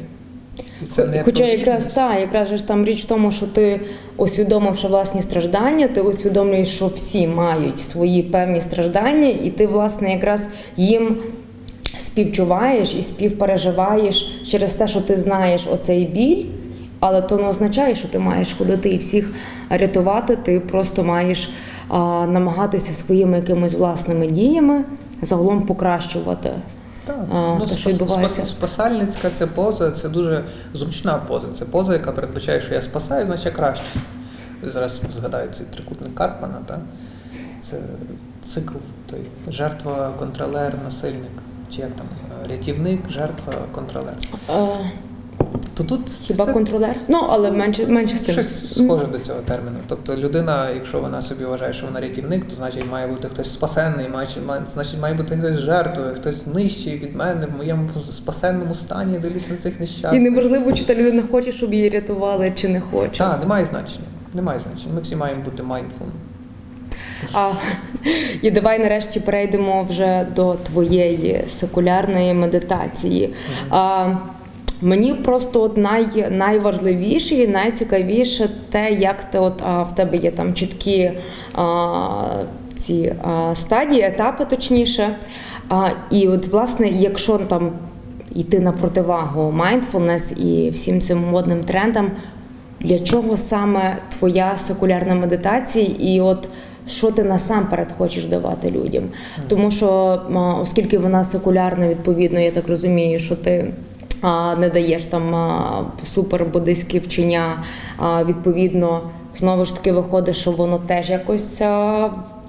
І 0.82 0.86
це 0.86 1.04
не 1.04 1.22
Хоча 1.22 1.44
якраз 1.44 1.86
та, 1.86 2.18
якраз 2.18 2.48
ж 2.48 2.68
там 2.68 2.84
річ 2.84 3.04
в 3.04 3.08
тому, 3.08 3.32
що 3.32 3.46
ти 3.46 3.80
усвідомивши 4.16 4.88
власні 4.88 5.22
страждання, 5.22 5.88
ти 5.88 6.00
усвідомлюєш, 6.00 6.68
що 6.68 6.86
всі 6.86 7.26
мають 7.26 7.80
свої 7.80 8.22
певні 8.22 8.60
страждання, 8.60 9.28
і 9.28 9.50
ти, 9.50 9.66
власне, 9.66 10.12
якраз 10.12 10.48
їм 10.76 11.16
співчуваєш 11.96 12.94
і 12.94 13.02
співпереживаєш 13.02 14.42
через 14.46 14.74
те, 14.74 14.88
що 14.88 15.00
ти 15.00 15.16
знаєш 15.16 15.66
оцей 15.72 16.06
біль, 16.06 16.44
але 17.00 17.22
то 17.22 17.36
не 17.36 17.48
означає, 17.48 17.94
що 17.94 18.08
ти 18.08 18.18
маєш 18.18 18.52
ходити 18.58 18.88
і 18.88 18.96
всіх 18.96 19.34
рятувати. 19.70 20.36
Ти 20.36 20.60
просто 20.60 21.04
маєш 21.04 21.50
а, 21.88 22.26
намагатися 22.26 22.92
своїми 22.92 23.36
якимись 23.36 23.74
власними 23.74 24.26
діями 24.26 24.84
загалом 25.22 25.62
покращувати. 25.62 26.50
Так, 27.04 27.16
А, 27.32 27.56
ну, 27.58 27.66
те, 27.66 27.76
що 27.76 27.90
відбувається. 27.90 28.46
спасальницька 28.46 29.30
це 29.30 29.46
поза, 29.46 29.90
це 29.90 30.08
дуже 30.08 30.44
зручна 30.74 31.14
поза. 31.18 31.46
Це 31.58 31.64
поза, 31.64 31.92
яка 31.92 32.12
передбачає, 32.12 32.60
що 32.60 32.74
я 32.74 32.82
спасаю, 32.82 33.26
значить 33.26 33.46
я 33.46 33.52
краще. 33.52 33.84
Зараз 34.62 35.00
згадаю 35.16 35.48
цей 35.52 35.66
трикутник 35.66 36.14
Карпмана, 36.14 36.58
так? 36.66 36.80
це 37.62 37.76
цикл 38.44 38.74
той 39.10 39.20
жертва, 39.48 40.10
контролер, 40.18 40.72
насильник. 40.84 41.30
Чи 41.74 41.80
як 41.80 41.90
там? 41.90 42.06
Рятівник, 42.50 43.10
жертва, 43.10 43.52
контролер. 43.72 44.14
Е, 44.50 44.66
То 45.74 45.84
тут 45.84 46.00
Хіба 46.22 46.46
це 46.46 46.52
контролер? 46.52 46.94
Ну, 47.08 47.26
але 47.30 47.50
менше, 47.50 47.86
менше 47.86 48.16
з 48.16 48.30
щось 48.30 48.74
схоже 48.74 49.06
до 49.06 49.18
цього 49.18 49.40
терміну. 49.40 49.76
Тобто 49.88 50.16
людина, 50.16 50.70
якщо 50.70 51.00
вона 51.00 51.22
собі 51.22 51.44
вважає, 51.44 51.72
що 51.72 51.86
вона 51.86 52.00
рятівник, 52.00 52.48
то 52.48 52.56
значить 52.56 52.84
має 52.90 53.06
бути 53.06 53.28
хтось 53.28 53.52
спасенний, 53.52 54.08
має, 54.08 54.28
значить 54.74 55.00
має 55.00 55.14
бути 55.14 55.36
хтось 55.36 55.56
жертвою, 55.56 56.14
хтось 56.14 56.46
нижчий 56.46 56.98
від 56.98 57.16
мене 57.16 57.46
в 57.46 57.56
моєму 57.56 57.88
спасенному 58.12 58.74
стані, 58.74 59.18
дивлюся 59.18 59.50
на 59.50 59.56
цих 59.56 59.74
І 59.76 59.80
нещасних. 59.80 60.22
неважливо, 60.22 60.72
чи 60.72 60.84
та 60.84 60.94
людина 60.94 61.22
хоче, 61.30 61.52
щоб 61.52 61.74
її 61.74 61.88
рятували, 61.90 62.52
чи 62.56 62.68
не 62.68 62.80
хоче. 62.80 63.18
Так, 63.18 63.40
немає 63.40 63.64
значення. 63.64 64.04
Немає 64.34 64.60
значення. 64.60 64.94
Ми 64.94 65.00
всі 65.00 65.16
маємо 65.16 65.42
бути 65.44 65.62
mindful. 65.62 66.08
А, 67.34 67.52
і 68.42 68.50
давай 68.50 68.78
нарешті 68.78 69.20
перейдемо 69.20 69.82
вже 69.82 70.26
до 70.36 70.54
твоєї 70.54 71.44
секулярної 71.48 72.34
медитації. 72.34 73.34
А, 73.70 74.14
мені 74.82 75.14
просто 75.14 75.62
от 75.62 75.76
най, 75.76 76.30
найважливіше 76.30 77.34
і 77.34 77.48
найцікавіше 77.48 78.50
те, 78.70 78.90
як 78.92 79.24
ти 79.24 79.38
от 79.38 79.62
а, 79.62 79.82
в 79.82 79.94
тебе 79.94 80.16
є 80.16 80.30
там 80.30 80.54
чіткі 80.54 81.12
а, 81.54 82.04
ці 82.76 83.14
а, 83.22 83.54
стадії, 83.54 84.02
етапи 84.02 84.44
точніше. 84.44 85.16
А, 85.68 85.88
і 86.10 86.28
от, 86.28 86.46
власне, 86.46 86.88
якщо 86.88 87.38
там 87.38 87.70
йти 88.34 88.60
на 88.60 88.72
противагу 88.72 89.54
mindfulness 89.58 90.38
і 90.38 90.70
всім 90.70 91.00
цим 91.00 91.18
модним 91.18 91.64
трендам, 91.64 92.10
для 92.80 92.98
чого 92.98 93.36
саме 93.36 93.98
твоя 94.18 94.56
секулярна 94.56 95.14
медитація, 95.14 95.86
і 96.00 96.20
от 96.20 96.48
що 96.88 97.10
ти 97.10 97.22
насамперед 97.22 97.88
хочеш 97.98 98.24
давати 98.24 98.70
людям? 98.70 99.04
Тому 99.48 99.70
що, 99.70 100.20
оскільки 100.60 100.98
вона 100.98 101.24
секулярна, 101.24 101.88
відповідно, 101.88 102.40
я 102.40 102.50
так 102.50 102.68
розумію, 102.68 103.18
що 103.18 103.36
ти. 103.36 103.72
Не 104.58 104.70
даєш 104.72 105.04
там 105.04 105.34
супер 106.14 106.44
буддийські 106.44 106.98
вчення, 106.98 107.62
відповідно, 108.26 109.00
знову 109.36 109.64
ж 109.64 109.74
таки 109.74 109.92
виходить, 109.92 110.36
що 110.36 110.50
воно 110.52 110.78
теж 110.78 111.10
якось 111.10 111.60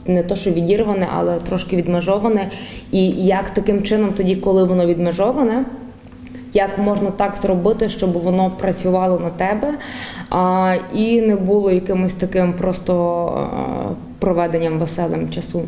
не 0.06 0.24
то, 0.24 0.36
що 0.36 0.52
відірване, 0.52 1.08
але 1.16 1.40
трошки 1.40 1.76
відмежоване. 1.76 2.52
І 2.92 3.08
як 3.10 3.50
таким 3.50 3.84
чином, 3.84 4.14
тоді, 4.18 4.36
коли 4.36 4.64
воно 4.64 4.86
відмежоване, 4.86 5.66
як 6.54 6.78
можна 6.78 7.12
так 7.12 7.36
зробити, 7.36 7.90
щоб 7.90 8.12
воно 8.12 8.52
працювало 8.60 9.20
на 9.20 9.30
тебе 9.30 9.74
і 10.96 11.22
не 11.22 11.36
було 11.36 11.72
якимось 11.72 12.14
таким 12.14 12.54
просто 12.54 13.50
проведенням 14.20 14.80
веселим 14.80 15.30
часу. 15.30 15.62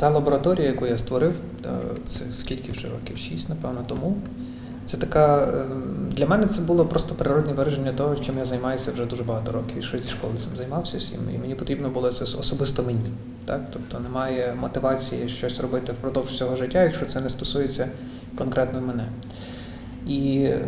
Та 0.00 0.08
лабораторія, 0.08 0.66
яку 0.66 0.86
я 0.86 0.98
створив, 0.98 1.34
е, 1.64 1.68
це 2.06 2.24
скільки 2.32 2.72
вже 2.72 2.88
років? 2.88 3.16
Шість, 3.16 3.48
напевно, 3.48 3.80
тому. 3.86 4.16
Це 4.86 4.96
така 4.96 5.44
е, 5.44 5.64
для 6.16 6.26
мене 6.26 6.46
це 6.46 6.60
було 6.60 6.84
просто 6.84 7.14
природне 7.14 7.52
вираження 7.52 7.92
того, 7.92 8.16
чим 8.16 8.38
я 8.38 8.44
займаюся 8.44 8.92
вже 8.92 9.06
дуже 9.06 9.22
багато 9.22 9.52
років. 9.52 9.78
І 9.78 9.82
що 9.82 9.98
зі 9.98 10.10
школи 10.10 10.32
цим 10.42 10.56
займався 10.56 10.98
всім, 10.98 11.20
і 11.34 11.38
мені 11.38 11.54
потрібно 11.54 11.88
було 11.88 12.12
це 12.12 12.24
особисто 12.24 12.82
мені. 12.82 13.10
Так? 13.44 13.60
Тобто 13.72 14.00
немає 14.00 14.54
мотивації 14.60 15.28
щось 15.28 15.60
робити 15.60 15.92
впродовж 15.92 16.28
всього 16.30 16.56
життя, 16.56 16.82
якщо 16.82 17.06
це 17.06 17.20
не 17.20 17.30
стосується 17.30 17.88
конкретно 18.38 18.80
мене. 18.80 19.08
І 20.06 20.42
е, 20.42 20.58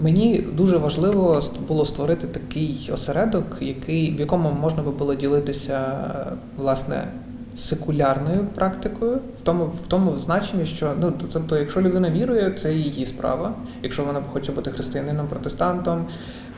мені 0.00 0.46
дуже 0.52 0.76
важливо 0.76 1.42
було 1.68 1.84
створити 1.84 2.26
такий 2.26 2.90
осередок, 2.94 3.56
який, 3.60 4.16
в 4.16 4.20
якому 4.20 4.50
можна 4.50 4.82
би 4.82 4.90
було 4.90 5.14
ділитися 5.14 5.80
е, 5.80 6.32
власне 6.56 7.08
секулярною 7.56 8.44
практикою, 8.54 9.16
в 9.16 9.42
тому, 9.42 9.64
в 9.64 9.86
тому 9.88 10.16
значенні, 10.16 10.66
що 10.66 10.92
ну 11.00 11.12
тобто, 11.32 11.58
якщо 11.58 11.80
людина 11.80 12.10
вірує, 12.10 12.50
це 12.50 12.74
її 12.74 13.06
справа. 13.06 13.54
Якщо 13.82 14.04
вона 14.04 14.20
хоче 14.32 14.52
бути 14.52 14.70
християнином, 14.70 15.26
протестантом, 15.26 16.06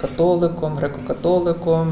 католиком, 0.00 0.78
греко-католиком, 0.78 1.86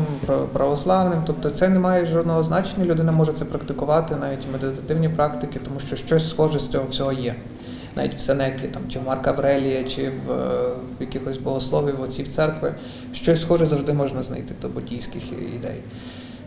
православним, 0.53 1.23
тобто 1.27 1.51
це 1.51 1.69
не 1.69 1.79
має 1.79 2.07
жодного 2.07 2.43
значення. 2.43 2.85
Людина 2.85 3.13
може 3.13 3.33
це 3.33 3.45
практикувати, 3.45 4.17
навіть 4.17 4.47
медитативні 4.53 5.09
практики, 5.09 5.61
тому 5.65 5.81
що 5.81 5.97
щось 5.97 6.31
схоже 6.31 6.59
з 6.59 6.69
цього 6.69 6.87
всього 6.91 7.13
є. 7.13 7.35
Навіть 7.97 8.15
в 8.15 8.21
Сенекі, 8.21 8.69
там, 8.69 8.83
чи 8.89 8.99
в 8.99 9.03
Марка 9.07 9.31
Аврелія, 9.31 9.85
чи 9.85 10.09
в, 10.27 10.33
е, 10.33 10.69
в 10.99 11.01
якихось 11.01 11.39
богословів, 11.39 12.01
отців 12.01 12.29
церкви, 12.29 12.75
щось 13.13 13.43
схоже 13.43 13.67
завжди 13.67 13.93
можна 13.93 14.23
знайти 14.23 14.55
до 14.63 14.69
буддійських 14.69 15.23
ідей. 15.33 15.81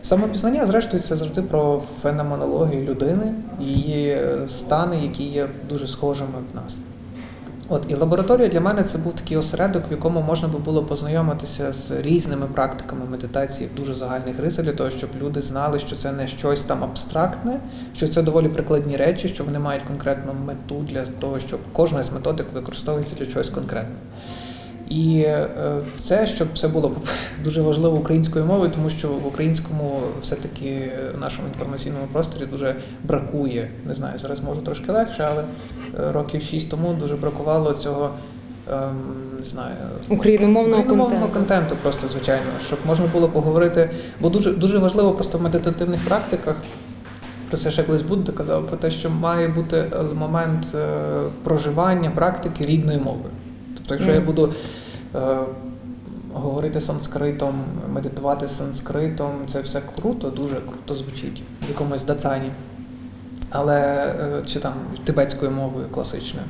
Самопізнання, 0.02 0.66
зрештою, 0.66 1.02
це 1.02 1.16
завжди 1.16 1.42
про 1.42 1.82
феноменологію 2.02 2.84
людини, 2.84 3.32
її 3.60 4.08
е, 4.08 4.48
стани, 4.48 5.00
які 5.02 5.24
є 5.24 5.48
дуже 5.68 5.86
схожими 5.86 6.38
в 6.52 6.56
нас. 6.56 6.76
От 7.72 7.82
і 7.88 7.94
лабораторія 7.94 8.48
для 8.48 8.60
мене 8.60 8.84
це 8.84 8.98
був 8.98 9.12
такий 9.12 9.36
осередок, 9.36 9.90
в 9.90 9.92
якому 9.92 10.20
можна 10.20 10.48
би 10.48 10.58
було 10.58 10.82
познайомитися 10.84 11.72
з 11.72 11.90
різними 11.90 12.46
практиками 12.46 13.00
медитації 13.10 13.68
в 13.74 13.76
дуже 13.76 13.94
загальних 13.94 14.40
рисах, 14.40 14.64
для 14.64 14.72
того, 14.72 14.90
щоб 14.90 15.10
люди 15.22 15.42
знали, 15.42 15.78
що 15.78 15.96
це 15.96 16.12
не 16.12 16.28
щось 16.28 16.60
там 16.60 16.84
абстрактне, 16.84 17.60
що 17.96 18.08
це 18.08 18.22
доволі 18.22 18.48
прикладні 18.48 18.96
речі, 18.96 19.28
що 19.28 19.44
вони 19.44 19.58
мають 19.58 19.82
конкретну 19.82 20.32
мету 20.46 20.84
для 20.88 21.04
того, 21.20 21.40
щоб 21.40 21.60
кожна 21.72 22.04
з 22.04 22.12
методик 22.12 22.46
використовується 22.54 23.14
для 23.18 23.26
чогось 23.26 23.50
конкретного. 23.50 24.00
І 24.90 25.20
е, 25.20 25.48
це, 26.00 26.26
щоб 26.26 26.58
це 26.58 26.68
було 26.68 26.92
дуже 27.44 27.62
важливо 27.62 27.96
українською 27.96 28.44
мовою, 28.44 28.70
тому 28.74 28.90
що 28.90 29.08
в 29.08 29.26
українському 29.26 30.00
все-таки 30.20 30.66
е, 30.66 31.12
в 31.16 31.20
нашому 31.20 31.48
інформаційному 31.48 32.06
просторі 32.12 32.46
дуже 32.46 32.76
бракує. 33.04 33.70
Не 33.86 33.94
знаю, 33.94 34.18
зараз 34.18 34.40
може 34.40 34.60
трошки 34.60 34.92
легше, 34.92 35.28
але 35.30 35.42
е, 36.08 36.12
років 36.12 36.42
шість 36.42 36.70
тому 36.70 36.92
дуже 36.92 37.16
бракувало 37.16 37.72
цього. 37.72 38.10
ем, 38.70 38.78
Не 39.38 39.44
знаю, 39.44 39.74
Україномовного 40.08 40.82
україномовного 40.82 41.28
контенту. 41.28 41.48
контенту, 41.48 41.76
просто 41.82 42.08
звичайно, 42.08 42.50
щоб 42.66 42.78
можна 42.86 43.06
було 43.06 43.28
поговорити. 43.28 43.90
Бо 44.20 44.28
дуже 44.28 44.52
дуже 44.52 44.78
важливо 44.78 45.12
просто 45.12 45.38
в 45.38 45.42
медитативних 45.42 46.00
практиках. 46.00 46.56
Про 47.48 47.58
це 47.58 47.70
ще 47.70 47.82
колись 47.82 48.02
Будда 48.02 48.32
казав, 48.32 48.66
про 48.66 48.76
те, 48.76 48.90
що 48.90 49.10
має 49.10 49.48
бути 49.48 49.84
момент 50.14 50.66
проживання 51.44 52.10
практики 52.10 52.66
рідною 52.66 52.98
мовою. 53.00 53.30
Тобто, 53.74 53.94
якщо 53.94 54.12
я 54.12 54.20
буду 54.20 54.52
говорити 56.34 56.80
санскритом, 56.80 57.54
медитувати 57.94 58.48
санскритом, 58.48 59.30
це 59.46 59.60
все 59.60 59.80
круто, 59.96 60.30
дуже 60.30 60.56
круто 60.56 60.94
звучить 60.94 61.42
в 61.66 61.68
якомусь 61.68 62.02
дацані. 62.02 62.50
Але 63.50 63.76
е, 63.78 64.42
чи 64.46 64.60
там 64.60 64.72
тибетською 65.04 65.50
мовою 65.50 65.86
класичною. 65.90 66.46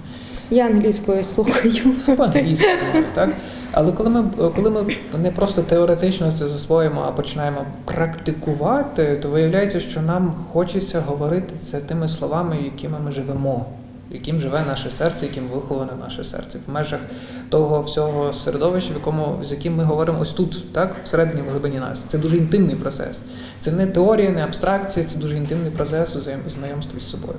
Я 0.51 0.67
англійською 0.67 1.25
слухаю. 1.25 1.73
Англійською 2.19 3.05
так? 3.15 3.31
Але 3.73 3.93
коли 3.93 4.11
ми, 4.11 4.25
коли 4.57 4.71
ми 4.71 4.95
не 5.23 5.31
просто 5.31 5.63
теоретично 5.63 6.33
це 6.33 6.49
засвоїмо, 6.49 7.05
а 7.09 7.13
починаємо 7.13 7.65
практикувати, 7.85 9.17
то 9.17 9.29
виявляється, 9.29 9.81
що 9.81 10.03
нам 10.03 10.35
хочеться 10.53 11.01
говорити 11.01 11.55
це 11.63 11.81
тими 11.81 12.09
словами, 12.09 12.59
якими 12.65 12.99
ми 13.05 13.13
живемо, 13.13 13.67
яким 14.11 14.41
живе 14.41 14.65
наше 14.67 14.91
серце, 14.91 15.27
яким 15.27 15.47
виховане 15.47 15.93
наше 16.01 16.25
серце, 16.25 16.59
в 16.67 16.73
межах 16.73 17.01
того 17.49 17.83
всього 17.83 18.33
середовища, 18.33 18.93
в 18.93 18.97
якому 18.97 19.39
з 19.45 19.53
яким 19.53 19.77
ми 19.77 19.85
говоримо 19.85 20.21
ось 20.21 20.33
тут, 20.33 20.73
так, 20.73 20.97
всередині 21.05 21.43
в 21.43 21.51
глибині 21.51 21.79
нас. 21.79 22.01
Це 22.09 22.19
дуже 22.19 22.37
інтимний 22.37 22.77
процес. 22.77 23.21
Це 23.61 23.73
не 23.73 23.87
теорія, 23.87 24.31
не 24.31 24.45
абстракція, 24.45 25.07
це 25.07 25.17
дуже 25.17 25.37
інтимний 25.37 25.71
процес 25.71 26.17
знайомства 26.47 27.01
з 27.01 27.11
собою. 27.11 27.39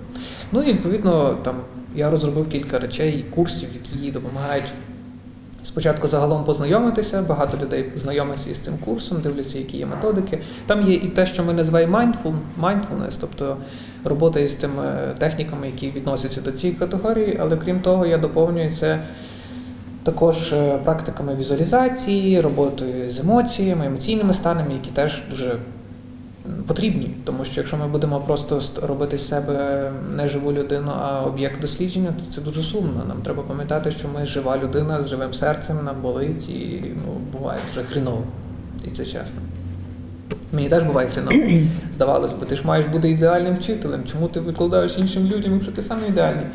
Ну 0.52 0.62
і 0.62 0.66
відповідно 0.66 1.38
там 1.44 1.56
я 1.96 2.12
розробив 2.12 2.50
кілька 2.50 2.80
речей, 2.80 3.26
курсів, 3.36 3.70
які 3.74 4.12
допомагають 4.12 4.66
Спочатку 5.64 6.08
загалом 6.08 6.44
познайомитися, 6.44 7.22
багато 7.22 7.58
людей 7.58 7.86
знайомиться 7.96 8.50
із 8.50 8.58
цим 8.58 8.74
курсом, 8.86 9.22
дивляться, 9.22 9.58
які 9.58 9.78
є 9.78 9.86
методики. 9.86 10.40
Там 10.66 10.90
є 10.90 10.96
і 10.96 11.08
те, 11.08 11.26
що 11.26 11.44
ми 11.44 11.54
називаємо 11.54 11.98
mindfulness, 12.62 13.18
тобто 13.20 13.58
робота 14.04 14.40
із 14.40 14.54
тими 14.54 15.16
техніками, 15.18 15.68
які 15.68 15.88
відносяться 15.88 16.42
до 16.42 16.52
цієї 16.52 16.80
категорії, 16.80 17.38
але 17.42 17.58
крім 17.58 17.80
того, 17.80 18.06
я 18.06 18.18
доповнюю 18.18 18.72
це 18.72 19.00
також 20.04 20.54
е, 20.54 20.78
практиками 20.84 21.36
візуалізації, 21.36 22.42
роботою 22.42 23.12
з 23.12 23.20
емоціями, 23.20 23.86
емоційними 23.86 24.34
станами, 24.34 24.74
які 24.74 24.90
теж 24.90 25.24
дуже 25.30 25.56
потрібні. 26.68 27.10
Тому 27.24 27.46
що 27.46 27.62
якщо 27.62 27.78
ми 27.78 27.88
будемо 27.88 28.20
просто 28.20 28.62
робити 28.82 29.18
з 29.18 29.28
себе 29.28 29.92
не 30.16 30.30
живу 30.30 30.52
людину, 30.54 30.92
а 31.02 31.22
об'єкт 31.22 31.62
дослідження, 31.62 32.14
то 32.18 32.34
це 32.34 32.42
дуже 32.42 32.64
сумно. 32.64 33.04
Нам 33.08 33.18
треба 33.24 33.44
пам'ятати, 33.44 33.92
що 33.92 34.08
ми 34.08 34.26
жива 34.26 34.58
людина 34.58 35.04
з 35.04 35.08
живим 35.08 35.34
серцем, 35.34 35.78
нам 35.84 35.96
болить 36.02 36.50
і 36.50 36.84
ну, 37.06 37.40
буває 37.40 37.60
дуже 37.68 37.88
хріново. 37.88 38.24
І 38.88 38.90
це 38.90 39.06
чесно. 39.06 39.42
Мені 40.54 40.70
теж 40.70 40.84
буває 40.84 41.10
хреново. 41.10 41.38
Здавалось 41.94 42.34
би, 42.34 42.46
ти 42.46 42.56
ж 42.56 42.62
маєш 42.66 42.86
бути 42.86 43.10
ідеальним 43.10 43.56
вчителем. 43.56 44.04
Чому 44.12 44.28
ти 44.28 44.40
викладаєш 44.40 44.98
іншим 44.98 45.28
людям, 45.28 45.54
якщо 45.54 45.72
ти 45.72 45.82
сам 45.82 46.00
ідеальний? 46.10 46.46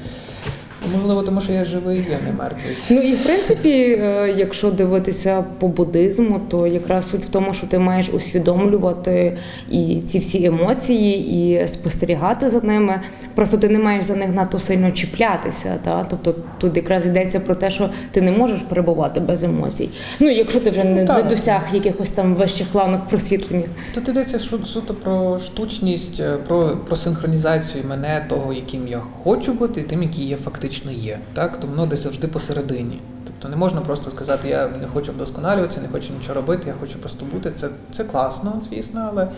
Ну, 0.92 0.98
Можливо, 0.98 1.22
тому 1.22 1.40
що 1.40 1.52
я 1.52 1.64
живий, 1.64 1.96
я 2.10 2.18
не 2.26 2.32
мертвий. 2.38 2.76
Ну 2.90 3.00
і 3.00 3.12
в 3.14 3.24
принципі, 3.24 3.70
е, 3.70 4.34
якщо 4.36 4.70
дивитися 4.70 5.44
по 5.58 5.68
буддизму, 5.68 6.40
то 6.48 6.66
якраз 6.66 7.08
суть 7.10 7.24
в 7.24 7.28
тому, 7.28 7.52
що 7.52 7.66
ти 7.66 7.78
маєш 7.78 8.08
усвідомлювати 8.08 9.38
і 9.70 10.00
ці 10.08 10.18
всі 10.18 10.44
емоції, 10.44 11.28
і 11.62 11.68
спостерігати 11.68 12.48
за 12.48 12.60
ними. 12.60 13.00
Просто 13.34 13.56
ти 13.56 13.68
не 13.68 13.78
маєш 13.78 14.04
за 14.04 14.14
них 14.16 14.30
надто 14.34 14.58
сильно 14.58 14.92
чіплятися. 14.92 15.74
Та? 15.84 16.06
Тобто 16.10 16.34
тут 16.58 16.76
якраз 16.76 17.06
йдеться 17.06 17.40
про 17.40 17.54
те, 17.54 17.70
що 17.70 17.90
ти 18.10 18.20
не 18.22 18.32
можеш 18.32 18.62
перебувати 18.62 19.20
без 19.20 19.42
емоцій. 19.42 19.88
Ну, 20.20 20.30
якщо 20.30 20.60
ти 20.60 20.70
вже 20.70 20.84
не, 20.84 21.00
Ну, 21.00 21.06
так. 21.06 21.16
не 21.24 21.30
досяг 21.30 21.62
якихось 21.72 22.10
там 22.10 22.34
вищих 22.34 22.74
ланок 22.74 23.08
просвітлення. 23.08 23.64
Тут 23.94 24.08
йдеться 24.08 24.38
суто 24.38 24.94
про 24.94 25.38
штучність, 25.38 26.20
е, 26.20 26.36
про, 26.48 26.76
про 26.86 26.96
синхронізацію 26.96 27.84
мене, 27.88 28.26
того, 28.28 28.52
яким 28.52 28.88
я 28.88 28.98
хочу 28.98 29.52
бути, 29.52 29.80
і 29.80 29.84
тим, 29.84 30.02
який 30.02 30.28
я 30.28 30.36
фактично 30.36 30.75
є. 30.84 31.20
Так? 31.34 31.60
То 31.60 31.66
воно 31.66 31.86
десь 31.86 32.00
завжди 32.00 32.26
посередині. 32.26 33.00
Тобто 33.24 33.48
не 33.48 33.56
можна 33.56 33.80
просто 33.80 34.10
сказати, 34.10 34.48
я 34.48 34.68
не 34.80 34.88
хочу 34.88 35.12
вдосконалюватися, 35.12 35.80
не 35.80 35.88
хочу 35.88 36.12
нічого 36.18 36.34
робити, 36.34 36.62
я 36.66 36.74
хочу 36.80 36.98
просто 36.98 37.26
бути. 37.32 37.50
Це, 37.50 37.68
це 37.92 38.04
класно, 38.04 38.60
звісно, 38.68 39.08
але 39.12 39.28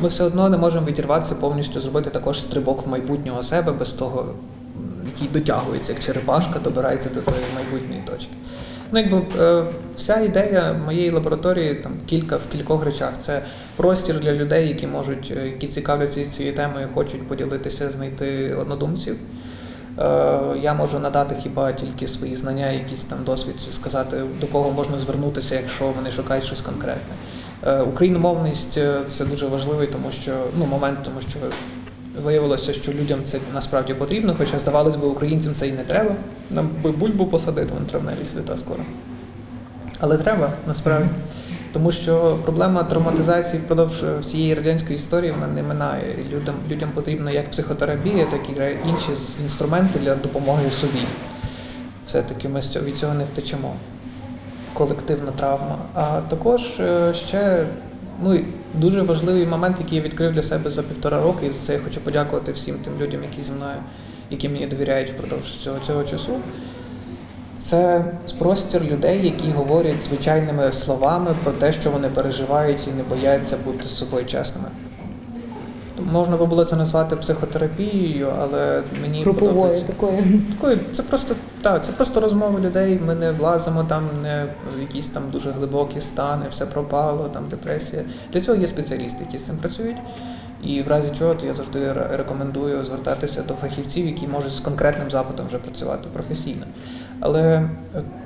ми 0.00 0.08
все 0.08 0.24
одно 0.24 0.48
не 0.48 0.56
можемо 0.56 0.86
відірватися 0.86 1.34
повністю, 1.34 1.80
зробити 1.80 2.10
також 2.10 2.42
стрибок 2.42 2.86
в 2.86 2.88
майбутнього 2.88 3.42
себе 3.42 3.72
без 3.72 3.90
того, 3.90 4.26
який 5.06 5.28
дотягується, 5.28 5.92
як 5.92 6.02
черепашка, 6.02 6.58
добирається 6.58 7.08
до 7.08 7.20
тої 7.20 7.44
майбутньої 7.54 8.02
точки. 8.06 8.32
Ну, 8.92 8.98
якби 8.98 9.22
е, 9.40 9.64
вся 9.96 10.20
ідея 10.20 10.80
моєї 10.84 11.10
лабораторії 11.10 11.74
там 11.74 11.92
кілька 12.06 12.36
в 12.36 12.46
кількох 12.52 12.84
речах. 12.84 13.12
Це 13.22 13.42
простір 13.76 14.20
для 14.20 14.32
людей, 14.32 14.68
які 14.68 14.86
можуть, 14.86 15.32
е, 15.36 15.46
які 15.46 15.68
цікавляться 15.68 16.26
цією 16.26 16.54
темою, 16.54 16.88
хочуть 16.94 17.28
поділитися, 17.28 17.90
знайти 17.90 18.54
однодумців. 18.54 19.16
Е, 20.00 20.58
Я 20.62 20.74
можу 20.74 20.98
надати 20.98 21.36
хіба 21.42 21.72
тільки 21.72 22.08
свої 22.08 22.36
знання, 22.36 22.70
якийсь 22.70 23.00
там 23.00 23.18
досвід, 23.24 23.54
сказати, 23.72 24.22
до 24.40 24.46
кого 24.46 24.70
можна 24.70 24.98
звернутися, 24.98 25.54
якщо 25.54 25.84
вони 25.96 26.10
шукають 26.10 26.44
щось 26.44 26.60
конкретне. 26.60 27.14
Е, 27.66 27.80
Україномовність 27.80 28.78
е, 28.78 29.00
це 29.10 29.24
дуже 29.24 29.46
важливий, 29.46 29.86
тому 29.86 30.10
що 30.22 30.32
ну 30.58 30.66
момент, 30.66 30.98
тому 31.02 31.20
що 31.20 31.38
виявилося, 32.22 32.72
що 32.72 32.92
людям 32.92 33.18
це 33.24 33.38
насправді 33.54 33.94
потрібно, 33.94 34.34
хоча 34.38 34.58
здавалось 34.58 34.96
би, 34.96 35.06
українцям 35.06 35.54
це 35.54 35.68
і 35.68 35.72
не 35.72 35.82
треба. 35.84 36.10
Нам 36.50 36.70
би 36.82 36.90
бульбу 36.90 37.26
посадити, 37.26 37.74
вон 37.74 37.86
травневі 37.86 38.24
свята 38.24 38.56
скоро. 38.56 38.80
Але 40.00 40.18
треба 40.18 40.50
насправді. 40.66 41.08
Тому 41.72 41.92
що 41.92 42.38
проблема 42.44 42.84
травматизації 42.84 43.62
впродовж 43.62 44.04
всієї 44.20 44.54
радянської 44.54 44.96
історії 44.96 45.32
вона 45.32 45.46
не 45.46 45.62
минає. 45.62 46.02
Людям, 46.32 46.54
людям 46.70 46.88
потрібна 46.94 47.30
як 47.30 47.50
психотерапія, 47.50 48.26
так 48.30 48.40
і 48.48 48.88
інші 48.88 49.08
інструменти 49.42 49.98
для 49.98 50.14
допомоги 50.14 50.70
собі. 50.70 51.02
Все-таки 52.06 52.48
ми 52.48 52.60
від 52.60 52.96
цього 52.96 53.14
не 53.14 53.24
втечемо. 53.24 53.74
Колективна 54.72 55.32
травма. 55.32 55.76
А 55.94 56.20
також 56.20 56.80
е, 56.80 57.14
ще 57.14 57.66
ну, 58.22 58.40
дуже 58.74 59.02
важливий 59.02 59.46
момент, 59.46 59.76
який 59.80 59.98
я 59.98 60.04
відкрив 60.04 60.32
для 60.32 60.42
себе 60.42 60.70
за 60.70 60.82
півтора 60.82 61.22
роки, 61.22 61.46
і 61.46 61.50
за 61.50 61.58
це 61.66 61.72
я 61.72 61.78
хочу 61.78 62.00
подякувати 62.00 62.52
всім 62.52 62.76
тим 62.84 62.92
людям, 63.00 63.20
які 63.30 63.42
зі 63.42 63.52
мною, 63.52 63.76
які 64.30 64.48
мені 64.48 64.66
довіряють 64.66 65.10
впродовж 65.10 65.56
цього, 65.56 65.76
цього 65.86 66.04
часу. 66.04 66.32
Це 67.60 68.04
простір 68.38 68.84
людей, 68.84 69.24
які 69.24 69.50
говорять 69.50 70.02
звичайними 70.02 70.72
словами 70.72 71.30
про 71.44 71.52
те, 71.52 71.72
що 71.72 71.90
вони 71.90 72.08
переживають 72.08 72.88
і 72.88 72.90
не 72.96 73.02
бояться 73.02 73.56
бути 73.64 73.88
з 73.88 73.96
собою 73.96 74.26
чесними. 74.26 74.68
Можна 76.12 76.36
би 76.36 76.46
було 76.46 76.64
це 76.64 76.76
назвати 76.76 77.16
психотерапією, 77.16 78.28
але 78.40 78.82
мені 79.02 79.22
Груповою 79.22 79.54
подобається. 79.54 79.86
такою. 79.86 80.18
Такою, 80.54 80.78
це 80.92 81.02
просто 81.02 81.34
так, 81.62 81.84
це 81.84 81.92
просто 81.92 82.20
розмови 82.20 82.60
людей. 82.60 83.00
Ми 83.06 83.14
не 83.14 83.32
влазимо 83.32 83.84
там 83.84 84.02
не 84.22 84.46
в 84.76 84.80
якісь 84.80 85.06
там 85.06 85.22
дуже 85.32 85.50
глибокі 85.50 86.00
стани, 86.00 86.44
все 86.50 86.66
пропало, 86.66 87.28
там 87.32 87.44
депресія. 87.50 88.02
Для 88.32 88.40
цього 88.40 88.58
є 88.58 88.66
спеціалісти, 88.66 89.18
які 89.20 89.38
з 89.38 89.42
цим 89.42 89.56
працюють. 89.56 89.96
І 90.62 90.82
в 90.82 90.88
разі 90.88 91.10
чого 91.18 91.34
то 91.34 91.46
я 91.46 91.54
завжди 91.54 91.92
рекомендую 91.92 92.84
звертатися 92.84 93.42
до 93.42 93.54
фахівців, 93.54 94.06
які 94.06 94.26
можуть 94.26 94.54
з 94.54 94.60
конкретним 94.60 95.10
запитом 95.10 95.46
вже 95.46 95.58
працювати 95.58 96.08
професійно. 96.12 96.66
Але 97.20 97.42
е, 97.42 97.68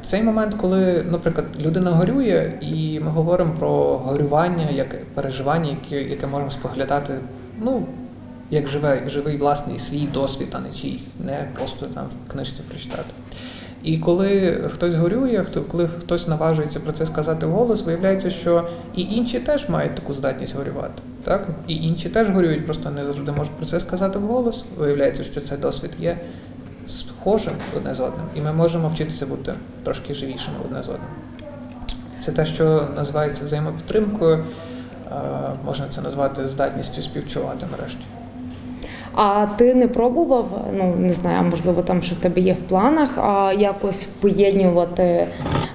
цей 0.05 0.23
момент, 0.23 0.55
коли, 0.55 1.05
наприклад, 1.11 1.47
людина 1.61 1.91
горює, 1.91 2.53
і 2.61 3.01
ми 3.01 3.11
говоримо 3.11 3.55
про 3.59 3.73
горювання 3.97 4.71
як 4.71 5.05
переживання, 5.05 5.71
яке, 5.71 6.03
яке 6.11 6.27
можемо 6.27 6.51
споглядати, 6.51 7.15
ну, 7.61 7.87
як 8.51 8.69
живе, 8.69 9.03
живий 9.07 9.37
власний 9.37 9.79
свій 9.79 10.07
досвід, 10.15 10.49
а 10.53 10.59
не 10.59 10.73
чийсь, 10.73 11.13
не 11.25 11.45
просто 11.55 11.87
там 11.87 12.07
в 12.27 12.33
книжці 12.33 12.63
прочитати. 12.69 13.11
І 13.83 13.99
коли 13.99 14.59
хтось 14.75 14.95
горює, 14.95 15.45
коли 15.71 15.89
хтось 15.89 16.29
наважується 16.29 16.81
про 16.81 16.93
це 16.93 17.07
сказати 17.07 17.47
вголос, 17.47 17.85
виявляється, 17.85 18.31
що 18.31 18.69
і 18.97 19.03
інші 19.03 19.39
теж 19.39 19.69
мають 19.69 19.95
таку 19.95 20.13
здатність 20.13 20.57
горювати. 20.57 21.03
Так? 21.25 21.49
І 21.69 21.77
інші 21.77 22.09
теж 22.09 22.29
горюють, 22.29 22.65
просто 22.65 22.91
не 22.91 23.05
завжди 23.05 23.33
можуть 23.33 23.53
про 23.53 23.67
це 23.67 23.81
сказати 23.81 24.19
вголос. 24.19 24.65
Виявляється, 24.79 25.25
що 25.25 25.41
цей 25.41 25.59
досвід 25.59 25.91
є 26.01 26.17
схожим 26.99 27.55
одне 27.77 27.95
з 27.95 28.01
одним, 28.01 28.27
і 28.37 28.41
ми 28.41 28.53
можемо 28.53 28.89
вчитися 28.89 29.27
бути 29.27 29.55
трошки 29.85 30.15
живішими 30.15 30.57
одне 30.65 30.83
з 30.83 30.89
одним. 30.89 31.09
Це 32.21 32.33
те, 32.33 32.47
що 32.47 32.89
називається 32.97 33.45
взаємопідтримкою, 33.45 34.45
можна 35.65 35.87
це 35.91 36.01
назвати 36.01 36.49
здатністю 36.49 37.03
співчувати 37.03 37.67
нарешті. 37.71 38.05
А 39.15 39.47
ти 39.57 39.75
не 39.75 39.89
пробував, 39.89 40.69
ну 40.73 40.95
не 40.99 41.13
знаю, 41.13 41.43
можливо, 41.43 41.83
там 41.83 42.03
ще 42.03 42.15
в 42.15 42.19
тебе 42.19 42.41
є 42.41 42.53
в 42.53 42.69
планах, 42.69 43.11
а 43.17 43.53
якось 43.59 44.05
поєднувати 44.21 45.27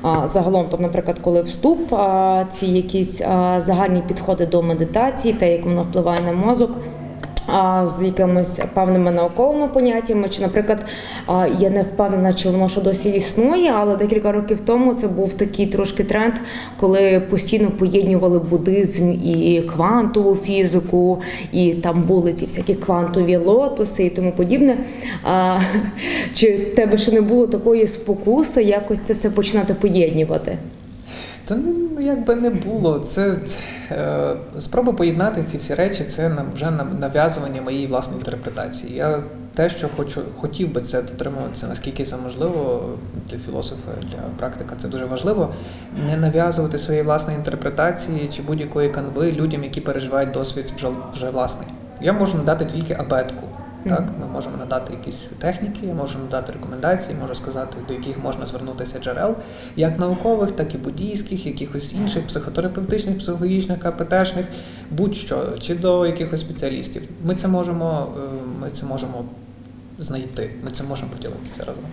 а, 0.01 0.27
загалом, 0.27 0.65
там, 0.65 0.81
наприклад, 0.81 1.19
коли 1.19 1.41
вступ, 1.41 1.93
а, 1.93 2.45
ці 2.51 2.65
якісь 2.65 3.21
а, 3.21 3.61
загальні 3.61 4.03
підходи 4.07 4.45
до 4.45 4.63
медитації, 4.63 5.33
те, 5.33 5.51
як 5.51 5.65
воно 5.65 5.81
впливає 5.83 6.21
на 6.21 6.31
мозок. 6.31 6.71
З 7.83 8.03
якимись 8.05 8.59
певними 8.73 9.11
науковими 9.11 9.67
поняттями, 9.67 10.29
чи, 10.29 10.41
наприклад, 10.41 10.85
я 11.59 11.69
не 11.69 11.83
впевнена, 11.83 12.33
чи 12.33 12.49
воно 12.49 12.69
ще 12.69 12.81
досі 12.81 13.09
існує, 13.09 13.71
але 13.71 13.95
декілька 13.95 14.31
років 14.31 14.59
тому 14.59 14.93
це 14.93 15.07
був 15.07 15.33
такий 15.33 15.67
трошки 15.67 16.03
тренд, 16.03 16.33
коли 16.79 17.19
постійно 17.29 17.71
поєднували 17.71 18.39
буддизм 18.39 19.11
і 19.11 19.63
квантову 19.75 20.35
фізику, 20.35 21.21
і 21.51 21.73
там 21.73 22.03
були 22.03 22.33
ці 22.33 22.45
всякі 22.45 22.75
квантові 22.75 23.37
лотоси 23.37 24.03
і 24.05 24.09
тому 24.09 24.31
подібне. 24.31 24.77
Чи 26.33 26.55
в 26.55 26.75
тебе 26.75 26.97
ще 26.97 27.11
не 27.11 27.21
було 27.21 27.47
такої 27.47 27.87
спокуси 27.87 28.63
якось 28.63 28.99
це 28.99 29.13
все 29.13 29.29
починати 29.29 29.73
поєднувати? 29.73 30.57
Та 31.47 31.55
не 31.55 32.03
якби 32.03 32.35
не 32.35 32.49
було. 32.49 32.99
Це, 32.99 33.35
е, 33.91 34.35
спроба 34.59 34.93
поєднати 34.93 35.43
ці 35.43 35.57
всі 35.57 35.73
речі, 35.75 36.03
це 36.03 36.29
нам 36.29 36.45
вже 36.55 36.71
нав'язування 36.99 37.61
моєї 37.61 37.87
власної 37.87 38.19
інтерпретації. 38.19 38.95
Я 38.95 39.23
те, 39.55 39.69
що 39.69 39.89
хочу, 39.97 40.21
хотів 40.37 40.73
би 40.73 40.81
це 40.81 41.01
дотримуватися, 41.01 41.67
наскільки 41.67 42.05
це 42.05 42.17
можливо 42.23 42.83
для 43.29 43.37
філософа, 43.37 43.91
для 44.01 44.17
практика, 44.37 44.75
це 44.81 44.87
дуже 44.87 45.05
важливо. 45.05 45.53
Не 46.07 46.17
нав'язувати 46.17 46.79
своєї 46.79 47.05
власної 47.05 47.37
інтерпретації 47.37 48.29
чи 48.35 48.41
будь-якої 48.41 48.89
канви 48.89 49.31
людям, 49.31 49.63
які 49.63 49.81
переживають 49.81 50.31
досвід 50.31 50.73
вже, 50.77 50.87
вже 51.13 51.29
власний. 51.29 51.67
Я 52.01 52.13
можу 52.13 52.37
надати 52.37 52.65
тільки 52.65 52.93
абетку. 52.93 53.47
Так, 53.89 54.09
ми 54.19 54.27
можемо 54.33 54.57
надати 54.57 54.93
якісь 54.93 55.21
техніки, 55.39 55.87
можу 55.87 56.19
надати 56.19 56.51
рекомендації, 56.51 57.17
можу 57.21 57.35
сказати, 57.35 57.77
до 57.87 57.93
яких 57.93 58.23
можна 58.23 58.45
звернутися 58.45 58.99
джерел, 58.99 59.35
як 59.75 59.99
наукових, 59.99 60.51
так 60.51 60.75
і 60.75 60.77
буддійських, 60.77 61.45
якихось 61.45 61.93
інших 61.93 62.27
психотерапевтичних, 62.27 63.19
психологічних, 63.19 63.79
КПТшних, 63.79 64.45
будь-що, 64.91 65.57
чи 65.59 65.75
до 65.75 66.05
якихось 66.05 66.41
спеціалістів. 66.41 67.01
Ми 67.23 67.35
це 67.35 67.47
можемо, 67.47 68.07
е, 68.17 68.19
ми 68.61 68.71
це 68.71 68.85
можемо 68.85 69.25
знайти, 69.99 70.49
ми 70.63 70.71
це 70.71 70.83
можемо 70.83 71.11
поділитися 71.11 71.63
разом. 71.65 71.83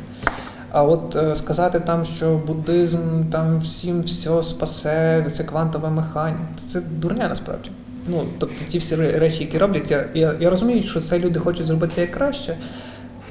А 0.70 0.84
от 0.84 1.16
е, 1.16 1.34
сказати 1.34 1.80
там, 1.80 2.04
що 2.04 2.40
буддизм 2.46 2.98
там 3.32 3.60
всім 3.60 4.02
все 4.02 4.42
спасе, 4.42 5.26
це 5.32 5.44
квантова 5.44 5.90
механіка, 5.90 6.40
це 6.72 6.80
дурня 6.80 7.28
насправді. 7.28 7.70
Ну, 8.08 8.24
тобто 8.38 8.64
ті 8.68 8.78
всі 8.78 8.96
речі, 8.96 9.38
які 9.40 9.58
роблять, 9.58 9.90
я, 9.90 10.04
я, 10.14 10.34
я 10.40 10.50
розумію, 10.50 10.82
що 10.82 11.00
це 11.00 11.18
люди 11.18 11.40
хочуть 11.40 11.66
зробити 11.66 12.00
як 12.00 12.10
краще, 12.10 12.56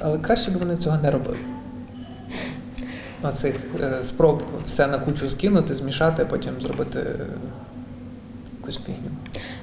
але 0.00 0.18
краще 0.18 0.50
б 0.50 0.56
вони 0.58 0.76
цього 0.76 0.98
не 1.02 1.10
робили. 1.10 1.36
Оцих 3.22 3.54
е, 3.80 4.04
спроб 4.04 4.42
все 4.66 4.86
на 4.86 4.98
кучу 4.98 5.28
скинути, 5.28 5.74
змішати, 5.74 6.22
а 6.22 6.24
потім 6.24 6.52
зробити 6.60 6.98
е, 6.98 7.26
якусь 8.60 8.80
фігню. 8.86 9.10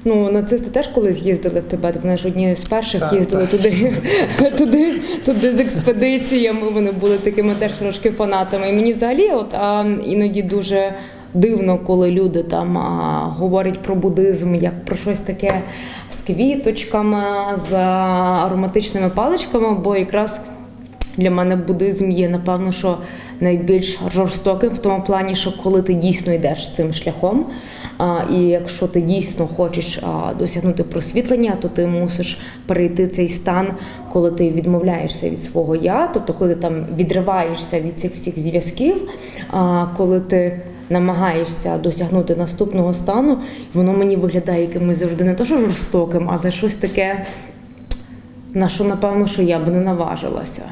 Ну, 0.05 0.31
нацисти 0.31 0.69
теж 0.69 0.87
колись 0.87 1.21
їздили 1.21 1.59
в 1.59 1.63
Тибет. 1.63 1.95
Вони 2.01 2.17
ж 2.17 2.27
одні 2.27 2.55
з 2.55 2.63
перших 2.63 3.01
Так, 3.01 3.13
їздили 3.13 3.47
так. 3.47 3.51
туди, 3.51 3.93
туди, 4.57 4.99
туди 5.25 5.55
з 5.55 5.59
експедиціями. 5.59 6.69
Вони 6.69 6.91
були 6.91 7.17
такими 7.17 7.55
теж 7.55 7.71
трошки 7.73 8.11
фанатами. 8.11 8.69
І 8.69 8.73
мені 8.73 8.93
взагалі, 8.93 9.29
от 9.29 9.53
а, 9.53 9.85
іноді 10.05 10.43
дуже 10.43 10.93
дивно, 11.33 11.77
коли 11.77 12.11
люди 12.11 12.43
там 12.43 12.77
говорять 13.37 13.79
про 13.79 13.95
буддизм 13.95 14.55
як 14.55 14.85
про 14.85 14.95
щось 14.95 15.19
таке 15.19 15.61
з 16.11 16.21
квіточками, 16.21 17.23
з 17.69 17.73
ароматичними 17.73 19.09
паличками, 19.09 19.73
бо 19.73 19.95
якраз. 19.95 20.41
Для 21.17 21.31
мене 21.31 21.55
буддизм 21.55 22.11
є, 22.11 22.29
напевно, 22.29 22.71
що 22.71 22.97
найбільш 23.39 23.99
жорстоким 24.13 24.69
в 24.69 24.79
тому 24.79 25.03
плані, 25.07 25.35
що 25.35 25.53
коли 25.63 25.81
ти 25.81 25.93
дійсно 25.93 26.33
йдеш 26.33 26.75
цим 26.75 26.93
шляхом, 26.93 27.45
і 28.33 28.39
якщо 28.39 28.87
ти 28.87 29.01
дійсно 29.01 29.47
хочеш 29.47 29.99
досягнути 30.39 30.83
просвітлення, 30.83 31.57
то 31.61 31.67
ти 31.67 31.87
мусиш 31.87 32.39
перейти 32.65 33.07
цей 33.07 33.27
стан, 33.27 33.67
коли 34.11 34.31
ти 34.31 34.49
відмовляєшся 34.49 35.29
від 35.29 35.43
свого 35.43 35.75
я, 35.75 36.07
тобто 36.07 36.33
коли 36.33 36.55
ти 36.55 36.61
там 36.61 36.85
відриваєшся 36.97 37.79
від 37.79 37.99
цих 37.99 38.13
всіх 38.15 38.39
зв'язків, 38.39 39.09
коли 39.97 40.19
ти 40.19 40.61
намагаєшся 40.91 41.77
досягнути 41.77 42.35
наступного 42.35 42.93
стану, 42.93 43.37
воно 43.73 43.93
мені 43.93 44.15
виглядає 44.15 44.61
якимось 44.61 44.97
завжди 44.97 45.23
не 45.23 45.33
то, 45.33 45.45
що 45.45 45.57
жорстоким, 45.57 46.29
але 46.31 46.51
щось 46.51 46.75
таке 46.75 47.25
на 48.53 48.69
що 48.69 48.83
напевно, 48.83 49.27
що 49.27 49.41
я 49.41 49.59
б 49.59 49.67
не 49.67 49.81
наважилася. 49.81 50.63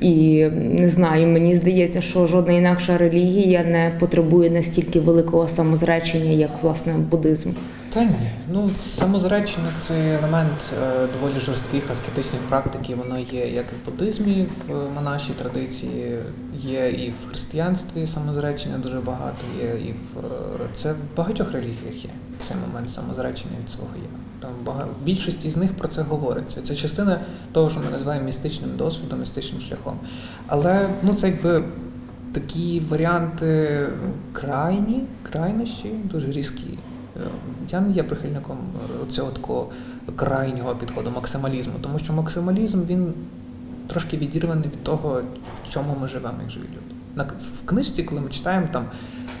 І 0.00 0.44
не 0.54 0.88
знаю, 0.88 1.26
мені 1.26 1.54
здається, 1.54 2.00
що 2.00 2.26
жодна 2.26 2.52
інакша 2.52 2.98
релігія 2.98 3.64
не 3.64 3.92
потребує 3.98 4.50
настільки 4.50 5.00
великого 5.00 5.48
самозречення, 5.48 6.30
як 6.30 6.50
власне 6.62 6.92
буддизм. 7.10 7.50
Та 7.88 8.04
ні, 8.04 8.30
ну 8.52 8.70
самозречення 8.80 9.70
це 9.80 10.18
елемент 10.18 10.74
е, 10.82 11.06
доволі 11.12 11.40
жорстких 11.40 11.90
аскетичних 11.90 12.40
практик, 12.48 12.90
і 12.90 12.94
воно 12.94 13.18
є 13.18 13.48
як 13.48 13.64
і 13.72 13.74
в 13.82 13.84
буддизмі, 13.84 14.46
в 14.68 14.94
монашій 14.94 15.32
традиції, 15.32 16.18
є 16.58 16.90
і 16.90 17.10
в 17.10 17.28
християнстві 17.30 18.06
самозречення 18.06 18.78
дуже 18.78 19.00
багато, 19.00 19.36
є 19.60 19.68
і 19.68 19.92
в 19.92 20.18
е, 20.18 20.66
це 20.74 20.92
в 20.92 20.96
багатьох 21.16 21.52
релігіях 21.52 22.04
є 22.04 22.10
цей 22.38 22.56
момент 22.66 22.90
самозречення 22.90 23.54
від 23.62 23.70
свого 23.70 23.90
я. 23.96 24.08
Там 24.40 24.50
багато 24.64 24.88
в 25.02 25.04
більшості 25.04 25.50
з 25.50 25.56
них 25.56 25.72
про 25.72 25.88
це 25.88 26.02
говориться. 26.02 26.62
Це 26.62 26.74
частина 26.74 27.20
того, 27.52 27.70
що 27.70 27.80
ми 27.80 27.90
називаємо 27.90 28.26
містичним 28.26 28.70
досвідом, 28.76 29.20
містичним 29.20 29.60
шляхом. 29.60 29.98
Але 30.46 30.88
ну 31.02 31.14
це 31.14 31.28
якби 31.28 31.64
такі 32.32 32.82
варіанти 32.88 33.78
крайні, 34.32 35.04
крайнощі, 35.22 35.88
дуже 36.04 36.32
різкі. 36.32 36.78
Е, 37.16 37.28
Я 37.70 37.80
не 37.80 37.90
є 37.90 38.02
прихильником 38.02 38.58
цього 39.10 39.30
такого 39.30 39.68
крайнього 40.16 40.74
підходу 40.76 41.10
максималізму, 41.10 41.74
тому 41.80 41.98
що 41.98 42.12
максималізм 42.12 42.82
він 42.86 43.14
трошки 43.86 44.16
відірваний 44.16 44.64
від 44.64 44.82
того, 44.84 45.22
в 45.64 45.72
чому 45.72 45.96
ми 46.00 46.08
живемо, 46.08 46.38
як 46.42 46.50
живі 46.50 46.64
люди. 46.64 46.96
В 47.62 47.68
книжці, 47.68 48.02
коли 48.02 48.20
ми 48.20 48.30
читаємо 48.30 48.66
там 48.72 48.84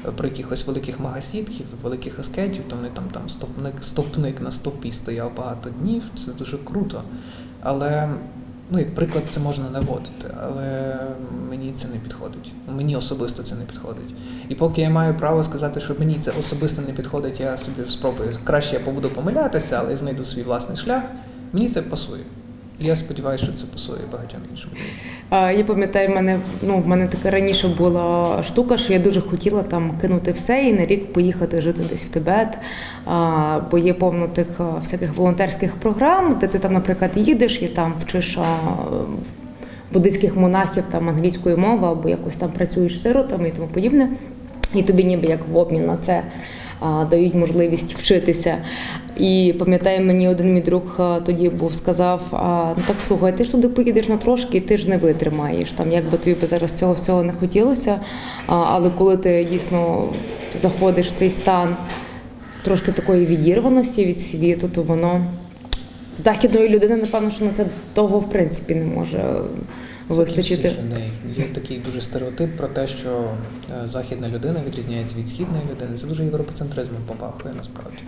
е, 0.06 0.10
про 0.10 0.28
якихось 0.28 0.66
великих 0.66 1.00
магасітхів, 1.00 1.66
великих 1.82 2.18
аскетів, 2.18 2.62
то 2.68 2.76
вони 2.76 2.88
там 2.88 3.04
там 3.12 3.28
стовпник, 3.28 3.74
стовпник 3.82 4.40
на 4.40 4.50
стовпі 4.50 4.92
стояв 4.92 5.36
багато 5.36 5.70
днів, 5.70 6.02
це 6.24 6.32
дуже 6.32 6.58
круто. 6.58 7.02
Але 7.62 8.10
ну, 8.70 8.78
як 8.78 8.94
приклад, 8.94 9.24
це 9.30 9.40
можна 9.40 9.70
наводити, 9.70 10.34
але 10.42 10.96
мені 11.50 11.74
це 11.78 11.88
не 11.88 11.96
підходить. 11.96 12.52
Мені 12.76 12.96
особисто 12.96 13.42
це 13.42 13.54
не 13.54 13.64
підходить. 13.64 14.14
І 14.48 14.54
поки 14.54 14.80
я 14.80 14.90
маю 14.90 15.14
право 15.14 15.42
сказати, 15.42 15.80
що 15.80 15.94
мені 15.98 16.18
це 16.20 16.32
особисто 16.40 16.82
не 16.82 16.92
підходить, 16.92 17.40
я 17.40 17.56
собі 17.56 17.88
спробую. 17.88 18.30
Краще 18.44 18.74
я 18.74 18.80
побуду 18.80 19.08
помилятися, 19.08 19.78
але 19.80 19.96
знайду 19.96 20.24
свій 20.24 20.42
власний 20.42 20.76
шлях. 20.76 21.02
Мені 21.52 21.68
це 21.68 21.82
пасує. 21.82 22.22
Я 22.80 22.96
сподіваюся, 22.96 23.44
що 23.44 23.52
це 23.52 23.64
пасує 23.72 23.98
багатьом 24.12 24.40
іншим 24.50 24.70
Я 25.58 25.64
пам'ятаю, 25.64 26.08
в 26.08 26.14
мене 26.14 26.40
ну 26.62 26.78
в 26.78 26.88
мене 26.88 27.06
така 27.06 27.30
раніше 27.30 27.68
була 27.68 28.42
штука, 28.42 28.76
що 28.76 28.92
я 28.92 28.98
дуже 28.98 29.20
хотіла 29.20 29.62
там 29.62 29.98
кинути 30.00 30.32
все 30.32 30.64
і 30.64 30.72
на 30.72 30.86
рік 30.86 31.12
поїхати 31.12 31.62
жити 31.62 31.82
десь 31.90 32.04
в 32.04 32.08
Тибет. 32.08 32.58
Бо 33.70 33.78
є 33.78 33.94
повно 33.94 34.28
тих 34.28 34.46
всяких 34.80 35.14
волонтерських 35.14 35.74
програм, 35.74 36.38
де 36.40 36.46
ти 36.46 36.58
там, 36.58 36.72
наприклад, 36.72 37.10
їдеш 37.14 37.62
і 37.62 37.68
там 37.68 37.94
вчиш 38.02 38.38
буддийських 39.92 40.36
монахів 40.36 40.84
там 40.90 41.08
англійської 41.08 41.56
мови 41.56 41.88
або 41.88 42.08
якось 42.08 42.36
там 42.36 42.50
працюєш 42.50 43.02
сиротами 43.02 43.48
і 43.48 43.52
тому 43.52 43.66
подібне. 43.68 44.08
І 44.74 44.82
тобі 44.82 45.04
ніби 45.04 45.28
як 45.28 45.40
в 45.52 45.56
обмін 45.56 45.86
на 45.86 45.96
це 45.96 46.22
дають 47.10 47.34
можливість 47.34 47.94
вчитися. 47.94 48.56
І 49.16 49.54
пам'ятаю, 49.58 50.04
мені 50.04 50.28
один 50.28 50.54
мій 50.54 50.60
друг 50.60 51.00
тоді 51.26 51.48
був 51.48 51.74
сказав: 51.74 52.22
ну 52.78 52.82
так 52.86 52.96
слухай, 53.06 53.36
ти 53.36 53.44
ж 53.44 53.52
туди 53.52 53.68
поїдеш 53.68 54.08
на 54.08 54.16
трошки, 54.16 54.58
і 54.58 54.60
ти 54.60 54.78
ж 54.78 54.90
не 54.90 54.96
витримаєш. 54.96 55.70
Там 55.70 55.92
як 55.92 56.04
би 56.10 56.18
тобі 56.18 56.36
зараз 56.46 56.72
цього 56.72 56.92
всього 56.92 57.22
не 57.22 57.32
хотілося. 57.32 58.00
Але 58.46 58.90
коли 58.98 59.16
ти 59.16 59.46
дійсно 59.50 60.08
заходиш 60.54 61.08
в 61.08 61.18
цей 61.18 61.30
стан 61.30 61.76
трошки 62.62 62.92
такої 62.92 63.26
відірваності 63.26 64.04
від 64.04 64.20
світу, 64.20 64.68
то 64.74 64.82
воно 64.82 65.26
західної 66.18 66.68
людини, 66.68 66.96
напевно, 66.96 67.30
що 67.30 67.44
на 67.44 67.52
це 67.52 67.66
того 67.94 68.18
в 68.18 68.30
принципі 68.30 68.74
не 68.74 68.84
може 68.84 69.40
вистачити. 70.08 70.74
Є 71.36 71.44
такий 71.44 71.78
дуже 71.78 72.00
стереотип 72.00 72.56
про 72.56 72.68
те, 72.68 72.86
що 72.86 73.24
е, 73.84 73.88
західна 73.88 74.28
людина 74.28 74.60
відрізняється 74.66 75.16
від 75.18 75.28
східної 75.28 75.62
людини. 75.70 75.98
Це 75.98 76.06
дуже 76.06 76.24
європоцентризмом 76.24 77.00
попахує 77.06 77.54
насправді. 77.54 77.98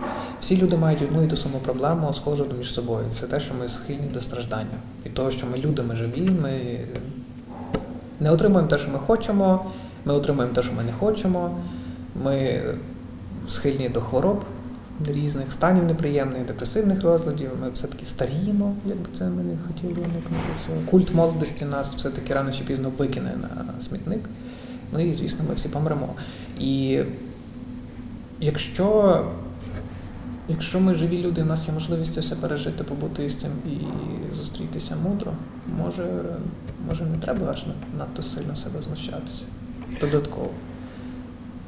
Всі 0.41 0.57
люди 0.57 0.77
мають 0.77 1.01
одну 1.01 1.23
і 1.23 1.27
ту 1.27 1.37
саму 1.37 1.59
проблему, 1.59 2.13
схожу 2.13 2.45
між 2.57 2.73
собою. 2.73 3.05
Це 3.19 3.27
те, 3.27 3.39
що 3.39 3.53
ми 3.53 3.69
схильні 3.69 4.07
до 4.13 4.21
страждання. 4.21 4.77
Від 5.05 5.13
того, 5.13 5.31
що 5.31 5.47
ми 5.47 5.57
люди, 5.57 5.81
ми 5.81 5.95
живі, 5.95 6.29
ми 6.41 6.51
не 8.19 8.31
отримуємо 8.31 8.69
те, 8.69 8.77
що 8.77 8.89
ми 8.89 8.99
хочемо, 8.99 9.65
ми 10.05 10.13
отримуємо 10.13 10.53
те, 10.53 10.61
що 10.61 10.73
ми 10.73 10.83
не 10.83 10.91
хочемо. 10.91 11.57
Ми 12.23 12.63
схильні 13.49 13.89
до 13.89 14.01
хвороб 14.01 14.43
різних 15.07 15.51
станів 15.51 15.83
неприємних, 15.83 16.45
депресивних 16.45 17.03
розладів. 17.03 17.49
Ми 17.61 17.69
все-таки 17.69 18.05
старіємо, 18.05 18.75
як 18.85 18.97
би 18.97 19.05
це 19.13 19.29
ми 19.29 19.43
не 19.43 19.57
хотіли 19.67 19.93
уникнути 19.93 20.49
цього. 20.65 20.77
Культ 20.91 21.13
молодості 21.13 21.65
нас 21.65 21.95
все-таки 21.95 22.33
рано 22.33 22.51
чи 22.51 22.63
пізно 22.63 22.91
викине 22.97 23.35
на 23.41 23.81
смітник. 23.81 24.21
Ну 24.93 24.99
і 24.99 25.13
звісно, 25.13 25.45
ми 25.49 25.55
всі 25.55 25.69
помремо. 25.69 26.13
І 26.59 26.99
якщо, 28.39 29.21
якщо 30.49 30.79
ми 30.79 30.95
живі 30.95 31.17
люди, 31.17 31.43
в 31.43 31.45
нас 31.45 31.67
є 31.67 31.73
можливість 31.73 32.13
це 32.13 32.21
все 32.21 32.35
пережити, 32.35 32.83
побути 32.83 33.29
з 33.29 33.35
цим 33.35 33.51
і 33.65 33.77
зустрітися 34.35 34.95
мудро, 34.95 35.33
може, 35.77 36.23
може 36.87 37.03
не 37.03 37.17
треба 37.17 37.47
аж 37.51 37.65
надто 37.97 38.21
сильно 38.21 38.55
себе 38.55 38.81
знущатися. 38.81 39.43
Додатково. 40.01 40.49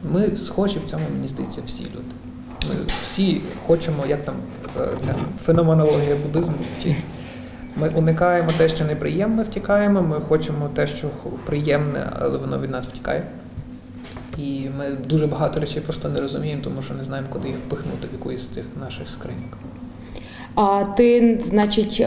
Ми 0.03 0.35
схожі 0.35 0.79
в 0.79 0.89
цьому, 0.89 1.03
мені 1.13 1.27
здається, 1.27 1.61
всі 1.65 1.83
люди. 1.83 2.15
Всі 2.87 3.41
хочемо, 3.67 4.05
як 4.09 4.25
там 4.25 4.35
е, 4.81 4.87
ця 5.01 5.15
феноменологія 5.45 6.15
буддизму 6.15 6.53
вчить. 6.79 6.95
Ми 7.75 7.89
уникаємо 7.89 8.49
те, 8.57 8.69
що 8.69 8.85
неприємно, 8.85 9.43
втікаємо, 9.43 10.01
ми 10.01 10.21
хочемо 10.21 10.69
те, 10.73 10.87
що 10.87 11.09
приємне, 11.45 12.09
але 12.19 12.37
воно 12.37 12.59
від 12.59 12.71
нас 12.71 12.87
втікає. 12.87 13.23
І 14.37 14.69
ми 14.77 14.91
дуже 14.91 15.27
багато 15.27 15.59
речей 15.59 15.81
просто 15.81 16.09
не 16.09 16.21
розуміємо, 16.21 16.61
тому 16.63 16.81
що 16.81 16.93
не 16.93 17.03
знаємо, 17.03 17.27
куди 17.31 17.47
їх 17.47 17.57
впихнути 17.57 18.07
в 18.07 18.13
якусь 18.13 18.41
з 18.41 18.47
цих 18.47 18.65
наших 18.81 19.09
скриньок. 19.09 19.57
А 20.55 20.83
ти, 20.97 21.39
значить, 21.45 22.05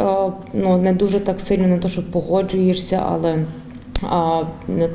ну 0.52 0.76
не 0.76 0.92
дуже 0.92 1.20
так 1.20 1.40
сильно 1.40 1.66
не 1.68 1.78
то, 1.78 1.88
що 1.88 2.10
погоджуєшся, 2.10 3.02
але 3.08 3.44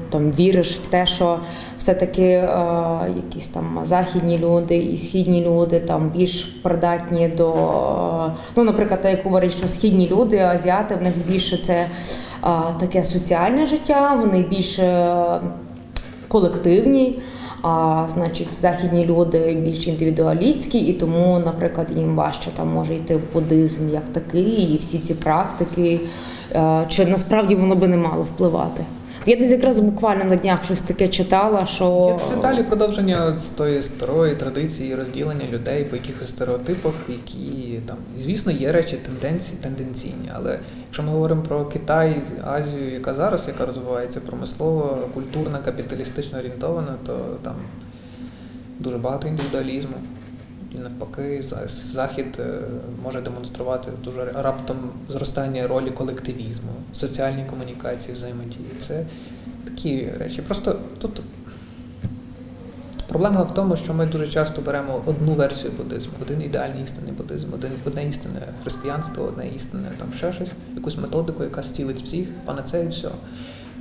там 0.10 0.32
віриш 0.32 0.76
в 0.76 0.86
те, 0.86 1.06
що 1.06 1.39
все-таки 1.78 2.34
а, 2.34 3.08
якісь 3.16 3.47
там 3.47 3.80
західні 3.86 4.38
люди 4.38 4.78
і 4.78 4.97
східні 4.97 5.45
люди 5.45 5.80
там 5.80 6.10
більш 6.10 6.43
придатні 6.43 7.28
до 7.28 7.54
ну, 8.56 8.64
наприклад, 8.64 9.00
як 9.04 9.24
говорять, 9.24 9.52
що 9.52 9.68
східні 9.68 10.10
люди, 10.10 10.38
азіати, 10.38 10.95
в 10.95 11.02
них 11.02 11.14
більше 11.28 11.58
це 11.58 11.86
таке 12.80 13.04
соціальне 13.04 13.66
життя, 13.66 14.18
вони 14.22 14.41
більше 14.41 15.16
колективні. 16.28 17.20
А 17.62 18.06
значить, 18.14 18.54
західні 18.54 19.06
люди 19.06 19.58
більш 19.66 19.88
індивідуалістські, 19.88 20.80
і 20.80 20.93
тому, 20.93 21.39
наприклад, 21.39 21.88
їм 21.95 22.16
важче 22.16 22.50
там 22.58 22.74
може 22.74 22.95
йти 22.95 23.20
буддизм 23.34 23.89
як 23.89 24.04
такий, 24.14 24.74
і 24.74 24.78
всі 24.78 25.00
ці 25.00 25.14
практики, 25.14 25.93
е, 25.93 26.08
чи 26.88 27.06
насправді 27.06 27.56
воно 27.56 27.76
би 27.76 27.88
не 27.88 27.97
мало 27.97 28.24
впливати. 28.24 28.86
Я 29.26 29.36
десь 29.36 29.52
якраз 29.52 29.80
буквально 29.80 30.24
на 30.26 30.36
днях 30.36 30.66
щось 30.66 30.80
таке 30.82 31.08
читала, 31.08 31.66
що 31.66 32.20
це 32.30 32.36
далі 32.36 32.64
продовження 32.64 33.32
з 33.32 33.45
тої 33.45 33.84
старої 33.84 34.36
традиції 34.36 34.95
розділення 34.95 35.45
людей 35.52 35.84
по 35.84 35.95
якихось 35.95 36.30
стереотипах, 36.30 36.93
які 37.10 37.80
там, 37.86 37.97
звісно, 38.18 38.52
є 38.52 38.72
речі 38.72 38.97
тенденції, 39.06 39.58
тенденційні. 39.62 40.32
Але 40.34 40.60
якщо 40.86 41.04
ми 41.04 41.10
говоримо 41.10 41.41
про 41.41 41.66
Китай, 41.66 42.16
Азію, 42.45 42.93
яка 42.93 43.14
зараз, 43.14 43.47
яка 43.47 43.66
розвивається 43.66 44.20
промислово, 44.20 44.97
культурна, 45.14 45.60
капіталістично 45.60 46.39
орієнтована, 46.39 46.95
то 47.06 47.18
там 47.41 47.56
дуже 48.80 48.97
багато 48.97 49.28
індивідуалізму. 49.28 49.95
І 50.72 50.78
навпаки, 50.78 51.43
захід 51.93 52.26
е, 52.39 52.59
може 53.03 53.22
демонструвати 53.22 53.91
дуже 54.03 54.26
раптом 54.26 54.78
зростання 55.09 55.67
ролі 55.67 55.91
колективізму, 55.91 56.72
соціальній 56.93 57.45
комунікації, 57.49 58.13
взаємодії. 58.13 58.70
Це 58.88 59.05
такі 59.65 60.09
речі. 60.20 60.41
Просто 60.41 60.80
тут 60.99 61.22
проблема 63.07 63.43
в 63.43 63.53
тому, 63.53 63.78
що 63.78 63.93
ми 63.93 64.05
дуже 64.05 64.28
часто 64.28 64.61
беремо 64.61 65.01
одну 65.05 65.34
версію 65.34 65.74
буддизму, 65.78 66.13
один 66.22 66.41
ідеальний 66.41 66.84
істинний 66.84 67.13
буддизм, 67.13 67.53
один, 67.53 67.72
одне 67.86 68.07
істинне 68.07 68.41
християнство, 68.63 69.24
одне 69.24 69.47
істинне 69.47 69.89
там 69.97 70.07
ще 70.17 70.34
щось, 70.34 70.49
якусь 70.76 70.97
методику, 70.97 71.43
яка 71.43 71.63
стілить 71.63 72.01
всіх, 72.03 72.28
панацею, 72.45 72.89
все. 72.89 73.09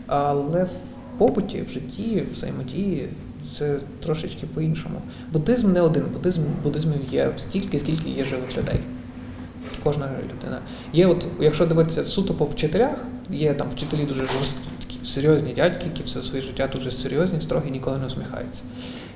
Але 0.07 0.65
в 0.65 0.71
побуті, 1.19 1.63
в 1.63 1.71
житті, 1.71 2.25
в 2.31 2.33
взаємодії 2.33 3.09
це 3.53 3.79
трошечки 4.03 4.47
по-іншому. 4.55 5.03
Буддизм 5.33 5.73
не 5.73 5.81
один, 5.81 6.03
буддизм, 6.13 6.43
буддизмів 6.63 7.01
є 7.11 7.31
стільки, 7.39 7.79
скільки 7.79 8.11
є 8.11 8.25
живих 8.25 8.59
людей. 8.59 8.81
Кожна 9.85 10.07
людина. 10.07 10.59
Є, 10.93 11.07
от, 11.07 11.27
якщо 11.41 11.67
дивитися 11.67 12.05
суто 12.05 12.35
по 12.35 12.45
вчителях, 12.45 13.05
є 13.31 13.55
там 13.55 13.69
вчителі 13.71 14.05
дуже 14.05 14.21
жорсткі, 14.21 14.69
такі 14.79 15.07
серйозні 15.07 15.53
дядьки, 15.53 15.85
які 15.85 16.03
все 16.03 16.21
своє 16.21 16.43
життя 16.43 16.69
дуже 16.73 16.91
серйозні, 16.91 17.41
строгі, 17.41 17.71
ніколи 17.71 17.99
не 17.99 18.07
усміхаються. 18.07 18.63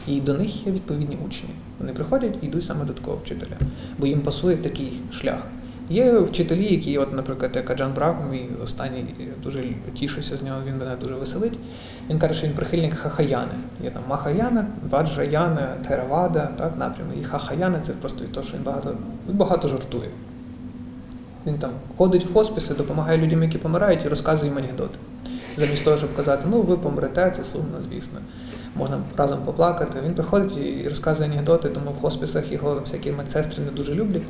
І 0.08 0.20
до 0.20 0.34
них 0.34 0.66
є 0.66 0.72
відповідні 0.72 1.18
учні. 1.26 1.48
Вони 1.78 1.92
приходять 1.92 2.34
і 2.42 2.46
йдуть 2.46 2.64
саме 2.64 2.84
до 2.84 2.92
такого 2.92 3.16
вчителя, 3.16 3.56
бо 3.98 4.06
їм 4.06 4.20
пасує 4.20 4.56
такий 4.56 4.92
шлях. 5.12 5.46
Є 5.92 6.18
вчителі, 6.18 6.72
які, 6.72 6.98
от, 6.98 7.12
наприклад, 7.12 7.50
як 7.54 7.70
Аджан 7.70 7.92
Брах, 7.94 8.16
мій 8.30 8.46
останній 8.64 9.04
дуже 9.42 9.64
тішуся 9.98 10.36
з 10.36 10.42
нього, 10.42 10.58
він 10.66 10.78
мене 10.78 10.96
дуже 11.00 11.14
веселить. 11.14 11.58
Він 12.10 12.18
каже, 12.18 12.34
що 12.34 12.46
він 12.46 12.54
прихильник 12.54 12.94
Хахаяни. 12.94 13.52
Є 13.84 13.90
там 13.90 14.02
Махаяна, 14.08 14.66
Ваджаяна, 14.90 15.76
Теравада, 15.88 16.48
так, 16.58 16.72
напрями. 16.78 17.12
І 17.20 17.24
Хахаяна 17.24 17.80
це 17.80 17.92
просто 17.92 18.24
того, 18.24 18.46
що 18.46 18.56
він 18.56 18.64
багато, 18.64 18.94
він 19.28 19.36
багато 19.36 19.68
жартує. 19.68 20.08
Він 21.46 21.54
там 21.54 21.70
ходить 21.96 22.24
в 22.24 22.32
хосписи, 22.32 22.74
допомагає 22.74 23.18
людям, 23.18 23.42
які 23.42 23.58
помирають, 23.58 24.04
і 24.04 24.08
розказує 24.08 24.50
їм 24.50 24.58
анекдоти. 24.58 24.98
Замість 25.56 25.84
того, 25.84 25.96
щоб 25.96 26.16
казати, 26.16 26.46
ну 26.50 26.62
ви 26.62 26.76
помрете, 26.76 27.32
це 27.36 27.44
сумно, 27.44 27.82
звісно. 27.90 28.18
Можна 28.76 28.98
разом 29.16 29.38
поплакати. 29.44 29.98
Він 30.04 30.14
приходить 30.14 30.58
і 30.58 30.88
розказує 30.88 31.30
анекдоти, 31.30 31.68
тому 31.68 31.90
в 31.90 32.00
хосписах 32.02 32.52
його 32.52 32.74
всякі 32.74 33.12
медсестри 33.12 33.64
не 33.64 33.70
дуже 33.70 33.94
люблять. 33.94 34.22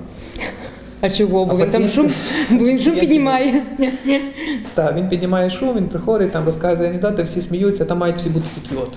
А 1.03 1.11
чого? 1.11 1.45
Бо 1.45 1.53
А 1.53 1.57
він 1.65 1.71
там 1.71 1.89
шум, 1.89 2.11
бо 2.51 2.65
він 2.65 2.81
шум 2.81 2.95
піднімає. 2.95 3.63
Так, 4.75 4.97
він 4.97 5.09
піднімає 5.09 5.51
шум, 5.51 5.77
він 5.77 5.89
приходить, 5.89 6.31
там 6.31 6.45
розказує 6.45 6.89
анекдоти, 6.89 7.23
всі 7.23 7.41
сміються, 7.41 7.85
там 7.85 7.99
мають 7.99 8.17
всі 8.17 8.29
бути 8.29 8.47
такі 8.63 8.77
от. 8.77 8.91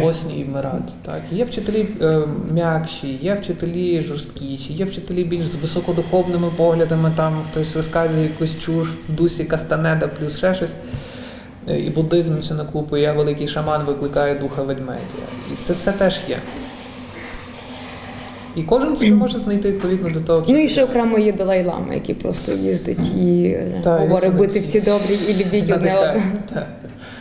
Осні 0.00 0.40
і 0.40 0.44
вмирати. 0.44 0.92
Так. 1.06 1.22
Є 1.30 1.44
вчителі 1.44 1.86
е, 2.02 2.20
м'якші, 2.52 3.18
є 3.22 3.34
вчителі 3.34 4.02
жорсткіші, 4.02 4.72
є 4.72 4.84
вчителі 4.84 5.24
більш 5.24 5.44
з 5.46 5.54
високодуховними 5.56 6.50
поглядами, 6.56 7.12
там 7.16 7.34
хтось 7.50 7.76
розказує 7.76 8.22
якусь 8.22 8.58
чуш 8.58 8.88
в 9.08 9.12
дусі 9.12 9.44
Кастанеда 9.44 10.08
плюс 10.08 10.38
ще 10.38 10.54
щось. 10.54 10.74
Е, 11.68 11.80
І 11.80 11.90
буддизм 11.90 12.38
все 12.38 12.54
на 12.54 12.64
купу, 12.64 12.96
я 12.96 13.12
великий 13.12 13.48
шаман 13.48 13.84
викликає 13.84 14.34
духа 14.34 14.62
ведмедя. 14.62 15.00
І 15.52 15.64
це 15.64 15.72
все 15.72 15.92
теж 15.92 16.20
є. 16.28 16.38
І 18.56 18.62
кожен 18.62 18.96
собі 18.96 19.12
може 19.12 19.38
знайти 19.38 19.68
відповідно 19.70 20.10
до 20.10 20.20
того, 20.20 20.44
Ну 20.48 20.58
і 20.58 20.68
ще 20.68 20.84
окремо 20.84 21.18
є 21.18 21.32
Далай-Лама, 21.32 21.94
який 21.94 22.14
просто 22.14 22.52
їздить 22.52 23.14
і 23.16 23.44
е, 23.44 23.80
Та, 23.84 23.98
говорить 23.98 24.28
всі- 24.30 24.38
бути 24.38 24.58
всі 24.60 24.80
добрі 24.80 25.18
і 25.28 25.34
любіть 25.34 25.70
одне 25.70 25.74
одне. 25.98 25.98
одного. 25.98 26.66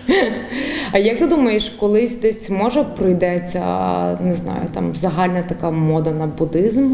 А 0.91 0.97
як 0.97 1.19
ти 1.19 1.27
думаєш, 1.27 1.69
колись 1.79 2.15
десь 2.15 2.49
може 2.49 2.83
прийдеться, 2.83 3.59
не 4.23 4.33
знаю, 4.33 4.61
там 4.73 4.95
загальна 4.95 5.43
така 5.43 5.71
мода 5.71 6.11
на 6.11 6.27
буддизм, 6.27 6.93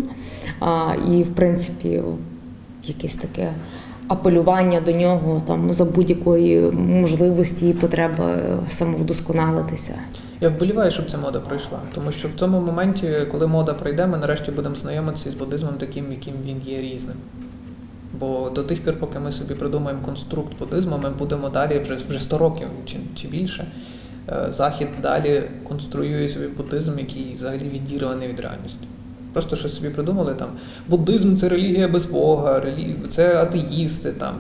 а, 0.60 0.94
і 1.12 1.24
в 1.24 1.36
принципі 1.36 2.02
якесь 2.84 3.16
таке 3.16 3.48
апелювання 4.08 4.82
до 4.82 4.92
нього 4.92 5.42
там 5.48 5.74
за 5.74 5.86
будь-якої 5.86 6.62
можливості 6.72 7.70
і 7.70 7.74
потреби 7.74 8.40
самовдосконалитися? 8.70 9.94
Я 10.42 10.50
вболіваю, 10.50 10.92
щоб 10.92 11.12
ця 11.12 11.18
мода 11.18 11.40
пройшла. 11.40 11.80
Тому 11.96 12.12
що 12.12 12.28
в 12.28 12.34
цьому 12.34 12.60
моменті, 12.62 13.12
коли 13.32 13.48
мода 13.48 13.74
пройде, 13.74 14.08
ми 14.08 14.18
нарешті 14.18 14.52
будемо 14.52 14.76
знайомитися 14.76 15.32
з 15.32 15.34
буддизмом 15.34 15.74
таким, 15.78 16.12
яким 16.12 16.34
він 16.46 16.62
є 16.66 16.82
різним. 16.82 17.16
Бо 18.20 18.50
до 18.50 18.64
тих 18.64 18.80
пір, 18.84 19.00
поки 19.00 19.20
ми 19.20 19.32
собі 19.32 19.54
придумаємо 19.54 20.02
конструкт 20.06 20.60
буддизму, 20.60 21.00
ми 21.04 21.10
будемо 21.10 21.50
далі 21.50 21.80
вже, 21.80 21.98
вже 22.10 22.20
100 22.20 22.38
років 22.38 22.68
чи, 22.86 22.98
чи 23.16 23.28
більше. 23.28 23.66
е, 24.30 24.46
Захід 24.52 24.88
далі 25.02 25.44
конструює 25.68 26.30
собі 26.30 26.48
буддизм, 26.48 27.00
який 27.00 27.36
взагалі 27.38 27.70
відірваний 27.74 28.28
від 28.28 28.40
реальності. 28.40 28.88
Просто 29.34 29.56
що 29.56 29.70
собі 29.70 29.90
придумали 29.90 30.34
там 30.34 30.50
буддизм 30.88 31.36
це 31.36 31.50
релігія 31.50 31.88
без 31.88 32.06
Бога, 32.06 32.60
релі... 32.60 32.96
це 33.10 33.36
атеїсти, 33.36 34.12
там, 34.12 34.36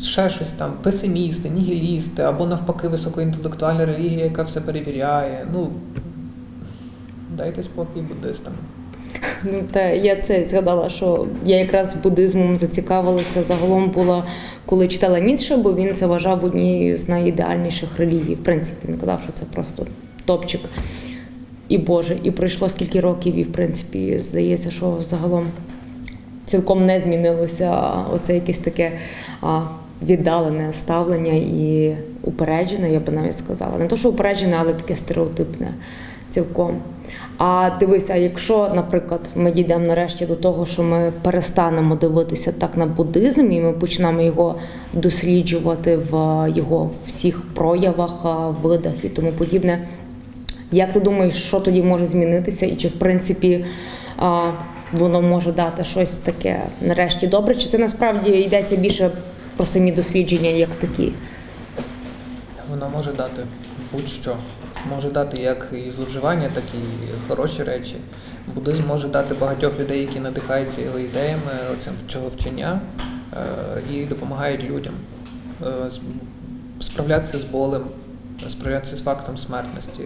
ще 0.00 0.30
щось 0.30 0.52
там, 0.52 0.72
песимісти, 0.82 1.48
нігілісти, 1.48 2.22
або 2.22 2.46
навпаки 2.46 2.88
високоінтелектуальна 2.88 3.86
релігія, 3.86 4.24
яка 4.24 4.42
все 4.42 4.60
перевіряє. 4.60 5.46
Ну, 5.52 5.70
дайте 7.36 7.62
спокій 7.62 8.00
буддистам. 8.00 8.52
Ну, 9.44 9.62
та 9.72 9.80
я 9.80 10.16
це 10.16 10.46
згадала, 10.46 10.88
що 10.88 11.26
я 11.44 11.56
якраз 11.56 11.94
буддизмом 12.02 12.56
зацікавилася 12.56 13.42
загалом 13.42 13.90
була, 13.90 14.24
коли 14.66 14.88
читала 14.88 15.20
Ніцше, 15.20 15.56
бо 15.56 15.74
він 15.74 15.96
це 15.96 16.06
вважав 16.06 16.44
однією 16.44 16.96
з 16.96 17.08
найідеальніших 17.08 17.88
релігій. 17.98 18.34
В 18.34 18.42
принципі, 18.42 18.88
він 18.88 18.98
казав, 18.98 19.20
що 19.22 19.32
це 19.32 19.44
просто 19.44 19.86
топчик. 20.24 20.60
І 21.68 21.78
Боже, 21.78 22.18
і 22.22 22.30
пройшло 22.30 22.68
скільки 22.68 23.00
років, 23.00 23.34
і 23.34 23.42
в 23.42 23.52
принципі 23.52 24.18
здається, 24.18 24.70
що 24.70 24.98
загалом 25.10 25.46
цілком 26.46 26.86
не 26.86 27.00
змінилося 27.00 27.92
оце 28.12 28.34
якесь 28.34 28.58
таке 28.58 28.92
віддалене 30.02 30.72
ставлення 30.72 31.32
і 31.32 31.96
упереджене, 32.22 32.92
я 32.92 33.00
би 33.00 33.12
навіть 33.12 33.38
сказала. 33.38 33.78
Не 33.78 33.86
то, 33.86 33.96
що 33.96 34.08
упереджене, 34.08 34.56
але 34.60 34.72
таке 34.72 34.96
стереотипне 34.96 35.74
цілком. 36.30 36.76
А 37.38 37.70
дивися, 37.80 38.14
якщо, 38.14 38.70
наприклад, 38.74 39.20
ми 39.34 39.50
дійдемо 39.50 39.86
нарешті 39.86 40.26
до 40.26 40.34
того, 40.34 40.66
що 40.66 40.82
ми 40.82 41.12
перестанемо 41.22 41.94
дивитися 41.94 42.52
так 42.52 42.76
на 42.76 42.86
буддизм, 42.86 43.52
і 43.52 43.60
ми 43.60 43.72
почнемо 43.72 44.22
його 44.22 44.54
досліджувати 44.92 45.96
в 45.96 46.12
його 46.54 46.90
всіх 47.06 47.42
проявах, 47.54 48.24
видах 48.62 49.04
і 49.04 49.08
тому 49.08 49.32
подібне. 49.32 49.86
Як 50.72 50.92
ти 50.92 51.00
думаєш, 51.00 51.42
що 51.42 51.60
тоді 51.60 51.82
може 51.82 52.06
змінитися, 52.06 52.66
і 52.66 52.76
чи 52.76 52.88
в 52.88 52.92
принципі 52.92 53.64
воно 54.92 55.22
може 55.22 55.52
дати 55.52 55.84
щось 55.84 56.12
таке 56.12 56.62
нарешті 56.80 57.26
добре? 57.26 57.56
Чи 57.56 57.68
це 57.68 57.78
насправді 57.78 58.30
йдеться 58.30 58.76
більше 58.76 59.10
про 59.56 59.66
самі 59.66 59.92
дослідження 59.92 60.50
як 60.50 60.68
такі? 60.70 61.12
Воно 62.70 62.90
може 62.96 63.12
дати 63.12 63.42
будь-що. 63.92 64.36
Може 64.90 65.10
дати 65.10 65.36
як 65.36 65.72
і 65.86 65.90
зловживання, 65.90 66.48
так 66.54 66.64
і 66.74 67.28
хороші 67.28 67.62
речі. 67.62 67.94
Буддизм 68.54 68.82
може 68.86 69.08
дати 69.08 69.34
багатьох 69.34 69.80
людей, 69.80 70.00
які 70.00 70.20
надихаються 70.20 70.80
його 70.82 70.98
ідеями, 70.98 71.52
оцим 71.72 71.92
чого 72.08 72.28
вчення, 72.28 72.80
е, 73.32 73.36
і 73.94 74.04
допомагають 74.04 74.64
людям 74.64 74.94
е, 75.62 75.66
справлятися 76.80 77.38
з 77.38 77.44
болем, 77.44 77.82
справлятися 78.48 78.96
з 78.96 79.02
фактом 79.02 79.36
смертності, 79.36 80.02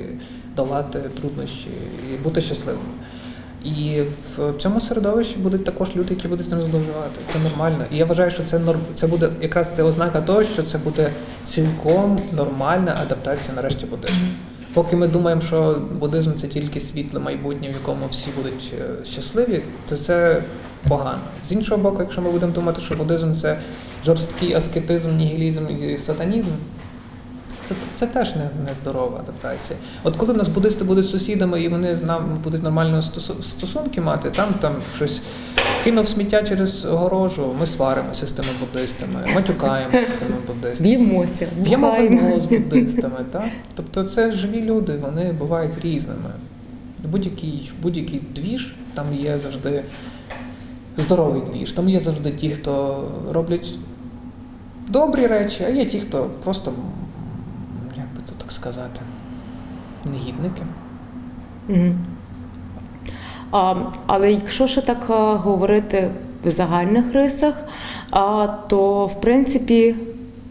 долати 0.61 0.99
труднощі 1.21 1.69
і 2.15 2.17
бути 2.17 2.41
щасливим. 2.41 2.81
І 3.65 4.03
в 4.37 4.59
цьому 4.59 4.81
середовищі 4.81 5.37
будуть 5.37 5.65
також 5.65 5.97
люди, 5.97 6.15
які 6.15 6.29
будуть 6.29 6.51
ним 6.51 6.63
зловживати. 6.63 7.21
Це 7.33 7.39
нормально. 7.39 7.85
І 7.93 7.97
я 7.97 8.05
вважаю, 8.05 8.31
що 8.31 8.43
це 8.43 8.59
норм. 8.59 8.81
Це 8.95 9.07
буде 9.07 9.29
якраз 9.41 9.71
це 9.77 9.83
ознака 9.83 10.21
того, 10.21 10.45
що 10.45 10.63
це 10.63 10.79
буде 10.79 11.11
цілком 11.45 12.19
нормальна 12.33 12.99
адаптація 13.03 13.57
нарешті 13.57 13.87
буддизму. 13.87 14.29
Поки 14.75 14.97
ми 14.97 15.09
думаємо, 15.09 15.43
що 15.43 15.83
буддизм 16.01 16.35
це 16.35 16.49
тільки 16.49 16.81
світле 16.81 17.21
майбутнє, 17.21 17.69
в 17.69 17.73
якому 17.73 18.07
всі 18.11 18.29
будуть 18.37 18.75
е, 18.81 19.05
щасливі, 19.05 19.63
то 19.89 19.97
це 19.97 20.43
погано. 20.89 21.19
З 21.47 21.53
іншого 21.53 21.83
боку, 21.83 22.03
якщо 22.03 22.23
ми 22.23 22.31
будемо 22.31 22.53
думати, 22.53 22.81
що 22.81 22.95
буддизм 22.95 23.35
це 23.35 23.59
жорсткий 24.05 24.55
аскетизм, 24.55 25.17
нігілізм 25.17 25.67
і 25.69 25.99
сатанізм, 25.99 26.51
це, 27.71 27.75
це 27.95 28.07
теж 28.07 28.37
не, 28.37 28.43
не 28.43 28.75
здорова 28.75 29.19
адаптація. 29.19 29.79
От 30.03 30.17
коли 30.17 30.33
в 30.33 30.37
нас 30.37 30.49
буддисти 30.49 30.85
будуть 30.85 31.11
сусідами 31.11 31.63
і 31.63 31.69
вони 31.69 31.97
з 31.97 32.03
нами 32.03 32.37
будуть 32.45 32.63
нормально 32.63 33.03
стосунки 33.41 34.01
мати, 34.01 34.31
там, 34.31 34.49
там 34.61 34.75
щось 34.97 35.21
кинув 35.85 36.09
сміття 36.09 36.43
через 36.43 36.85
огорожу, 36.85 37.55
ми 37.61 37.67
сваримося 37.67 38.27
з 38.27 38.33
тими 38.33 38.49
буддистами, 38.61 39.35
матюкаємося 39.35 40.13
з 40.13 40.15
тими 40.15 40.37
буддистами. 40.47 40.89
Б'ємося, 40.97 41.49
Б'ємо 41.57 41.97
вино 41.99 42.41
з 42.41 42.47
буддистами, 42.47 43.25
так? 43.33 43.49
Тобто 43.75 44.05
це 44.05 44.33
живі 44.33 44.61
люди, 44.63 44.97
вони 44.97 45.33
бувають 45.33 45.85
різними. 45.85 46.31
Будь-який, 47.05 47.73
будь-який 47.83 48.23
двіж, 48.35 48.75
там 48.95 49.07
є 49.15 49.39
завжди 49.39 49.83
здоровий 50.97 51.43
двіж, 51.53 51.73
там 51.73 51.89
є 51.89 52.01
завжди 52.01 52.31
ті, 52.31 52.51
хто 52.51 53.05
роблять 53.33 53.75
добрі 54.89 55.27
речі, 55.27 55.65
а 55.67 55.69
є 55.69 55.85
ті, 55.85 56.01
хто 56.01 56.31
просто, 56.45 56.73
так 58.51 58.57
сказати, 58.57 59.01
негідники. 60.05 60.63
Мгм. 61.69 61.99
А, 63.51 63.75
але 64.07 64.33
якщо 64.33 64.67
ще 64.67 64.81
так 64.81 65.07
а, 65.11 65.35
говорити 65.35 66.09
в 66.45 66.51
загальних 66.51 67.13
рисах, 67.13 67.55
а, 68.11 68.47
то 68.47 69.07
в 69.07 69.21
принципі, 69.21 69.95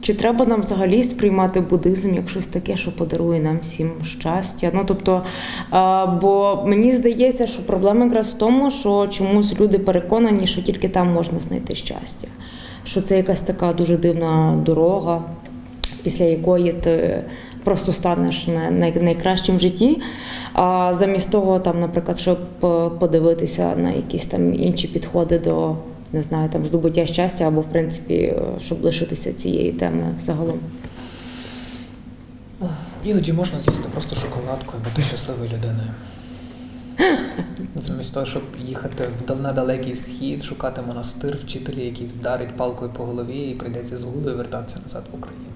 чи 0.01 0.13
треба 0.13 0.45
нам 0.45 0.61
взагалі 0.61 1.03
сприймати 1.03 1.61
буддизм 1.61 2.13
як 2.13 2.29
щось 2.29 2.47
таке, 2.47 2.77
що 2.77 2.95
подарує 2.95 3.39
нам 3.39 3.59
всім 3.61 3.91
щастя? 4.03 4.71
Ну 4.73 4.83
тобто, 4.85 5.23
а, 5.69 6.05
бо 6.05 6.63
мені 6.67 6.91
здається, 6.91 7.47
що 7.47 7.65
проблема 7.65 8.05
якраз 8.05 8.33
в 8.33 8.37
тому, 8.37 8.71
що 8.71 9.07
чомусь 9.07 9.59
люди 9.59 9.79
переконані, 9.79 10.47
що 10.47 10.61
тільки 10.61 10.89
там 10.89 11.13
можна 11.13 11.39
знайти 11.39 11.75
щастя. 11.75 12.27
Що 12.83 13.01
це 13.01 13.17
якась 13.17 13.41
така 13.41 13.73
дуже 13.73 13.97
дивна 13.97 14.61
дорога, 14.65 15.21
після 16.03 16.25
якої 16.25 16.73
ти 16.73 17.23
просто 17.63 17.93
станеш 17.93 18.47
на 18.47 18.71
най- 18.71 19.01
найкращим 19.01 19.57
в 19.57 19.59
житті. 19.59 20.01
А 20.53 20.93
замість 20.93 21.29
того, 21.31 21.59
там, 21.59 21.79
наприклад, 21.79 22.19
щоб 22.19 22.37
е, 22.63 22.89
подивитися 22.99 23.75
на 23.75 23.91
якісь 23.91 24.25
там 24.25 24.53
інші 24.53 24.87
підходи 24.87 25.39
до 25.39 25.75
не 26.13 26.21
знаю, 26.21 26.49
там 26.49 26.65
здобуття 26.65 27.05
щастя, 27.05 27.47
або 27.47 27.61
в 27.61 27.65
принципі, 27.65 28.13
е, 28.13 28.41
щоб 28.61 28.83
лишитися 28.83 29.33
цієї 29.33 29.71
теми 29.71 30.15
загалом. 30.21 30.59
Іноді 33.05 33.33
можна 33.33 33.59
з'їсти 33.59 33.89
просто 33.91 34.15
шоколадку 34.15 34.73
і 34.77 34.89
бути 34.89 35.01
щасливою 35.01 35.49
людиною. 35.49 35.89
Замість 37.75 38.13
того, 38.13 38.25
щоб 38.25 38.43
їхати 38.59 39.09
на 39.41 39.53
далекий 39.53 39.95
схід, 39.95 40.43
шукати 40.43 40.81
монастир, 40.81 41.37
вчителя, 41.37 41.81
який 41.81 42.07
вдарить 42.07 42.57
палкою 42.57 42.91
по 42.91 43.03
голові 43.03 43.37
і 43.37 43.55
прийдеться 43.55 43.97
з 43.97 44.03
гулою 44.03 44.37
вертатися 44.37 44.77
назад 44.83 45.03
в 45.11 45.15
Україну. 45.15 45.48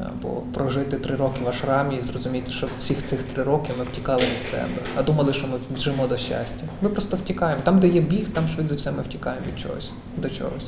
Або 0.00 0.28
прожити 0.54 0.96
три 0.96 1.16
роки 1.16 1.40
в 1.44 1.48
ашрамі 1.48 1.96
і 1.96 2.02
зрозуміти, 2.02 2.52
що 2.52 2.66
всіх 2.78 3.04
цих 3.04 3.22
три 3.22 3.42
роки 3.42 3.72
ми 3.78 3.84
втікали 3.84 4.22
від 4.22 4.48
себе, 4.50 4.82
а 4.96 5.02
думали, 5.02 5.32
що 5.32 5.46
ми 5.46 5.58
біжимо 5.70 6.06
до 6.06 6.16
щастя. 6.16 6.64
Ми 6.82 6.88
просто 6.88 7.16
втікаємо. 7.16 7.62
Там, 7.64 7.80
де 7.80 7.88
є 7.88 8.00
біг, 8.00 8.28
там 8.28 8.48
швидше 8.48 8.74
все 8.74 8.92
ми 8.92 9.02
втікаємо 9.02 9.42
від 9.46 9.60
чогось, 9.60 9.92
до 10.16 10.30
чогось. 10.30 10.66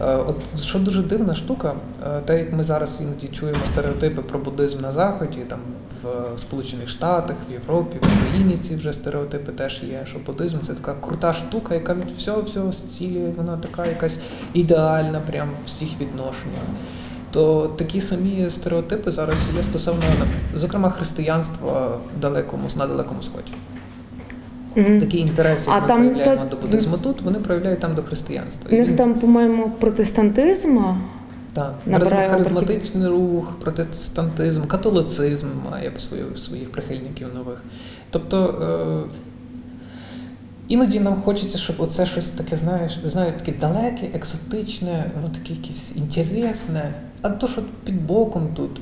Е, 0.00 0.16
От 0.16 0.36
що 0.62 0.78
дуже 0.78 1.02
дивна 1.02 1.34
штука, 1.34 1.74
е, 2.06 2.20
те, 2.20 2.38
як 2.38 2.52
ми 2.52 2.64
зараз 2.64 2.98
іноді 3.00 3.28
чуємо 3.28 3.60
стереотипи 3.72 4.22
про 4.22 4.38
буддизм 4.38 4.80
на 4.80 4.92
Заході, 4.92 5.38
там 5.48 5.58
в 6.02 6.38
Сполучених 6.38 6.88
Штатах, 6.88 7.36
в 7.50 7.52
Європі, 7.52 7.98
в 8.02 8.26
Україні 8.26 8.58
ці 8.58 8.76
вже 8.76 8.92
стереотипи 8.92 9.52
теж 9.52 9.82
є, 9.82 10.02
що 10.06 10.18
буддизм 10.26 10.56
це 10.66 10.74
така 10.74 10.94
крута 11.00 11.34
штука, 11.34 11.74
яка 11.74 11.94
від 11.94 12.10
всього 12.10 12.42
всього 12.42 12.72
зцілює, 12.72 13.32
вона 13.36 13.56
така 13.56 13.86
якась 13.86 14.16
ідеальна, 14.54 15.20
прям 15.20 15.48
в 15.48 15.66
всіх 15.66 15.88
відношеннях. 16.00 16.64
То 17.30 17.66
такі 17.78 18.00
самі 18.00 18.50
стереотипи 18.50 19.10
зараз 19.10 19.48
є 19.56 19.62
стосовно, 19.62 20.02
зокрема, 20.54 20.90
християнства 20.90 21.86
в 22.16 22.20
далекому, 22.20 22.62
на 22.76 22.86
далекому 22.86 23.22
сході. 23.22 23.52
Мгм. 24.76 25.00
Такі 25.00 25.18
інтереси, 25.18 25.70
які 25.70 25.82
ми 25.82 25.88
там 25.88 25.98
проявляємо 25.98 26.44
то- 26.44 26.56
до 26.56 26.62
буддизму 26.62 26.98
тут, 26.98 27.22
вони 27.22 27.38
проявляють 27.38 27.80
там 27.80 27.94
до 27.94 28.02
християнства. 28.02 28.70
У 28.72 28.74
них 28.74 28.96
там, 28.96 29.14
по-моєму, 29.14 29.70
протестантизм. 29.70 30.78
так, 31.52 31.74
харизматичний 32.30 33.08
рух, 33.08 33.56
протестантизм, 33.60 34.62
католицизм 34.62 35.46
має 35.70 35.92
своїх 36.36 36.72
прихильників 36.72 37.28
нових. 37.34 37.62
Тобто 38.10 38.64
е, 39.08 39.10
іноді 40.68 41.00
нам 41.00 41.22
хочеться, 41.22 41.58
щоб 41.58 41.76
оце 41.78 42.06
щось 42.06 42.26
таке, 42.26 42.56
знаєш, 42.56 42.98
знаю, 43.04 43.32
таке 43.38 43.52
далеке, 43.60 44.08
екзотичне, 44.14 45.04
воно 45.16 45.34
таке 45.34 45.54
якесь 45.54 45.96
інтересне, 45.96 46.92
а 47.22 47.28
то, 47.28 47.48
що 47.48 47.62
під 47.84 48.06
боком 48.06 48.48
тут. 48.54 48.80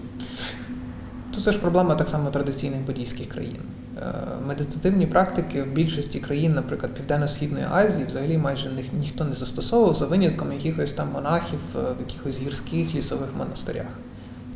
То 1.34 1.40
це 1.40 1.52
ж 1.52 1.58
проблема 1.58 1.94
так 1.94 2.08
само 2.08 2.30
традиційних 2.30 2.80
буддійських 2.80 3.28
країн. 3.28 3.56
Е, 3.98 4.02
Медитативні 4.46 5.06
практики 5.06 5.62
в 5.62 5.66
більшості 5.66 6.18
країн, 6.18 6.54
наприклад, 6.54 6.92
Південно-Східної 6.92 7.66
Азії, 7.70 8.04
взагалі 8.08 8.38
майже 8.38 8.68
ні, 8.68 8.84
ніхто 9.00 9.24
не 9.24 9.34
застосовував 9.34 9.94
за 9.94 10.06
винятком 10.06 10.52
якихось 10.52 10.92
там 10.92 11.08
монахів 11.12 11.58
е, 11.76 11.78
в 11.78 12.00
якихось 12.00 12.40
гірських 12.40 12.94
лісових 12.94 13.28
монастирях. 13.38 13.86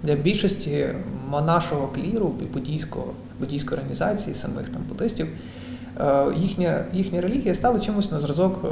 Для 0.03 0.15
більшості 0.15 0.89
монашого 1.29 1.89
кліру 1.89 2.35
і 2.43 2.45
буддійського, 2.45 3.13
буддійської 3.41 3.77
організації, 3.77 4.35
самих 4.35 4.69
там 4.69 4.83
буддистів, 4.89 5.29
е, 6.01 6.25
їхня, 6.37 6.85
їхня 6.93 7.21
релігія 7.21 7.55
стала 7.55 7.81
чимось 7.81 8.11
на 8.11 8.21
зразок 8.21 8.65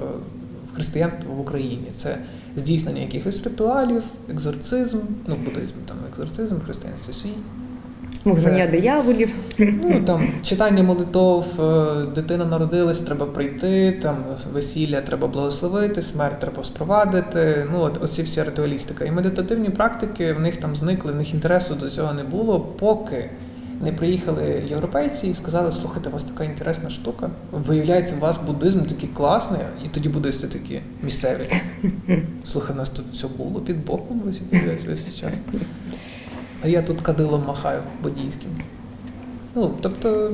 християнства 0.74 1.34
в 1.34 1.40
Україні. 1.40 1.86
Це 1.96 2.18
здійснення 2.56 3.00
якихось 3.00 3.44
ритуалів, 3.44 4.02
екзорцизм, 4.30 4.98
ну, 5.26 5.36
буддизм, 5.44 5.74
там 5.86 5.96
екзорцизм, 6.10 6.60
християнство 6.60 7.12
свій. 7.14 7.34
Вигнання 8.24 8.66
дияволів. 8.66 9.34
Ну 9.58 10.02
там 10.06 10.28
читання 10.42 10.82
молитов, 10.82 11.60
е, 11.60 12.06
дитина 12.14 12.44
народилась, 12.44 12.98
треба 12.98 13.26
прийти, 13.26 13.98
там 14.02 14.16
весілля 14.52 15.00
треба 15.00 15.28
благословити, 15.28 16.02
смерть 16.02 16.40
треба 16.40 16.62
спровадити. 16.62 17.66
Ну 17.72 17.80
от 17.80 18.02
оці 18.02 18.22
всі 18.22 18.42
ритуалістика. 18.42 19.04
І 19.04 19.10
медитативні 19.10 19.70
практики 19.70 20.32
в 20.32 20.40
них 20.40 20.56
там 20.56 20.76
зникли, 20.76 21.12
в 21.12 21.16
них 21.16 21.34
інтересу 21.34 21.74
до 21.74 21.90
цього 21.90 22.12
не 22.12 22.24
було, 22.24 22.60
поки 22.60 23.30
не 23.80 23.92
приїхали 23.92 24.62
європейці 24.68 25.28
і 25.28 25.34
сказали, 25.34 25.72
слухайте, 25.72 26.08
у 26.08 26.12
вас 26.12 26.22
така 26.22 26.44
інтересна 26.44 26.90
штука. 26.90 27.30
Виявляється, 27.52 28.16
у 28.16 28.18
вас 28.18 28.38
буддизм 28.46 28.80
такий 28.80 29.08
класний, 29.08 29.60
і 29.84 29.88
тоді 29.88 30.08
буддисти 30.08 30.46
такі 30.46 30.80
місцеві. 31.02 31.50
Слухай, 32.44 32.74
у 32.74 32.78
нас 32.78 32.90
тут 32.90 33.06
все 33.12 33.26
було 33.28 33.60
під 33.60 33.84
боком 33.84 34.22
весь 34.86 35.16
час. 35.16 35.34
А 36.62 36.68
я 36.68 36.82
тут 36.82 37.00
кадилом 37.00 37.44
махаю 37.46 37.80
буддійським. 38.02 38.50
Ну, 39.54 39.74
тобто, 39.80 40.32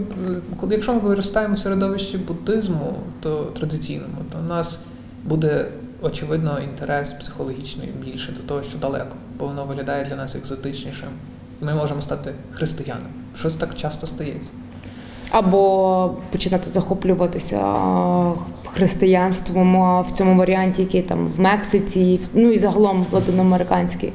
якщо 0.71 0.95
ми 0.95 1.01
виростаємо 1.01 1.55
в 1.55 1.59
середовищі 1.59 2.19
буддизму, 2.19 2.95
то 3.21 3.45
традиційному, 3.45 4.15
то 4.33 4.39
у 4.39 4.49
нас 4.49 4.79
буде 5.25 5.67
очевидно 6.03 6.61
інтерес 6.61 7.13
психологічний 7.13 7.89
більше 8.05 8.33
до 8.33 8.43
того, 8.49 8.63
що 8.63 8.79
далеко, 8.79 9.17
бо 9.39 9.47
воно 9.47 9.65
виглядає 9.65 10.05
для 10.05 10.17
нас 10.17 10.35
екзотичнішим. 10.35 11.09
Ми 11.61 11.75
можемо 11.75 12.03
стати 12.03 12.33
християнами. 12.53 13.07
Що 13.37 13.51
так 13.51 13.75
часто 13.75 14.07
стається? 14.07 14.49
Або 15.31 16.11
починати 16.33 16.71
захоплюватися 16.71 17.75
християнством 18.73 20.03
в 20.03 20.11
цьому 20.11 20.37
варіанті, 20.39 20.83
який 20.83 21.03
там 21.03 21.27
в 21.37 21.41
Мексиці, 21.41 22.21
ну 22.35 22.53
і 22.53 22.59
загалом 22.59 23.07
латиноамериканський. 23.13 24.13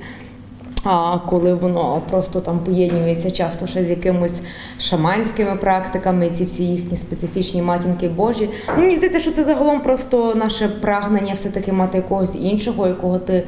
А 0.84 1.18
коли 1.30 1.54
воно 1.54 2.02
просто 2.10 2.42
там 2.42 2.60
поєднується 2.60 3.32
часто 3.32 3.68
ще 3.68 3.84
з 3.84 3.90
якимось 3.90 4.42
шаманськими 4.80 5.56
практиками, 5.56 6.30
ці 6.30 6.46
всі 6.46 6.64
їхні 6.64 6.98
специфічні 6.98 7.62
матінки 7.62 8.08
Божі. 8.08 8.50
Ну, 8.68 8.82
мені 8.84 8.96
здається, 8.96 9.20
що 9.20 9.32
це 9.32 9.44
загалом 9.44 9.82
просто 9.82 10.36
наше 10.36 10.70
прагнення 10.70 11.34
все-таки 11.34 11.74
мати 11.74 11.98
якогось 11.98 12.36
іншого, 12.36 12.88
якого 12.88 13.20
ти 13.20 13.44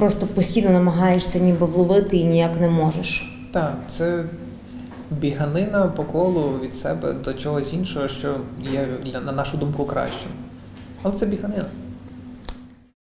просто 0.00 0.26
постійно 0.26 0.70
намагаєшся 0.70 1.38
ніби 1.38 1.66
вловити 1.66 2.16
і 2.16 2.24
ніяк 2.24 2.60
не 2.60 2.68
можеш. 2.68 3.34
Так, 3.52 3.76
це 3.88 4.24
біганина 5.10 5.86
по 5.86 6.04
колу 6.04 6.52
від 6.62 6.74
себе 6.74 7.12
до 7.12 7.34
чогось 7.34 7.72
іншого, 7.72 8.08
що 8.08 8.36
є 8.72 8.88
на 9.24 9.32
нашу 9.32 9.56
думку 9.56 9.84
кращим. 9.84 10.30
Але 11.02 11.14
це 11.14 11.26
біганина. 11.26 11.64